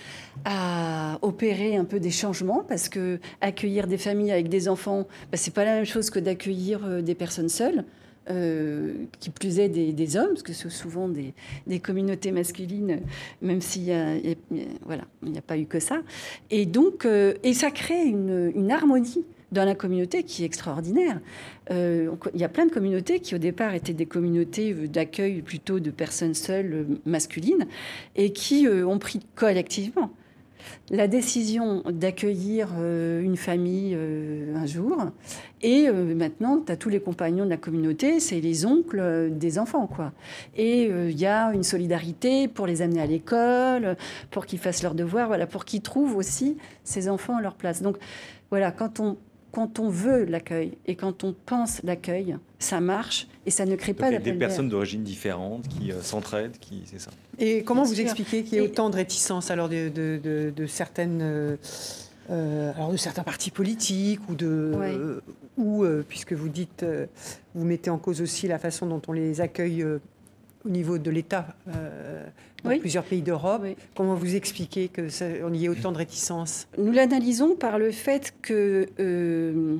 à 0.45 1.19
opérer 1.23 1.77
un 1.77 1.85
peu 1.85 2.01
des 2.01 2.11
changements 2.11 2.65
parce 2.69 2.89
que 2.89 3.21
accueillir 3.41 3.87
des 3.87 3.99
familles 3.99 4.33
avec 4.33 4.49
des 4.49 4.69
enfants, 4.69 5.07
bah, 5.31 5.37
c'est 5.37 5.55
pas 5.55 5.65
la 5.65 5.75
même 5.75 5.87
chose 5.87 6.11
que 6.11 6.19
d'accueillir 6.19 6.85
euh, 6.85 7.03
des 7.03 7.15
personnes 7.15 7.49
seules. 7.49 7.85
Euh, 8.31 8.95
qui 9.21 9.29
plus 9.29 9.59
est 9.59 9.69
des, 9.69 10.17
hommes, 10.17 10.29
parce 10.29 10.43
que 10.43 10.55
c'est 10.55 10.71
souvent 10.71 11.11
des, 11.11 11.81
communautés 11.81 12.33
masculines, 12.33 13.01
même 13.43 13.61
s'il 13.61 13.85
y 13.85 13.93
a, 13.93 14.15
voilà, 14.87 15.03
il 15.23 15.33
n'y 15.33 15.39
a 15.39 15.43
pas 15.43 15.59
eu 15.59 15.67
que 15.67 15.79
ça. 15.79 16.01
Et 16.51 16.65
donc, 16.65 17.05
euh, 17.05 17.35
et 17.43 17.53
ça 17.53 17.71
crée 17.71 18.03
une, 18.03 18.71
harmonie 18.71 19.25
dans 19.53 19.67
la 19.67 19.75
communauté 19.75 20.23
qui 20.23 20.43
est 20.43 20.47
extraordinaire. 20.47 21.21
Euh, 21.71 22.13
il 22.33 22.41
y 22.41 22.45
a 22.45 22.49
plein 22.49 22.65
de 22.65 22.73
communautés 22.73 23.21
qui 23.21 23.35
au 23.35 23.39
départ 23.39 23.75
étaient 23.75 23.93
des 23.93 24.07
communautés 24.07 24.73
d'accueil 24.73 25.43
plutôt 25.43 25.79
de 25.79 25.91
personnes 25.91 26.35
seules 26.35 26.87
masculines 27.05 27.67
et 28.17 28.33
qui 28.33 28.67
ont 28.69 28.99
pris 28.99 29.21
collectivement 29.35 30.11
la 30.91 31.09
décision 31.09 31.83
d'accueillir 31.91 32.69
euh, 32.79 33.23
une 33.23 33.37
famille 33.37 33.95
euh, 33.97 34.55
un 34.57 34.67
jour. 34.67 34.97
Et 35.63 35.89
euh, 35.89 36.15
maintenant, 36.15 36.61
tu 36.65 36.71
as 36.71 36.77
tous 36.77 36.89
les 36.89 37.01
compagnons 37.01 37.45
de 37.45 37.51
la 37.51 37.57
communauté, 37.57 38.21
c'est 38.21 38.41
les 38.41 38.67
oncles 38.67 39.31
des 39.31 39.59
enfants. 39.59 39.87
quoi. 39.87 40.13
Et 40.57 40.85
il 40.85 41.19
y 41.19 41.27
a 41.27 41.53
une 41.53 41.63
solidarité 41.63 42.49
pour 42.49 42.67
les 42.67 42.83
amener 42.83 43.01
à 43.01 43.07
l'école, 43.07 43.97
pour 44.31 44.47
qu'ils 44.47 44.59
fassent 44.59 44.83
leurs 44.83 44.95
devoirs, 44.95 45.29
voilà, 45.29 45.47
pour 45.47 45.65
qu'ils 45.65 45.83
trouvent 45.83 46.17
aussi 46.17 46.57
ces 46.83 47.09
enfants 47.09 47.37
à 47.37 47.43
leur 47.43 47.55
place. 47.55 47.83
Donc 47.83 47.97
voilà, 48.51 48.71
quand 48.73 49.01
on 49.01 49.17
quand 49.55 49.79
on 49.79 49.89
veut 49.89 50.25
l'accueil 50.25 50.77
et 50.85 50.97
quand 50.97 51.23
on 51.23 51.33
pense 51.33 51.81
l'accueil, 51.85 52.37
ça 52.59 52.81
marche 52.81 53.29
et 53.47 53.53
ça 53.53 53.65
ne 53.65 53.77
crée 53.77 53.95
pas 53.95 54.11
Des 54.11 54.33
personnes 54.33 54.69
d'origine 54.69 55.05
différentes 55.05 55.69
qui 55.69 55.93
euh, 55.93 56.03
s'entraident, 56.03 56.59
qui 56.59 56.83
c'est 56.87 56.99
ça. 56.99 57.13
Et 57.39 57.63
comment 57.63 57.85
vous 57.85 58.01
expliquez 58.01 58.43
qu'il 58.43 58.55
y 58.55 58.57
ait 58.61 58.65
autant 58.65 58.91
de 58.91 58.97
réticence 58.97 59.53
alors 59.53 59.69
de, 59.69 59.89
de, 59.89 60.67
certaines 60.67 61.21
euh, 61.23 61.57
euh, 62.31 62.73
alors 62.75 62.91
de 62.91 62.97
certains 62.97 63.23
partis 63.23 63.53
politiques 63.53 64.29
ou 64.29 64.35
de 64.35 65.23
ou 65.57 65.85
puisque 66.09 66.33
vous 66.33 66.49
dites 66.49 66.85
vous 67.55 67.65
mettez 67.65 67.91
en 67.91 67.99
cause 67.99 68.21
aussi 68.21 68.49
la 68.49 68.59
façon 68.59 68.87
dont 68.87 69.03
on 69.07 69.13
les 69.13 69.41
accueille 69.41 69.85
au 69.85 70.69
niveau 70.69 70.99
de 70.99 71.11
l'État 71.11 71.47
euh, 72.67 72.79
plusieurs 72.79 73.05
pays 73.05 73.23
d'Europe. 73.23 73.63
Comment 73.95 74.15
vous 74.15 74.37
expliquez 74.37 74.89
qu'on 74.89 75.53
y 75.53 75.65
ait 75.65 75.69
autant 75.69 75.93
de 75.93 75.99
réticence 75.99 76.67
Nous 76.79 76.93
l'analysons 76.93 77.55
par 77.57 77.79
le 77.79 77.91
fait 77.91 78.35
que 78.43 78.87
euh, 79.01 79.79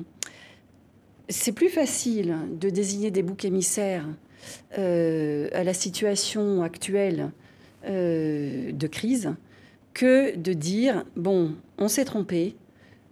c'est 1.29 1.51
plus 1.51 1.69
facile 1.69 2.35
de 2.59 2.69
désigner 2.69 3.11
des 3.11 3.23
boucs 3.23 3.45
émissaires 3.45 4.05
euh, 4.77 5.49
à 5.53 5.63
la 5.63 5.73
situation 5.73 6.63
actuelle 6.63 7.31
de 7.87 8.87
crise 8.87 9.35
que 9.93 10.35
de 10.35 10.53
dire 10.53 11.05
bon, 11.15 11.53
on 11.77 11.87
s'est 11.87 12.05
trompé. 12.05 12.55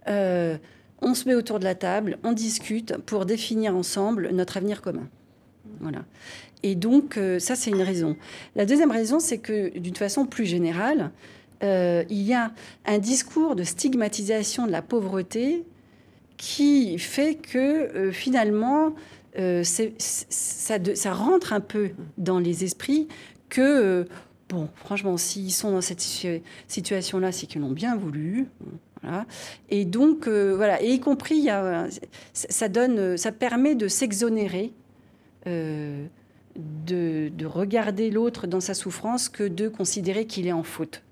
on 0.06 1.14
se 1.14 1.28
met 1.28 1.36
autour 1.36 1.60
de 1.60 1.64
la 1.64 1.76
table, 1.76 2.18
on 2.24 2.32
discute 2.32 2.96
pour 3.06 3.24
définir 3.24 3.76
ensemble 3.76 4.30
notre 4.32 4.56
avenir 4.56 4.82
commun. 4.82 5.08
Voilà. 5.80 6.04
Et 6.64 6.74
donc, 6.76 7.18
euh, 7.18 7.38
ça, 7.38 7.56
c'est 7.56 7.70
une 7.70 7.82
raison. 7.82 8.16
La 8.56 8.64
deuxième 8.64 8.90
raison, 8.90 9.20
c'est 9.20 9.36
que 9.36 9.78
d'une 9.78 9.94
façon 9.94 10.24
plus 10.24 10.46
générale, 10.46 11.10
euh, 11.62 12.04
il 12.08 12.22
y 12.22 12.32
a 12.32 12.52
un 12.86 12.98
discours 12.98 13.54
de 13.54 13.64
stigmatisation 13.64 14.66
de 14.66 14.72
la 14.72 14.80
pauvreté 14.80 15.64
qui 16.38 16.98
fait 16.98 17.34
que 17.34 17.58
euh, 17.58 18.12
finalement, 18.12 18.94
ça, 19.34 21.12
rentre 21.12 21.52
un 21.52 21.60
peu 21.60 21.90
dans 22.16 22.38
les 22.38 22.64
esprits 22.64 23.08
que, 23.50 24.06
bon, 24.48 24.70
franchement, 24.74 25.18
s'ils 25.18 25.52
sont 25.52 25.72
dans 25.72 25.82
cette 25.82 26.00
situation-là, 26.68 27.30
c'est 27.30 27.46
qu'ils 27.46 27.60
l'ont 27.60 27.72
bien 27.72 27.94
voulu. 27.94 28.46
Et 29.68 29.84
donc, 29.84 30.28
voilà, 30.28 30.80
et 30.82 30.92
y 30.92 31.00
compris, 31.00 31.48
ça, 32.32 32.68
donne, 32.68 33.18
ça 33.18 33.32
permet 33.32 33.74
de 33.74 33.88
s'exonérer 33.88 34.72
de, 36.56 37.30
regarder 37.44 38.10
l'autre 38.10 38.46
dans 38.46 38.60
sa 38.60 38.74
souffrance 38.74 39.28
que 39.28 39.44
de 39.44 39.68
considérer 39.68 40.26
qu'il 40.26 40.46
est 40.46 40.52
en 40.52 40.62
faute. 40.62 41.02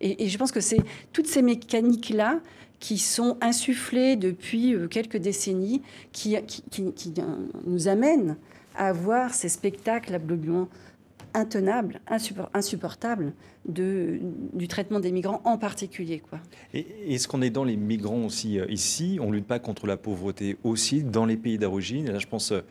Et, 0.00 0.28
je 0.28 0.38
pense 0.38 0.52
que 0.52 0.60
c'est 0.60 0.80
toutes 1.12 1.26
ces 1.26 1.42
mécaniques-là 1.42 2.40
qui 2.78 2.98
sont 2.98 3.38
insufflées 3.40 4.16
depuis 4.16 4.74
euh, 4.74 4.86
quelques 4.86 5.16
décennies, 5.16 5.80
qui, 6.12 6.36
euh, 6.36 7.22
nous 7.66 7.88
amènent 7.88 8.36
à 8.76 8.92
voir 8.92 9.32
ces 9.32 9.48
spectacles 9.48 10.14
absolument 10.14 10.68
intenables, 11.36 12.00
insupportables 12.54 13.34
de, 13.68 14.18
du 14.54 14.68
traitement 14.68 15.00
des 15.00 15.12
migrants 15.12 15.42
en 15.44 15.58
particulier. 15.58 16.22
Et 16.72 17.14
est-ce 17.14 17.28
qu'on 17.28 17.42
est 17.42 17.50
dans 17.50 17.64
les 17.64 17.76
migrants 17.76 18.24
aussi 18.24 18.58
euh, 18.58 18.66
ici? 18.70 19.18
On 19.20 19.28
ne 19.28 19.36
lutte 19.36 19.46
pas 19.46 19.58
contre 19.58 19.86
la 19.86 19.96
pauvreté 19.96 20.56
aussi 20.64 21.02
dans 21.02 21.26
les 21.26 21.36
pays 21.36 21.58
d'origine? 21.58 22.10
Là, 22.10 22.18
je 22.18 22.26
pense 22.26 22.52
euh, 22.52 22.62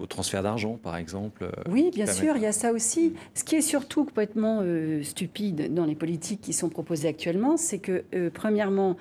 au 0.00 0.06
transfert 0.06 0.42
d'argent, 0.42 0.78
par 0.82 0.96
exemple. 0.96 1.44
Euh, 1.44 1.62
oui, 1.68 1.90
bien 1.92 2.06
sûr, 2.06 2.36
il 2.36 2.42
y 2.42 2.46
a 2.46 2.52
ça 2.52 2.72
aussi. 2.72 3.14
Ce 3.34 3.44
qui 3.44 3.56
est 3.56 3.60
surtout 3.60 4.04
complètement 4.04 4.60
euh, 4.62 5.02
stupide 5.02 5.74
dans 5.74 5.84
les 5.84 5.94
politiques 5.94 6.40
qui 6.40 6.52
sont 6.52 6.68
proposées 6.68 7.08
actuellement, 7.08 7.56
c'est 7.56 7.78
que, 7.78 8.04
premièrement, 8.32 8.96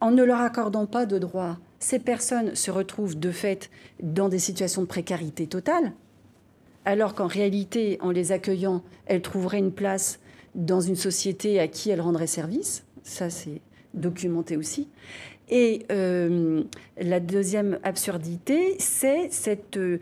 en 0.00 0.10
ne 0.10 0.22
leur 0.22 0.40
accordant 0.40 0.86
pas 0.86 1.06
de 1.06 1.18
droits, 1.18 1.58
ces 1.78 1.98
personnes 1.98 2.54
se 2.54 2.70
retrouvent 2.70 3.18
de 3.18 3.30
fait 3.30 3.70
dans 4.02 4.28
des 4.28 4.38
situations 4.38 4.82
de 4.82 4.86
précarité 4.86 5.46
totale, 5.46 5.92
alors 6.86 7.14
qu'en 7.14 7.26
réalité, 7.26 7.98
en 8.00 8.10
les 8.10 8.32
accueillant, 8.32 8.82
elles 9.06 9.22
trouveraient 9.22 9.58
une 9.58 9.72
place 9.72 10.18
dans 10.54 10.80
une 10.80 10.96
société 10.96 11.60
à 11.60 11.68
qui 11.68 11.90
elles 11.90 12.00
rendraient 12.00 12.26
service. 12.26 12.84
Ça, 13.02 13.28
c'est 13.28 13.60
documenté 13.92 14.56
aussi. 14.56 14.88
Et 15.50 15.84
euh, 15.92 16.62
la 16.98 17.20
deuxième 17.20 17.78
absurdité, 17.82 18.76
c'est 18.78 19.28
cette, 19.30 19.76
euh, 19.76 19.98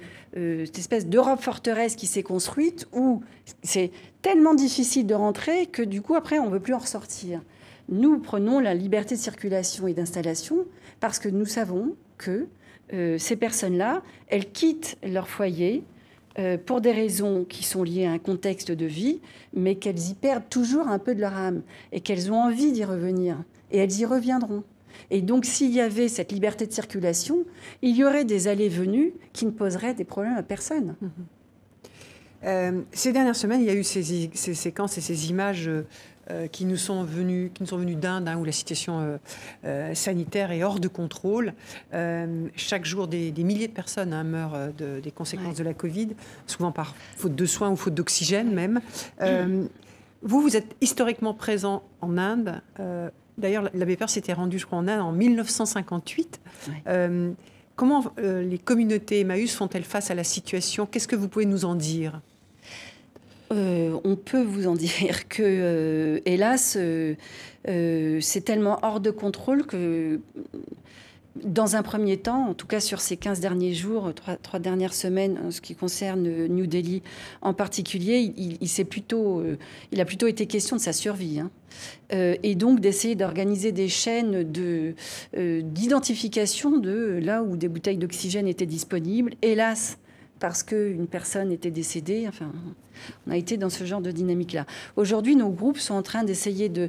espèce 0.77 1.07
d'Europe 1.07 1.41
forteresse 1.41 1.97
qui 1.97 2.07
s'est 2.07 2.23
construite 2.23 2.87
où 2.93 3.23
c'est 3.63 3.91
tellement 4.23 4.55
difficile 4.55 5.07
de 5.07 5.15
rentrer 5.15 5.67
que 5.67 5.83
du 5.83 6.01
coup, 6.01 6.15
après, 6.15 6.39
on 6.39 6.47
ne 6.47 6.53
veut 6.53 6.61
plus 6.61 6.75
en 6.75 6.79
ressortir. 6.79 7.41
Nous 7.89 8.21
prenons 8.21 8.61
la 8.61 8.75
liberté 8.75 9.17
de 9.17 9.21
circulation 9.21 9.89
et 9.89 9.95
d'installation 9.95 10.65
parce 11.01 11.19
que 11.19 11.29
nous 11.29 11.47
savons 11.47 11.97
que 12.19 12.47
euh, 12.93 13.19
ces 13.19 13.35
personnes-là, 13.35 14.03
elles 14.29 14.51
quittent 14.51 14.97
leur 15.03 15.29
foyer 15.29 15.85
pour 16.65 16.81
des 16.81 16.93
raisons 16.93 17.45
qui 17.45 17.63
sont 17.63 17.83
liées 17.83 18.07
à 18.07 18.13
un 18.13 18.19
contexte 18.19 18.73
de 18.73 18.87
vie, 18.87 19.21
mais 19.53 19.75
qu'elles 19.75 20.09
y 20.09 20.15
perdent 20.15 20.49
toujours 20.49 20.89
un 20.89 20.99
peu 20.99 21.15
de 21.15 21.21
leur 21.21 21.35
âme 21.35 21.61
et 21.93 22.01
qu'elles 22.01 22.33
ont 22.33 22.41
envie 22.41 22.73
d'y 22.73 22.85
revenir. 22.85 23.45
Et 23.71 23.77
elles 23.77 24.01
y 24.01 24.07
reviendront. 24.07 24.65
Et 25.11 25.23
donc, 25.23 25.45
s'il 25.45 25.73
y 25.73 25.81
avait 25.81 26.09
cette 26.09 26.33
liberté 26.33 26.67
de 26.67 26.73
circulation, 26.73 27.45
il 27.83 27.97
y 27.97 28.05
aurait 28.05 28.25
des 28.25 28.49
allées-venues 28.49 29.13
qui 29.33 29.47
ne 29.47 29.51
poseraient 29.51 29.95
des 29.95 30.05
problèmes 30.05 30.37
à 30.37 30.43
personne. 30.43 30.97
Mhm. 31.01 31.11
Euh, 32.45 32.83
ces 32.93 33.13
dernières 33.13 33.37
semaines, 33.37 33.61
il 33.61 33.67
y 33.67 33.71
a 33.71 33.75
eu 33.75 33.85
ces, 33.85 34.31
séquences 34.35 34.99
et 34.99 35.01
ces 35.01 35.31
images 35.31 35.69
euh, 36.31 36.47
qui 36.49 36.65
nous 36.65 36.77
sont 36.77 37.05
venues, 37.05 37.51
qui 37.55 37.63
nous 37.63 37.69
sont 37.69 37.77
venues 37.77 37.95
d'Inde, 37.95 38.29
hein, 38.29 38.37
où 38.37 38.45
la 38.45 38.53
situation 38.53 39.19
euh, 39.65 39.95
sanitaire 39.95 40.51
est 40.51 40.65
hors 40.65 40.81
de 40.81 40.89
contrôle. 40.89 41.55
chaque 42.57 42.85
jour, 42.85 43.07
des, 43.09 43.33
milliers 43.39 43.69
de 43.69 43.73
personnes 43.73 44.13
hein, 44.13 44.25
meurent 44.25 44.73
des 44.77 45.11
conséquences 45.11 45.57
de 45.57 45.65
la 45.65 45.75
Covid, 45.75 46.09
souvent 46.47 46.73
par 46.73 46.95
faute 47.17 47.35
de 47.35 47.47
soins 47.47 47.71
ou 47.71 47.77
faute 47.77 47.95
d'oxygène 47.95 48.53
même. 48.53 48.81
vous, 50.23 50.41
vous 50.41 50.57
êtes 50.57 50.75
historiquement 50.81 51.35
présent 51.35 51.83
en 52.01 52.19
Inde. 52.19 52.61
D'ailleurs, 53.39 53.71
l'abbé 53.75 53.97
Père 53.97 54.11
s'était 54.11 54.33
rendu, 54.33 54.59
je 54.59 54.67
crois, 54.67 54.79
en 54.79 54.89
Inde 54.89 55.01
en 55.01 55.13
1958. 55.13 56.41
Euh, 56.87 57.33
comment 57.77 58.05
euh, 58.19 58.43
les 58.43 58.59
communautés 58.59 59.21
Emmaüs 59.21 59.55
font-elles 59.55 59.85
face 59.85 60.11
à 60.11 60.15
la 60.15 60.25
situation? 60.25 60.87
Qu'est-ce 60.87 61.09
que 61.09 61.17
vous 61.17 61.29
pouvez 61.29 61.47
nous 61.47 61.65
en 61.65 61.75
dire? 61.75 62.21
Euh, 63.53 63.99
on 64.05 64.17
peut 64.17 64.43
vous 64.43 64.67
en 64.67 64.75
dire 64.77 65.29
que, 65.29 66.21
hélas, 66.27 66.77
c'est 67.65 68.45
tellement 68.45 68.79
hors 68.83 69.01
de 69.01 69.11
contrôle 69.11 69.67
que 69.67 70.21
dans 71.37 71.77
un 71.77 71.83
premier 71.83 72.17
temps, 72.19 72.49
en 72.49 72.55
tout 72.55 72.67
cas 72.67 72.81
sur 72.81 73.01
ces 73.01 73.17
15 73.17 73.41
derniers 73.41 73.75
jours, 73.75 74.13
trois, 74.43 74.59
dernières 74.59 74.95
semaines, 74.95 75.39
en 75.45 75.51
ce 75.51 75.61
qui 75.61 75.75
concerne 75.75 76.23
New 76.47 76.67
Delhi 76.67 77.03
en 77.41 77.55
particulier, 77.55 78.33
il, 78.37 78.85
plutôt, 78.85 79.43
il 79.93 80.01
a 80.01 80.05
plutôt 80.05 80.27
été 80.27 80.47
question 80.47 80.77
de 80.77 80.81
sa 80.81 80.93
survie. 80.93 81.41
Hein. 81.41 81.51
et 82.11 82.55
donc 82.55 82.81
d'essayer 82.81 83.15
d'organiser 83.15 83.73
des 83.73 83.89
chaînes 83.89 84.45
d'identification 85.33 86.79
de, 86.79 86.81
de 86.81 87.21
là 87.25 87.43
où 87.43 87.57
des 87.57 87.69
bouteilles 87.69 87.97
d'oxygène 87.97 88.47
étaient 88.47 88.67
disponibles. 88.67 89.33
Hélas, 89.41 89.99
parce 90.43 90.65
qu'une 90.65 91.07
personne 91.07 91.53
était 91.53 91.71
décédée. 91.71 92.29
On 93.29 93.31
a 93.31 93.37
été 93.37 93.57
dans 93.57 93.71
ce 93.71 93.85
genre 93.85 94.01
de 94.01 94.11
dynamique-là. 94.11 94.67
Aujourd'hui, 94.97 95.37
nos 95.37 95.51
groupes 95.51 95.79
sont 95.79 95.95
en 95.95 96.03
train 96.03 96.25
d'essayer 96.25 96.69
de, 96.69 96.89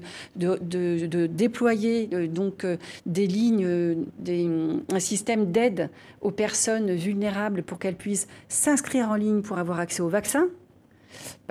déployer 1.28 2.10
euh, 2.14 2.28
donc 2.28 2.66
euh, 2.66 2.78
des 3.06 3.28
lignes, 3.28 3.64
euh, 3.64 4.74
un 4.91 4.99
système 4.99 5.51
d'aide 5.51 5.91
aux 6.22 6.32
personnes 6.32 6.95
vulnérables 6.95 7.62
pour 7.62 7.78
qu'elles 7.78 7.95
puissent 7.95 8.28
s'inscrire 8.47 9.10
en 9.10 9.16
ligne 9.16 9.43
pour 9.43 9.60
avoir 9.60 9.80
accès 9.80 10.01
au 10.01 10.10
vaccin 10.10 10.47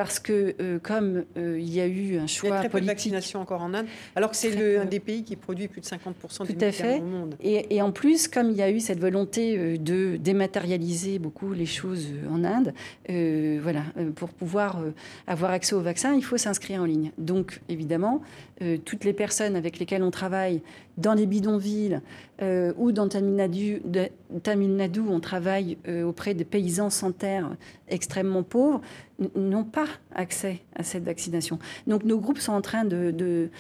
parce 0.03 0.19
que 0.19 0.57
euh, 0.61 0.81
comme 0.81 1.23
euh, 1.37 1.61
il 1.61 1.73
y 1.73 1.81
a 1.81 1.87
eu 1.87 2.19
un 2.19 2.27
choix 2.27 2.49
il 2.49 2.53
y 2.53 2.57
a 2.57 2.59
très 2.59 2.69
peu 2.69 2.81
de 2.81 2.87
vaccination 2.87 3.41
encore 3.41 3.63
en 3.63 3.73
Inde, 3.73 3.87
alors 4.17 4.31
que 4.31 4.37
c'est 4.37 4.77
un 4.77 4.85
des 4.85 4.99
pays 4.99 5.23
qui 5.23 5.37
produit 5.37 5.69
plus 5.69 5.81
de 5.81 5.87
50% 5.87 6.45
des 6.45 6.55
médicaments 6.55 6.97
au 6.97 7.03
monde. 7.03 7.37
Et, 7.41 7.77
et, 7.77 7.83
en 7.83 7.93
plus, 7.93 8.27
comme 8.27 8.51
il 8.51 8.57
y 8.57 8.63
a 8.63 8.71
eu 8.71 8.81
cette 8.81 8.99
volonté 8.99 9.57
euh, 9.57 9.77
de 9.77 10.17
dématérialiser 10.17 11.21
beaucoup 11.21 11.53
les 11.53 11.67
choses 11.67 12.09
en 12.29 12.43
Inde, 12.43 12.75
voilà, 13.63 13.85
pour 14.17 14.31
pouvoir 14.31 14.83
avoir 15.29 15.53
accès 15.53 15.77
au 15.77 15.81
vaccin, 15.81 16.15
il 16.15 16.25
faut 16.25 16.37
s'inscrire 16.37 16.83
en 16.83 16.85
ligne. 16.85 17.13
Donc, 17.19 17.61
évidemment, 17.69 18.23
toutes 18.85 19.05
les 19.05 19.13
personnes 19.13 19.55
avec 19.55 19.79
lesquelles 19.79 20.03
on 20.03 20.11
travaille 20.11 20.63
dans 20.97 21.15
les 21.15 21.27
bidonvilles 21.27 22.01
ou 22.41 22.93
dans 22.93 23.09
Tamil 23.09 23.35
Nadu, 23.35 23.83
Tamil 24.43 24.77
Nadu 24.77 25.01
on 25.01 25.21
travaille 25.21 25.77
auprès 26.05 26.35
de 26.35 26.45
paysans 26.45 26.91
sans 26.91 27.13
terre 27.13 27.51
extrêmement 27.89 28.43
pauvres, 28.43 28.81
n'ont 29.37 29.65
pas 29.65 29.87
accès 30.15 30.63
à 30.77 30.83
cette 30.83 31.05
vaccination. 31.05 31.59
Donc 31.87 32.05
nos 32.05 32.19
groupes 32.19 32.39
sont 32.39 32.53
en 32.53 32.61
train 32.61 32.85
de, 32.85 33.51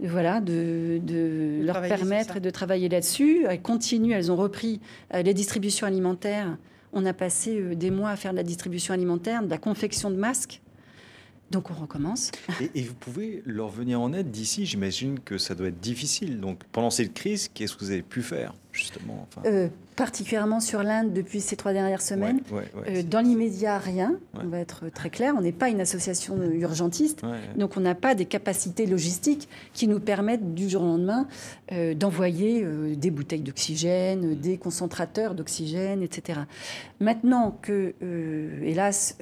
voilà, 0.00 0.40
de, 0.40 1.00
leur 1.62 1.80
permettre 1.82 2.40
de 2.40 2.50
travailler 2.50 2.88
là-dessus. 2.88 3.46
Elles 3.48 3.62
continuent, 3.62 4.12
elles 4.12 4.30
ont 4.30 4.36
repris 4.36 4.80
euh, 5.14 5.22
les 5.22 5.34
distributions 5.34 5.86
alimentaires. 5.86 6.56
On 6.92 7.04
a 7.06 7.12
passé 7.12 7.58
euh, 7.58 7.74
des 7.74 7.90
mois 7.90 8.10
à 8.10 8.16
faire 8.16 8.32
de 8.32 8.36
la 8.36 8.42
distribution 8.42 8.94
alimentaire, 8.94 9.42
de 9.42 9.50
la 9.50 9.58
confection 9.58 10.10
de 10.10 10.16
masques. 10.16 10.60
Donc 11.54 11.70
on 11.70 11.74
recommence. 11.74 12.32
Et, 12.74 12.82
vous 12.82 12.94
pouvez 12.94 13.40
leur 13.46 13.68
venir 13.68 14.00
en 14.00 14.12
aide 14.12 14.32
d'ici 14.32 14.66
J'imagine 14.66 15.20
que 15.20 15.38
ça 15.38 15.54
doit 15.54 15.68
être 15.68 15.78
difficile. 15.78 16.40
Donc 16.40 16.64
pendant 16.72 16.90
cette 16.90 17.14
crise, 17.14 17.48
qu'est-ce 17.54 17.76
que 17.76 17.84
vous 17.84 17.92
avez 17.92 18.02
pu 18.02 18.22
faire 18.22 18.54
justement 18.74 19.28
euh, 19.46 19.68
particulièrement 19.94 20.58
sur 20.58 20.82
l'Inde 20.82 21.12
depuis 21.12 21.40
ces 21.40 21.54
trois 21.54 21.72
dernières 21.72 22.02
semaines. 22.02 22.40
Euh, 22.52 23.04
dans 23.04 23.20
l'immédiat, 23.20 23.78
rien. 23.78 24.16
On 24.34 24.48
va 24.48 24.58
être 24.58 24.88
très 24.88 25.10
clair. 25.10 25.34
On 25.38 25.40
n'est 25.40 25.52
pas 25.52 25.68
une 25.68 25.80
association 25.80 26.36
urgentiste, 26.52 27.22
donc 27.56 27.76
on 27.76 27.80
n'a 27.80 27.94
pas 27.94 28.16
des 28.16 28.24
capacités 28.24 28.86
logistiques 28.86 29.48
qui 29.72 29.86
nous 29.86 30.00
permettent 30.00 30.54
du 30.54 30.68
jour 30.68 30.82
au 30.82 30.86
lendemain 30.86 31.28
euh, 31.70 31.94
d'envoyer 31.94 32.66
des 32.96 33.12
bouteilles 33.12 33.42
d'oxygène, 33.42 34.32
mm. 34.32 34.34
des 34.34 34.58
concentrateurs 34.58 35.36
d'oxygène, 35.36 36.02
etc. 36.02 36.40
Maintenant 36.98 37.56
que, 37.62 37.94
hélas, 38.64 39.16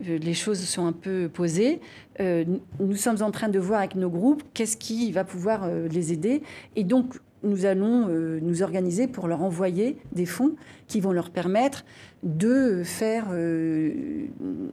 les 0.00 0.34
choses 0.34 0.60
sont 0.60 0.86
un 0.86 0.92
peu 0.92 1.28
posées, 1.32 1.80
nous 2.18 2.96
sommes 2.96 3.22
en 3.22 3.30
train 3.30 3.48
de 3.48 3.58
voir 3.58 3.80
avec 3.80 3.94
nos 3.94 4.10
groupes 4.10 4.42
qu'est-ce 4.54 4.76
qui 4.76 5.12
va 5.12 5.24
pouvoir 5.24 5.68
les 5.90 6.12
aider. 6.12 6.42
Et 6.76 6.84
donc, 6.84 7.14
nous 7.42 7.64
allons 7.64 8.08
euh, 8.08 8.38
nous 8.42 8.62
organiser 8.62 9.06
pour 9.06 9.26
leur 9.28 9.42
envoyer 9.42 9.96
des 10.12 10.26
fonds 10.26 10.56
qui 10.86 11.00
vont 11.00 11.12
leur 11.12 11.30
permettre 11.30 11.84
de 12.22 12.82
faire, 12.84 13.28
euh, 13.30 14.26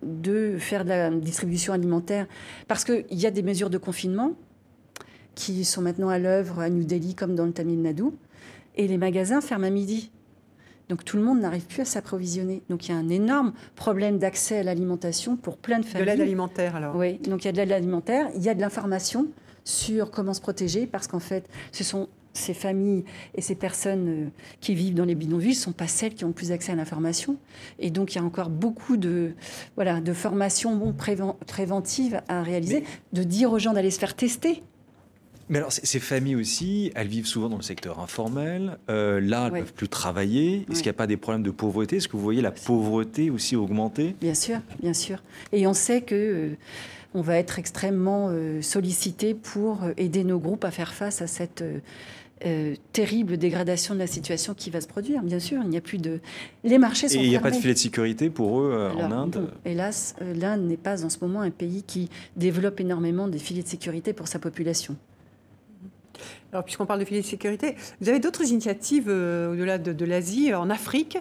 de 0.03 0.57
faire 0.57 0.83
de 0.83 0.89
la 0.89 1.09
distribution 1.11 1.73
alimentaire. 1.73 2.27
Parce 2.67 2.83
qu'il 2.83 3.05
y 3.11 3.25
a 3.25 3.31
des 3.31 3.43
mesures 3.43 3.69
de 3.69 3.77
confinement 3.77 4.33
qui 5.35 5.63
sont 5.65 5.81
maintenant 5.81 6.09
à 6.09 6.19
l'œuvre 6.19 6.59
à 6.59 6.69
New 6.69 6.83
Delhi 6.83 7.15
comme 7.15 7.35
dans 7.35 7.45
le 7.45 7.53
Tamil 7.53 7.81
Nadu. 7.81 8.05
Et 8.75 8.87
les 8.87 8.97
magasins 8.97 9.41
ferment 9.41 9.67
à 9.67 9.69
midi. 9.69 10.11
Donc 10.89 11.03
tout 11.03 11.17
le 11.17 11.23
monde 11.23 11.39
n'arrive 11.39 11.65
plus 11.65 11.81
à 11.81 11.85
s'approvisionner. 11.85 12.61
Donc 12.69 12.87
il 12.87 12.91
y 12.91 12.95
a 12.95 12.97
un 12.97 13.09
énorme 13.09 13.53
problème 13.75 14.17
d'accès 14.17 14.59
à 14.59 14.63
l'alimentation 14.63 15.35
pour 15.35 15.57
plein 15.57 15.79
de 15.79 15.85
familles. 15.85 16.05
De 16.05 16.11
l'aide 16.11 16.21
alimentaire 16.21 16.75
alors 16.75 16.95
Oui, 16.95 17.17
donc 17.19 17.43
il 17.43 17.47
y 17.47 17.49
a 17.49 17.51
de 17.51 17.57
l'aide 17.57 17.71
alimentaire, 17.71 18.29
il 18.35 18.41
y 18.41 18.49
a 18.49 18.53
de 18.53 18.61
l'information 18.61 19.27
sur 19.63 20.11
comment 20.11 20.33
se 20.33 20.41
protéger 20.41 20.87
parce 20.87 21.07
qu'en 21.07 21.19
fait 21.19 21.47
ce 21.71 21.83
sont 21.83 22.07
ces 22.37 22.53
familles 22.53 23.03
et 23.35 23.41
ces 23.41 23.55
personnes 23.55 24.07
euh, 24.07 24.29
qui 24.61 24.75
vivent 24.75 24.93
dans 24.93 25.05
les 25.05 25.15
bidonvilles 25.15 25.49
ne 25.49 25.55
sont 25.55 25.71
pas 25.71 25.87
celles 25.87 26.13
qui 26.13 26.23
ont 26.23 26.29
le 26.29 26.33
plus 26.33 26.51
accès 26.51 26.71
à 26.71 26.75
l'information. 26.75 27.37
Et 27.79 27.89
donc, 27.89 28.13
il 28.13 28.19
y 28.19 28.21
a 28.21 28.23
encore 28.23 28.49
beaucoup 28.49 28.97
de, 28.97 29.33
voilà, 29.75 29.99
de 29.99 30.13
formations 30.13 30.75
bon, 30.75 30.93
préventives 30.93 32.21
à 32.27 32.43
réaliser, 32.43 32.83
de 33.13 33.23
dire 33.23 33.51
aux 33.51 33.59
gens 33.59 33.73
d'aller 33.73 33.91
se 33.91 33.99
faire 33.99 34.15
tester. 34.15 34.63
Mais 35.49 35.59
alors, 35.59 35.71
ces 35.71 35.99
familles 35.99 36.35
aussi, 36.35 36.91
elles 36.95 37.07
vivent 37.07 37.25
souvent 37.25 37.49
dans 37.49 37.57
le 37.57 37.63
secteur 37.63 37.99
informel. 37.99 38.77
Euh, 38.89 39.19
là, 39.21 39.47
elles 39.47 39.53
ne 39.53 39.59
peuvent 39.59 39.73
plus 39.73 39.89
travailler. 39.89 40.65
Est-ce 40.69 40.79
qu'il 40.79 40.89
n'y 40.89 40.89
a 40.89 40.93
pas 40.93 41.07
des 41.07 41.17
problèmes 41.17 41.43
de 41.43 41.51
pauvreté? 41.51 41.97
Est-ce 41.97 42.07
que 42.07 42.17
vous 42.17 42.23
voyez 42.23 42.41
la 42.41 42.51
pauvreté 42.51 43.29
aussi 43.29 43.55
augmenter? 43.55 44.15
Bien 44.19 44.33
sûr, 44.33 44.59
bien 44.81 44.93
sûr. 44.93 45.21
Et 45.53 45.65
on 45.67 45.73
sait 45.73 46.01
que 46.01 46.15
euh, 46.15 46.57
on 47.13 47.21
va 47.21 47.37
être 47.37 47.59
extrêmement 47.59 48.31
sollicité 48.61 49.33
pour 49.33 49.79
aider 49.95 50.23
nos 50.23 50.39
groupes 50.39 50.65
à 50.65 50.71
faire 50.71 50.93
face 50.93 51.21
à 51.21 51.27
cette 51.27 51.63
euh, 52.45 52.75
terrible 52.93 53.37
dégradation 53.37 53.95
de 53.95 53.99
la 53.99 54.05
situation 54.05 54.53
qui 54.53 54.69
va 54.69 54.79
se 54.79 54.87
produire. 54.87 55.23
Bien 55.23 55.39
sûr, 55.39 55.59
il 55.63 55.69
n'y 55.69 55.77
a 55.77 55.81
plus 55.81 55.97
de. 55.97 56.19
Les 56.63 56.77
marchés 56.77 57.09
sont. 57.09 57.17
Et 57.17 57.23
il 57.23 57.29
n'y 57.29 57.35
a 57.35 57.39
pas 57.39 57.49
de 57.49 57.55
filet 57.55 57.73
de 57.73 57.79
sécurité 57.79 58.29
pour 58.29 58.59
eux 58.59 58.71
euh, 58.73 58.91
en 58.93 59.11
Inde? 59.11 59.49
Hélas, 59.65 60.15
euh, 60.21 60.35
l'Inde 60.35 60.61
n'est 60.61 60.77
pas 60.77 61.03
en 61.03 61.09
ce 61.09 61.17
moment 61.19 61.41
un 61.41 61.49
pays 61.49 61.81
qui 61.81 62.09
développe 62.35 62.79
énormément 62.79 63.27
des 63.27 63.39
filets 63.39 63.63
de 63.63 63.67
sécurité 63.67 64.13
pour 64.13 64.27
sa 64.27 64.37
population. 64.37 64.95
Alors, 66.51 66.63
puisqu'on 66.63 66.85
parle 66.85 66.99
de 66.99 67.05
filets 67.05 67.21
de 67.21 67.25
sécurité, 67.25 67.75
vous 68.01 68.09
avez 68.09 68.19
d'autres 68.19 68.49
initiatives 68.49 69.07
au-delà 69.07 69.77
de, 69.77 70.05
l'Asie, 70.05 70.53
en 70.53 70.69
Afrique, 70.69 71.17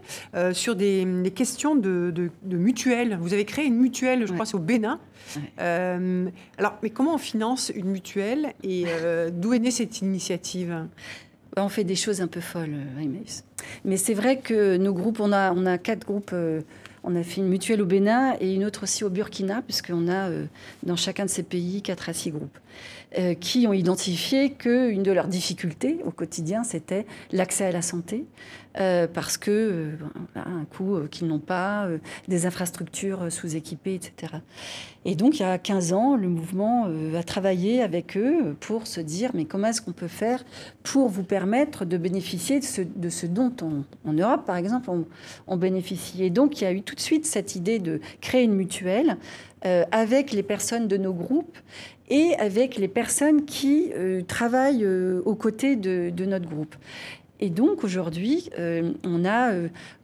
sur 0.53 0.77
des, 0.77 1.33
questions 1.35 1.75
de, 1.75 2.31
mutuelles. 2.45 3.19
Vous 3.21 3.33
avez 3.33 3.45
créé 3.45 3.67
une 3.67 3.77
mutuelle, 3.77 4.27
je 4.27 4.33
crois, 4.33 4.47
c'est 4.47 4.55
au 4.55 4.61
Bénin, 4.61 5.01
euh, 5.61 6.29
alors, 6.59 6.79
mais 6.83 6.91
comment 6.91 7.15
on 7.15 7.19
finance 7.19 7.71
une 7.75 7.87
mutuelle 7.87 8.55
et 8.63 8.85
euh, 8.87 9.31
d'où 9.33 9.55
est 9.55 9.59
née 9.59 9.71
cette 9.71 10.01
initiative? 10.01 10.87
On 11.57 11.69
fait 11.71 11.85
des 11.85 11.97
choses 11.97 12.21
un 12.21 12.27
peu 12.27 12.41
folles, 12.41 12.75
euh, 12.75 13.05
Mais 13.85 13.97
c'est 13.97 14.15
vrai 14.15 14.41
que 14.41 14.77
nos 14.77 14.93
groupes, 14.93 15.21
on 15.21 15.33
a, 15.33 15.53
on 15.53 15.65
a 15.65 15.79
quatre 15.79 16.05
groupes. 16.05 16.35
on 17.03 17.17
a 17.17 17.23
fait 17.23 17.41
une 17.41 17.49
mutuelle 17.49 17.81
au 17.81 17.87
Bénin 17.87 18.37
et 18.41 18.55
une 18.55 18.65
autre 18.65 18.83
aussi 18.83 19.05
au 19.05 19.11
Burkina, 19.11 19.63
puisqu'on 19.63 20.11
a 20.11 20.29
dans 20.83 20.97
chacun 20.97 21.25
de 21.25 21.31
ces 21.31 21.43
pays 21.43 21.81
quatre 21.81 22.11
à 22.11 22.13
six 22.13 22.31
groupes. 22.31 22.59
Euh, 23.19 23.35
qui 23.35 23.69
ont 23.69 23.73
identifié 23.73 24.51
qu'une 24.51 25.05
de 25.05 25.13
leurs 25.13 25.29
difficultés 25.29 26.01
au 26.05 26.11
quotidien, 26.11 26.65
c'était 26.65 27.07
l'accès 27.31 27.65
à 27.65 27.71
la 27.71 27.81
santé, 27.81 28.27
euh, 28.81 29.07
parce 29.07 29.39
que 29.39 29.51
euh, 29.51 29.97
un 30.35 30.65
coût 30.65 30.99
qu'ils 31.09 31.29
n'ont 31.29 31.39
pas, 31.39 31.89
des 32.27 32.47
infrastructures 32.47 33.31
sous-équipées, 33.31 33.95
etc. 33.95 34.33
Et 35.05 35.15
donc, 35.15 35.39
il 35.39 35.43
y 35.43 35.45
a 35.45 35.57
15 35.57 35.93
ans, 35.93 36.17
le 36.17 36.29
mouvement 36.29 36.89
a 37.17 37.23
travaillé 37.23 37.81
avec 37.81 38.17
eux 38.17 38.57
pour 38.59 38.89
se 38.89 39.01
dire, 39.01 39.31
mais 39.35 39.45
comment 39.45 39.69
est-ce 39.69 39.81
qu'on 39.81 39.93
peut 39.93 40.09
faire 40.09 40.45
pour 40.83 41.09
vous 41.09 41.23
permettre 41.23 41.85
de 41.85 41.97
bénéficier 41.97 42.59
de 42.59 42.65
ce, 42.65 42.83
de 42.83 43.27
dont 43.29 43.53
en 44.05 44.13
Europe, 44.13 44.45
par 44.45 44.57
exemple, 44.57 44.91
on, 45.47 45.57
bénéficie? 45.57 46.25
Et 46.25 46.31
donc, 46.31 46.61
il 46.61 46.65
y 46.65 46.67
a 46.67 46.73
eu 46.73 46.83
tout 46.83 46.97
de 46.97 47.01
suite 47.01 47.25
cette 47.25 47.55
idée 47.55 47.79
de 47.79 48.01
créer 48.21 48.43
une 48.43 48.55
mutuelle 48.55 49.17
avec 49.63 50.31
les 50.31 50.45
personnes 50.45 50.87
de 50.87 50.97
nos 50.97 51.13
groupes 51.13 51.59
et 52.09 52.35
avec 52.39 52.77
les 52.77 52.89
personnes 52.89 53.45
qui 53.45 53.91
euh, 53.95 54.23
travaillent 54.23 54.85
euh, 54.85 55.23
aux 55.25 55.35
côtés 55.35 55.77
de, 55.77 56.25
notre 56.25 56.49
groupe. 56.49 56.75
Et 57.39 57.51
donc 57.51 57.85
aujourd'hui, 57.85 58.49
euh, 58.59 58.93
on 59.05 59.25
a 59.25 59.53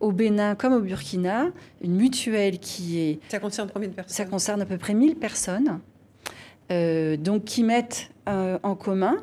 au 0.00 0.12
Bénin 0.12 0.54
comme 0.54 0.74
au 0.74 0.80
Burkina 0.80 1.46
une 1.82 1.94
mutuelle 1.94 2.58
qui 2.58 2.98
est... 2.98 3.20
Ça 3.28 3.38
concerne 3.38 3.70
combien 3.72 3.88
de 3.88 3.94
personnes? 3.94 4.14
Ça 4.14 4.24
concerne 4.26 4.60
à 4.60 4.66
peu 4.66 4.76
près 4.76 4.94
1000 4.94 5.16
personnes, 5.16 5.80
donc 6.68 7.44
qui 7.44 7.62
mettent 7.62 8.10
en 8.26 8.74
commun, 8.74 9.16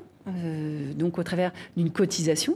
donc 0.96 1.20
au 1.20 1.24
travers 1.24 1.52
d'une 1.78 1.92
cotisation, 1.92 2.56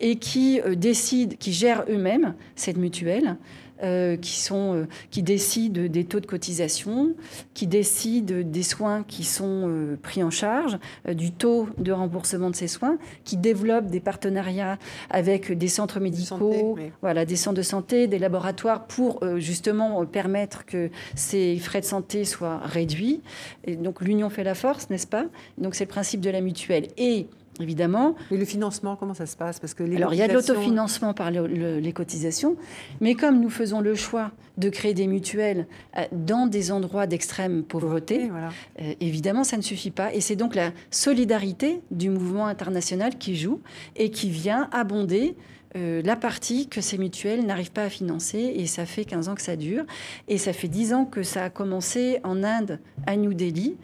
et 0.00 0.16
qui 0.16 0.60
décident, 0.76 1.36
qui 1.38 1.52
gèrent 1.52 1.84
eux-mêmes 1.90 2.34
cette 2.54 2.78
mutuelle 2.78 3.36
euh, 3.82 4.16
qui, 4.16 4.40
sont, 4.40 4.74
euh, 4.74 4.86
qui 5.10 5.22
décident 5.22 5.82
des 5.86 6.04
taux 6.04 6.20
de 6.20 6.26
cotisation, 6.26 7.14
qui 7.52 7.66
décident 7.66 8.36
des 8.42 8.62
soins 8.62 9.02
qui 9.02 9.22
sont 9.22 9.68
euh, 9.68 9.98
pris 10.00 10.22
en 10.22 10.30
charge, 10.30 10.78
du 11.12 11.30
taux 11.32 11.68
de 11.76 11.92
remboursement 11.92 12.50
de 12.50 12.56
ces 12.56 12.68
soins, 12.68 12.98
qui 13.24 13.36
développent 13.36 13.88
des 13.88 14.00
partenariats 14.00 14.78
avec 15.10 15.52
des 15.52 15.68
centres 15.68 16.00
médicaux, 16.00 16.78
voilà, 17.02 17.24
des 17.24 17.36
centres 17.36 17.58
de 17.58 17.62
santé, 17.62 18.06
des 18.06 18.18
laboratoires 18.18 18.86
pour 18.86 19.20
justement 19.36 20.04
permettre 20.06 20.64
que 20.64 20.90
ces 21.14 21.58
frais 21.58 21.80
de 21.80 21.86
santé 21.86 22.24
soient 22.24 22.58
réduits. 22.58 23.20
Et 23.64 23.76
donc 23.76 24.00
l'union 24.00 24.30
fait 24.30 24.44
la 24.44 24.54
force, 24.54 24.90
n'est-ce 24.90 25.06
pas? 25.06 25.26
Donc 25.58 25.74
c'est 25.74 25.84
le 25.84 25.90
principe 25.90 26.20
de 26.20 26.30
la 26.30 26.40
mutuelle. 26.40 26.88
Et 26.96 27.28
évidemment. 27.60 28.14
Et 28.30 28.36
le 28.36 28.44
financement, 28.44 28.96
comment 28.96 29.14
ça 29.14 29.26
se 29.26 29.36
passe? 29.36 29.58
Parce 29.60 29.74
que 29.74 29.82
les 29.82 29.96
Alors, 29.96 30.12
il 30.14 30.18
y 30.18 30.22
a 30.22 30.28
de 30.28 30.32
l'autofinancement 30.32 31.14
par 31.14 31.30
le- 31.30 31.46
le- 31.46 31.78
les 31.78 31.92
cotisations, 31.92 32.56
mais 33.00 33.14
comme 33.14 33.40
nous 33.40 33.50
faisons 33.50 33.80
le 33.80 33.94
choix 33.94 34.32
de 34.58 34.68
créer 34.68 34.94
des 34.94 35.06
mutuelles 35.06 35.66
euh, 35.98 36.02
dans 36.12 36.46
des 36.46 36.72
endroits 36.72 37.06
d'extrême 37.06 37.62
pauvreté, 37.62 38.18
Oui, 38.22 38.28
voilà. 38.30 38.48
euh, 38.80 38.94
évidemment, 39.00 39.44
ça 39.44 39.56
ne 39.56 39.62
suffit 39.62 39.90
pas. 39.90 40.12
Et 40.14 40.20
c'est 40.20 40.36
donc 40.36 40.54
la 40.54 40.70
solidarité 40.90 41.80
du 41.90 42.10
mouvement 42.10 42.46
international 42.46 43.16
qui 43.18 43.36
joue 43.36 43.60
et 43.96 44.10
qui 44.10 44.28
vient 44.30 44.68
abonder 44.72 45.34
euh, 45.76 46.00
la 46.04 46.16
partie 46.16 46.68
que 46.68 46.80
ces 46.80 46.96
mutuelles 46.98 47.44
n'arrivent 47.44 47.70
pas 47.72 47.84
à 47.84 47.90
financer. 47.90 48.38
Et 48.56 48.66
ça 48.66 48.86
fait 48.86 49.04
15 49.04 49.28
ans 49.28 49.34
que 49.34 49.42
ça 49.42 49.56
dure. 49.56 49.84
Et 50.26 50.38
ça 50.38 50.52
fait 50.54 50.68
10 50.68 50.94
ans 50.94 51.04
que 51.04 51.22
ça 51.22 51.44
a 51.44 51.50
commencé 51.50 52.18
en 52.24 52.42
Inde, 52.42 52.78
à 53.06 53.16
New 53.16 53.34
Delhi, 53.34 53.76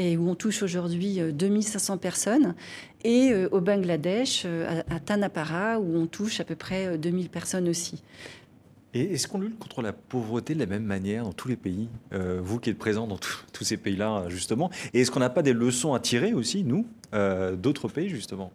et 0.00 0.16
où 0.16 0.28
on 0.30 0.34
touche 0.34 0.62
aujourd'hui 0.62 1.20
euh, 1.20 1.30
2500 1.30 1.98
personnes, 1.98 2.54
et 3.04 3.30
euh, 3.32 3.48
au 3.52 3.60
Bangladesh, 3.60 4.44
euh, 4.46 4.82
à, 4.88 4.98
Tanapara, 4.98 5.78
où 5.78 5.94
on 5.96 6.06
touche 6.06 6.40
à 6.40 6.44
peu 6.44 6.56
près 6.56 6.86
euh, 6.86 6.96
2000 6.96 7.28
personnes 7.28 7.68
aussi. 7.68 8.02
Et 8.94 9.12
est-ce 9.14 9.28
qu'on 9.28 9.38
lutte 9.40 9.58
contre 9.58 9.82
la 9.82 9.92
pauvreté 9.92 10.54
de 10.54 10.58
la 10.58 10.66
même 10.66 10.82
manière 10.84 11.24
dans 11.24 11.32
tous 11.34 11.48
les 11.48 11.56
pays 11.56 11.88
Euh, 12.12 12.40
Vous 12.42 12.58
qui 12.58 12.70
êtes 12.70 12.78
présent 12.78 13.06
dans 13.06 13.18
tous- 13.18 13.44
tous 13.52 13.62
ces 13.62 13.76
pays-là, 13.76 14.24
justement? 14.28 14.70
Et 14.94 15.02
est-ce 15.02 15.10
qu'on 15.10 15.20
n'a 15.20 15.30
pas 15.30 15.42
des 15.42 15.52
leçons 15.52 15.92
à 15.94 16.00
tirer 16.00 16.32
aussi, 16.32 16.64
nous, 16.64 16.86
euh, 17.14 17.54
d'autres 17.54 17.86
pays, 17.88 18.08
justement, 18.08 18.50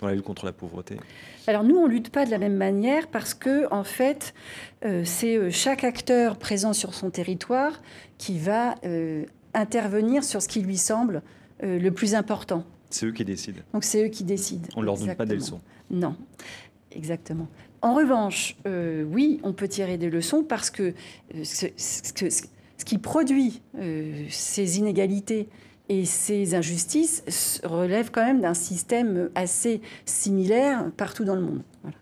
dans 0.00 0.06
la 0.06 0.14
lutte 0.14 0.24
contre 0.24 0.46
la 0.46 0.52
pauvreté? 0.52 0.96
Alors 1.46 1.64
nous, 1.64 1.76
on 1.76 1.86
lutte 1.86 2.08
pas 2.10 2.24
de 2.24 2.30
la 2.30 2.38
même 2.38 2.56
manière 2.56 3.08
parce 3.08 3.34
que 3.34 3.70
en 3.70 3.84
fait, 3.84 4.32
euh, 4.86 5.02
c'est 5.04 5.36
euh, 5.36 5.50
chaque 5.50 5.84
acteur 5.84 6.38
présent 6.38 6.72
sur 6.72 6.94
son 6.94 7.10
territoire 7.10 7.82
qui 8.16 8.38
va 8.38 8.76
euh, 8.86 9.24
intervenir 9.54 10.24
sur 10.24 10.42
ce 10.42 10.48
qui 10.48 10.60
lui 10.60 10.76
semble 10.76 11.22
euh, 11.62 11.78
le 11.78 11.90
plus 11.90 12.14
important. 12.14 12.64
C'est 12.90 13.06
eux 13.06 13.12
qui 13.12 13.24
décident. 13.24 13.60
Donc 13.72 13.84
c'est 13.84 14.04
eux 14.04 14.08
qui 14.08 14.24
décident. 14.24 14.68
On 14.76 14.80
ne 14.80 14.86
leur 14.86 14.96
donne 14.98 15.14
pas 15.14 15.26
des 15.26 15.34
leçons. 15.36 15.60
Non, 15.90 16.16
exactement. 16.92 17.48
En 17.82 17.94
revanche, 17.94 18.56
euh, 18.66 19.04
oui, 19.04 19.40
on 19.42 19.52
peut 19.52 19.68
tirer 19.68 19.98
des 19.98 20.10
leçons 20.10 20.42
parce 20.42 20.70
que 20.70 20.82
euh, 21.34 21.44
ce, 21.44 21.66
ce 21.76 22.12
que- 22.12 22.30
ce 22.30 22.84
qui 22.84 22.98
produit 22.98 23.62
ces 24.28 24.78
inégalités 24.78 25.48
et 25.88 26.04
ces 26.04 26.54
injustices 26.54 27.60
relève 27.64 28.10
quand 28.10 28.24
même 28.24 28.40
d'un 28.40 28.52
système 28.54 29.30
assez 29.34 29.80
similaire 30.06 30.90
partout 30.96 31.24
dans 31.24 31.34
le 31.36 31.40
monde. 31.42 31.62
Voilà. 31.82 31.96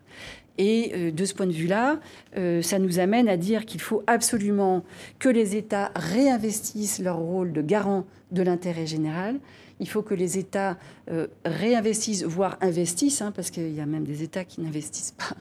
Et 0.57 0.91
euh, 0.93 1.11
de 1.11 1.25
ce 1.25 1.33
point 1.33 1.47
de 1.47 1.51
vue-là, 1.51 1.99
euh, 2.37 2.61
ça 2.61 2.79
nous 2.79 2.99
amène 2.99 3.27
à 3.27 3.37
dire 3.37 3.65
qu'il 3.65 3.81
faut 3.81 4.03
absolument 4.07 4.83
que 5.19 5.29
les 5.29 5.55
États 5.55 5.91
réinvestissent 5.95 6.99
leur 6.99 7.17
rôle 7.17 7.53
de 7.53 7.61
garant 7.61 8.05
de 8.31 8.43
l'intérêt 8.43 8.85
général. 8.85 9.39
Il 9.83 9.89
faut 9.89 10.01
que 10.01 10.13
les 10.13 10.37
États 10.37 10.77
euh, 11.11 11.27
réinvestissent, 11.43 12.23
voire 12.23 12.57
investissent, 12.61 13.21
hein, 13.21 13.33
parce 13.35 13.51
qu'il 13.51 13.75
y 13.75 13.81
a 13.81 13.85
même 13.85 14.05
des 14.05 14.23
États 14.23 14.45
qui 14.45 14.61
n'investissent 14.61 15.11
pas 15.11 15.35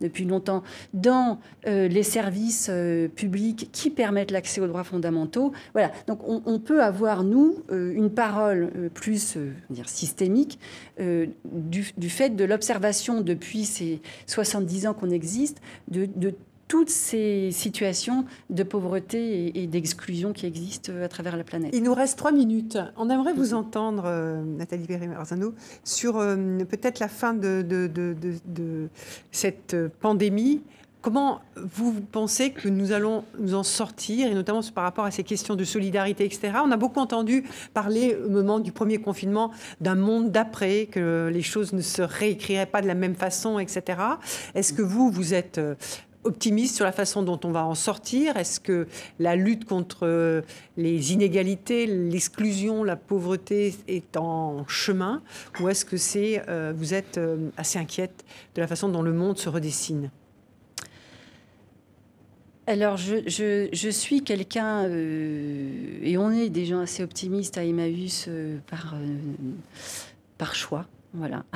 depuis 0.00 0.24
longtemps, 0.24 0.62
dans 0.94 1.40
euh, 1.66 1.88
les 1.88 2.04
services 2.04 2.68
euh, 2.70 3.08
publics 3.08 3.70
qui 3.72 3.90
permettent 3.90 4.30
l'accès 4.30 4.60
aux 4.60 4.68
droits 4.68 4.84
fondamentaux. 4.84 5.52
Voilà. 5.72 5.90
Donc 6.06 6.20
on, 6.24 6.60
peut 6.60 6.80
avoir, 6.80 7.24
nous, 7.24 7.56
une 7.70 8.10
parole 8.10 8.70
plus 8.94 9.36
dire, 9.68 9.88
systémique 9.88 10.60
du, 10.98 11.92
du 11.96 12.10
fait 12.10 12.30
de 12.30 12.44
l'observation 12.44 13.20
depuis 13.20 13.64
ces 13.64 14.00
70 14.26 14.86
ans 14.86 14.94
qu'on 14.94 15.10
existe, 15.10 15.60
de, 15.88 16.08
de 16.14 16.34
toutes 16.68 16.90
ces 16.90 17.50
situations 17.50 18.24
de 18.50 18.62
pauvreté 18.62 19.46
et, 19.46 19.62
et 19.62 19.66
d'exclusion 19.66 20.32
qui 20.32 20.46
existent 20.46 20.92
euh, 20.94 21.04
à 21.06 21.08
travers 21.08 21.36
la 21.36 21.44
planète. 21.44 21.70
Il 21.74 21.82
nous 21.82 21.94
reste 21.94 22.18
trois 22.18 22.30
minutes. 22.32 22.78
On 22.96 23.08
aimerait 23.10 23.32
vous 23.32 23.54
entendre, 23.54 24.04
euh, 24.06 24.42
Nathalie 24.44 24.86
Berry-Marzano, 24.86 25.54
sur 25.82 26.18
euh, 26.18 26.36
peut-être 26.68 27.00
la 27.00 27.08
fin 27.08 27.32
de, 27.34 27.62
de- 27.62 27.86
de- 27.86 28.14
de- 28.20 28.34
de 28.46 28.88
cette 29.32 29.74
pandémie. 30.00 30.60
Comment 31.00 31.40
vous 31.56 31.94
pensez 32.12 32.50
que 32.50 32.68
nous 32.68 32.90
allons 32.90 33.24
nous 33.38 33.54
en 33.54 33.62
sortir, 33.62 34.26
et 34.26 34.34
notamment 34.34 34.60
par 34.74 34.82
rapport 34.82 35.04
à 35.04 35.12
ces 35.12 35.22
questions 35.22 35.54
de 35.54 35.62
solidarité, 35.62 36.24
etc. 36.24 36.54
On 36.64 36.72
a 36.72 36.76
beaucoup 36.76 36.98
entendu 36.98 37.44
parler 37.72 38.16
au 38.16 38.28
moment 38.28 38.58
du 38.58 38.72
premier 38.72 38.98
confinement 38.98 39.52
d'un 39.80 39.94
monde 39.94 40.32
d'après, 40.32 40.86
que 40.86 41.30
les 41.32 41.40
choses 41.42 41.72
ne 41.72 41.82
se 41.82 42.02
réécriraient 42.02 42.66
pas 42.66 42.82
de 42.82 42.88
la 42.88 42.94
même 42.96 43.14
façon, 43.14 43.60
etc. 43.60 43.82
Est-ce 44.56 44.72
que 44.72 44.82
vous, 44.82 45.08
vous 45.10 45.34
êtes 45.34 45.60
optimiste 46.28 46.76
sur 46.76 46.84
la 46.84 46.92
façon 46.92 47.22
dont 47.22 47.40
on 47.44 47.50
va 47.50 47.64
en 47.66 47.74
sortir 47.74 48.36
Est-ce 48.36 48.60
que 48.60 48.86
la 49.18 49.34
lutte 49.34 49.64
contre 49.64 50.06
euh, 50.06 50.42
les 50.76 51.12
inégalités, 51.12 51.86
l'exclusion, 51.86 52.84
la 52.84 52.96
pauvreté 52.96 53.74
est 53.88 54.16
en 54.16 54.66
chemin 54.68 55.22
Ou 55.60 55.68
est-ce 55.68 55.84
que 55.84 55.96
c'est, 55.96 56.42
euh, 56.48 56.72
vous 56.76 56.94
êtes 56.94 57.18
euh, 57.18 57.48
assez 57.56 57.78
inquiète 57.78 58.24
de 58.54 58.60
la 58.60 58.66
façon 58.68 58.88
dont 58.88 59.02
le 59.02 59.12
monde 59.12 59.38
se 59.38 59.48
redessine? 59.48 60.10
Alors, 62.66 62.98
je, 62.98 63.14
je- 63.72 63.88
suis 63.88 64.22
quelqu'un, 64.22 64.84
et 64.90 66.18
on 66.18 66.30
est 66.30 66.50
des 66.50 66.66
gens 66.66 66.80
assez 66.80 67.02
optimistes 67.02 67.56
à 67.56 67.64
Emmaüs 67.64 68.28
par, 68.70 68.94
par 70.36 70.54
choix. 70.54 70.84
Voilà. 71.14 71.44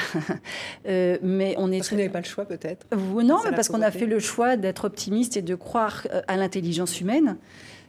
Euh, 0.89 1.17
mais 1.23 1.55
on 1.59 1.71
est 1.71 1.79
Parce 1.79 1.91
que 1.91 1.95
vous 1.95 2.01
n'avez 2.01 2.13
pas 2.13 2.21
le 2.21 2.27
choix 2.27 2.45
peut-être 2.45 2.87
non, 2.93 3.39
mais 3.45 3.53
parce 3.53 3.69
qu'on 3.69 3.83
a 3.83 3.91
fait 3.93 4.07
le 4.07 4.19
choix 4.19 4.57
d'être 4.57 4.85
optimiste 4.85 5.37
et 5.37 5.43
de 5.43 5.55
croire 5.55 6.03
euh, 6.13 6.21
à 6.27 6.37
l'intelligence 6.37 7.01
humaine, 7.01 7.37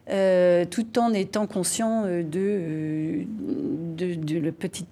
euh, 0.09 0.65
tout 0.69 0.99
en 0.99 1.13
étant 1.13 1.47
conscient 1.47 2.03
euh, 2.05 2.23
de, 2.23 3.25
de, 3.95 4.15
de 4.15 4.37
le 4.37 4.51
petit 4.51 4.85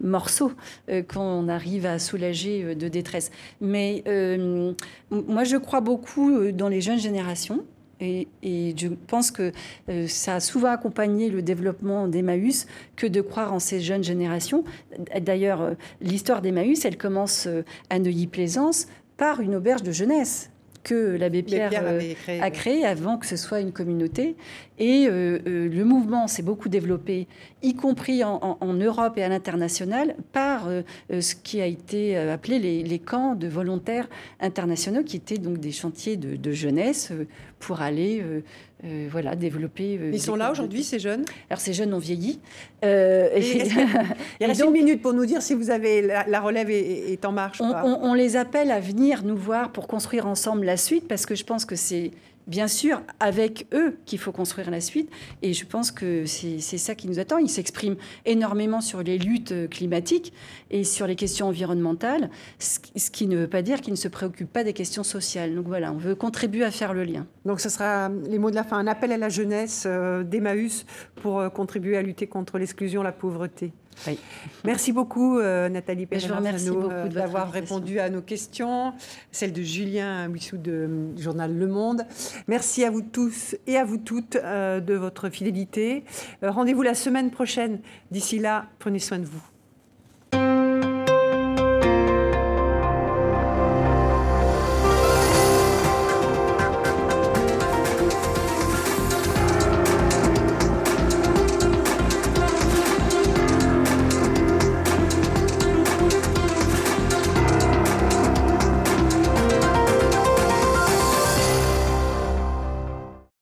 morceau 0.00 0.50
euh, 0.88 1.02
qu'on 1.02 1.48
arrive 1.48 1.84
à 1.84 1.98
soulager 1.98 2.74
de 2.74 2.88
détresse. 2.88 3.30
Mais 3.60 4.02
moi, 5.10 5.44
je 5.44 5.56
crois 5.56 5.80
beaucoup 5.80 6.52
dans 6.52 6.68
les 6.68 6.80
jeunes 6.80 6.98
générations. 6.98 7.64
Et, 8.00 8.28
je 8.76 8.88
pense 8.88 9.30
que 9.30 9.52
euh, 9.88 10.06
ça 10.06 10.36
a 10.36 10.40
souvent 10.40 10.70
accompagné 10.70 11.30
le 11.30 11.42
développement 11.42 12.08
d'Emmaüs 12.08 12.66
que 12.94 13.06
de 13.06 13.20
croire 13.20 13.52
en 13.52 13.58
ces 13.58 13.80
jeunes 13.80 14.04
générations. 14.04 14.64
D'ailleurs, 15.20 15.62
euh, 15.62 15.74
l'histoire 16.00 16.42
d'Emmaüs, 16.42 16.84
elle 16.84 16.98
commence 16.98 17.46
euh, 17.46 17.62
à 17.88 17.98
Neuilly-Plaisance 17.98 18.86
par 19.16 19.40
une 19.40 19.54
auberge 19.54 19.82
de 19.82 19.92
jeunesse 19.92 20.50
que 20.86 21.16
l'abbé 21.16 21.42
Pierre, 21.42 21.68
Pierre 21.70 21.82
euh, 21.86 22.00
créé, 22.14 22.40
a 22.40 22.50
créé 22.50 22.84
avant 22.86 23.18
que 23.18 23.26
ce 23.26 23.36
soit 23.36 23.60
une 23.60 23.72
communauté. 23.72 24.36
Et 24.78 25.06
euh, 25.08 25.38
euh, 25.48 25.68
le 25.68 25.84
mouvement 25.84 26.28
s'est 26.28 26.42
beaucoup 26.44 26.68
développé, 26.68 27.26
y 27.62 27.74
compris 27.74 28.22
en, 28.22 28.36
en- 28.42 28.56
en 28.60 28.72
Europe 28.74 29.18
et 29.18 29.24
à 29.24 29.28
l'international, 29.28 30.14
par 30.32 30.68
ce 31.10 31.34
qui 31.34 31.60
a 31.60 31.66
été 31.66 32.16
appelé 32.16 32.58
les, 32.60 32.82
les 32.84 32.98
camps 33.00 33.34
de 33.34 33.48
volontaires 33.48 34.08
internationaux, 34.40 35.02
qui 35.02 35.16
étaient 35.16 35.38
donc 35.38 35.58
des 35.58 35.72
chantiers 35.72 36.16
de, 36.16 36.36
de 36.36 36.52
jeunesse 36.52 37.12
pour 37.58 37.80
aller 37.80 38.22
euh, 38.86 39.08
voilà, 39.10 39.34
développer. 39.36 39.98
euh, 40.00 40.10
Ils 40.12 40.20
sont 40.22 40.36
là 40.36 40.50
aujourd'hui, 40.52 40.84
ces 40.84 40.98
jeunes? 40.98 41.24
Alors 41.50 41.60
ces 41.60 41.72
jeunes 41.72 41.92
ont 41.92 41.98
vieilli. 41.98 42.38
Euh, 42.84 43.28
Et 43.34 43.58
Il 44.40 44.46
reste 44.46 44.60
donc, 44.64 44.68
une 44.68 44.84
minute 44.84 45.02
pour 45.02 45.12
nous 45.12 45.26
dire 45.26 45.42
si 45.42 45.54
vous 45.54 45.70
avez 45.70 46.02
la, 46.02 46.26
la 46.26 46.40
relève 46.40 46.70
est, 46.70 47.12
est 47.12 47.24
en 47.24 47.32
marche. 47.32 47.60
ou 47.60 47.64
on, 47.64 47.72
pas? 47.72 47.82
on- 47.84 48.04
on 48.10 48.14
les 48.14 48.36
appelle 48.36 48.70
à 48.70 48.80
venir 48.80 49.24
nous 49.24 49.36
voir 49.36 49.72
pour 49.72 49.88
construire 49.88 50.26
ensemble 50.26 50.64
la 50.66 50.76
suite, 50.76 51.08
parce 51.08 51.26
que 51.26 51.34
je 51.34 51.44
pense 51.44 51.64
que 51.64 51.74
c'est 51.76 52.10
bien 52.46 52.68
sûr 52.68 53.02
avec 53.20 53.66
eux 53.74 53.98
qu'il 54.04 54.18
faut 54.18 54.32
construire 54.32 54.70
la 54.70 54.80
suite. 54.80 55.10
Et 55.42 55.52
je 55.52 55.66
pense 55.66 55.90
que 55.90 56.24
c'est 56.26 56.58
ça 56.60 56.94
qui 56.94 57.08
nous 57.08 57.18
attend. 57.18 57.38
Ils 57.38 57.48
s'expriment 57.48 57.96
énormément 58.24 58.80
sur 58.80 59.02
les 59.02 59.18
luttes 59.18 59.52
euh, 59.52 59.66
climatiques 59.68 60.32
et 60.70 60.84
sur 60.84 61.06
les 61.06 61.16
questions 61.16 61.48
environnementales, 61.48 62.30
ce 62.58 62.78
qui- 63.10 63.26
ne 63.26 63.36
veut 63.36 63.48
pas 63.48 63.62
dire 63.62 63.80
qu'ils 63.80 63.92
ne 63.92 63.98
se 63.98 64.08
préoccupent 64.08 64.52
pas 64.52 64.62
des 64.64 64.72
questions 64.72 65.02
sociales. 65.02 65.54
Donc 65.54 65.66
voilà, 65.66 65.92
on 65.92 65.96
veut 65.96 66.14
contribuer 66.14 66.64
à 66.64 66.70
faire 66.70 66.94
le 66.94 67.02
lien. 67.04 67.26
Donc 67.44 67.60
ce 67.60 67.68
sera 67.68 68.08
les 68.08 68.38
mots 68.38 68.50
de 68.50 68.54
la 68.54 68.62
fin, 68.64 68.76
un 68.78 68.86
appel 68.86 69.10
à 69.10 69.16
la 69.18 69.28
jeunesse 69.28 69.84
euh, 69.86 70.22
d'Emmaüs 70.22 70.86
pour 71.16 71.40
euh, 71.40 71.48
contribuer 71.48 71.96
à 71.96 72.02
lutter 72.02 72.26
contre 72.26 72.58
l'exclusion, 72.58 73.02
la 73.02 73.12
pauvreté. 73.12 73.72
Oui. 74.06 74.18
Merci 74.64 74.92
beaucoup 74.92 75.38
euh, 75.38 75.68
Nathalie 75.68 76.06
de 76.06 76.92
euh, 76.92 77.08
d'avoir 77.08 77.50
répondu 77.50 77.98
à 77.98 78.10
nos 78.10 78.20
questions, 78.20 78.92
celle 79.32 79.52
de 79.52 79.62
Julien 79.62 80.28
Wissou 80.28 80.56
de 80.56 80.72
euh, 80.72 81.12
du 81.12 81.22
journal 81.22 81.56
Le 81.56 81.66
Monde. 81.66 82.02
Merci 82.48 82.84
à 82.84 82.90
vous 82.90 83.02
tous 83.02 83.56
et 83.66 83.76
à 83.76 83.84
vous 83.84 83.98
toutes 83.98 84.36
euh, 84.36 84.80
de 84.80 84.94
votre 84.94 85.28
fidélité. 85.28 86.04
Euh, 86.42 86.50
Rendez-vous 86.50 86.82
la 86.82 86.94
semaine 86.94 87.30
prochaine. 87.30 87.80
D'ici 88.10 88.38
là, 88.38 88.66
prenez 88.78 88.98
soin 88.98 89.18
de 89.18 89.24
vous. 89.24 89.55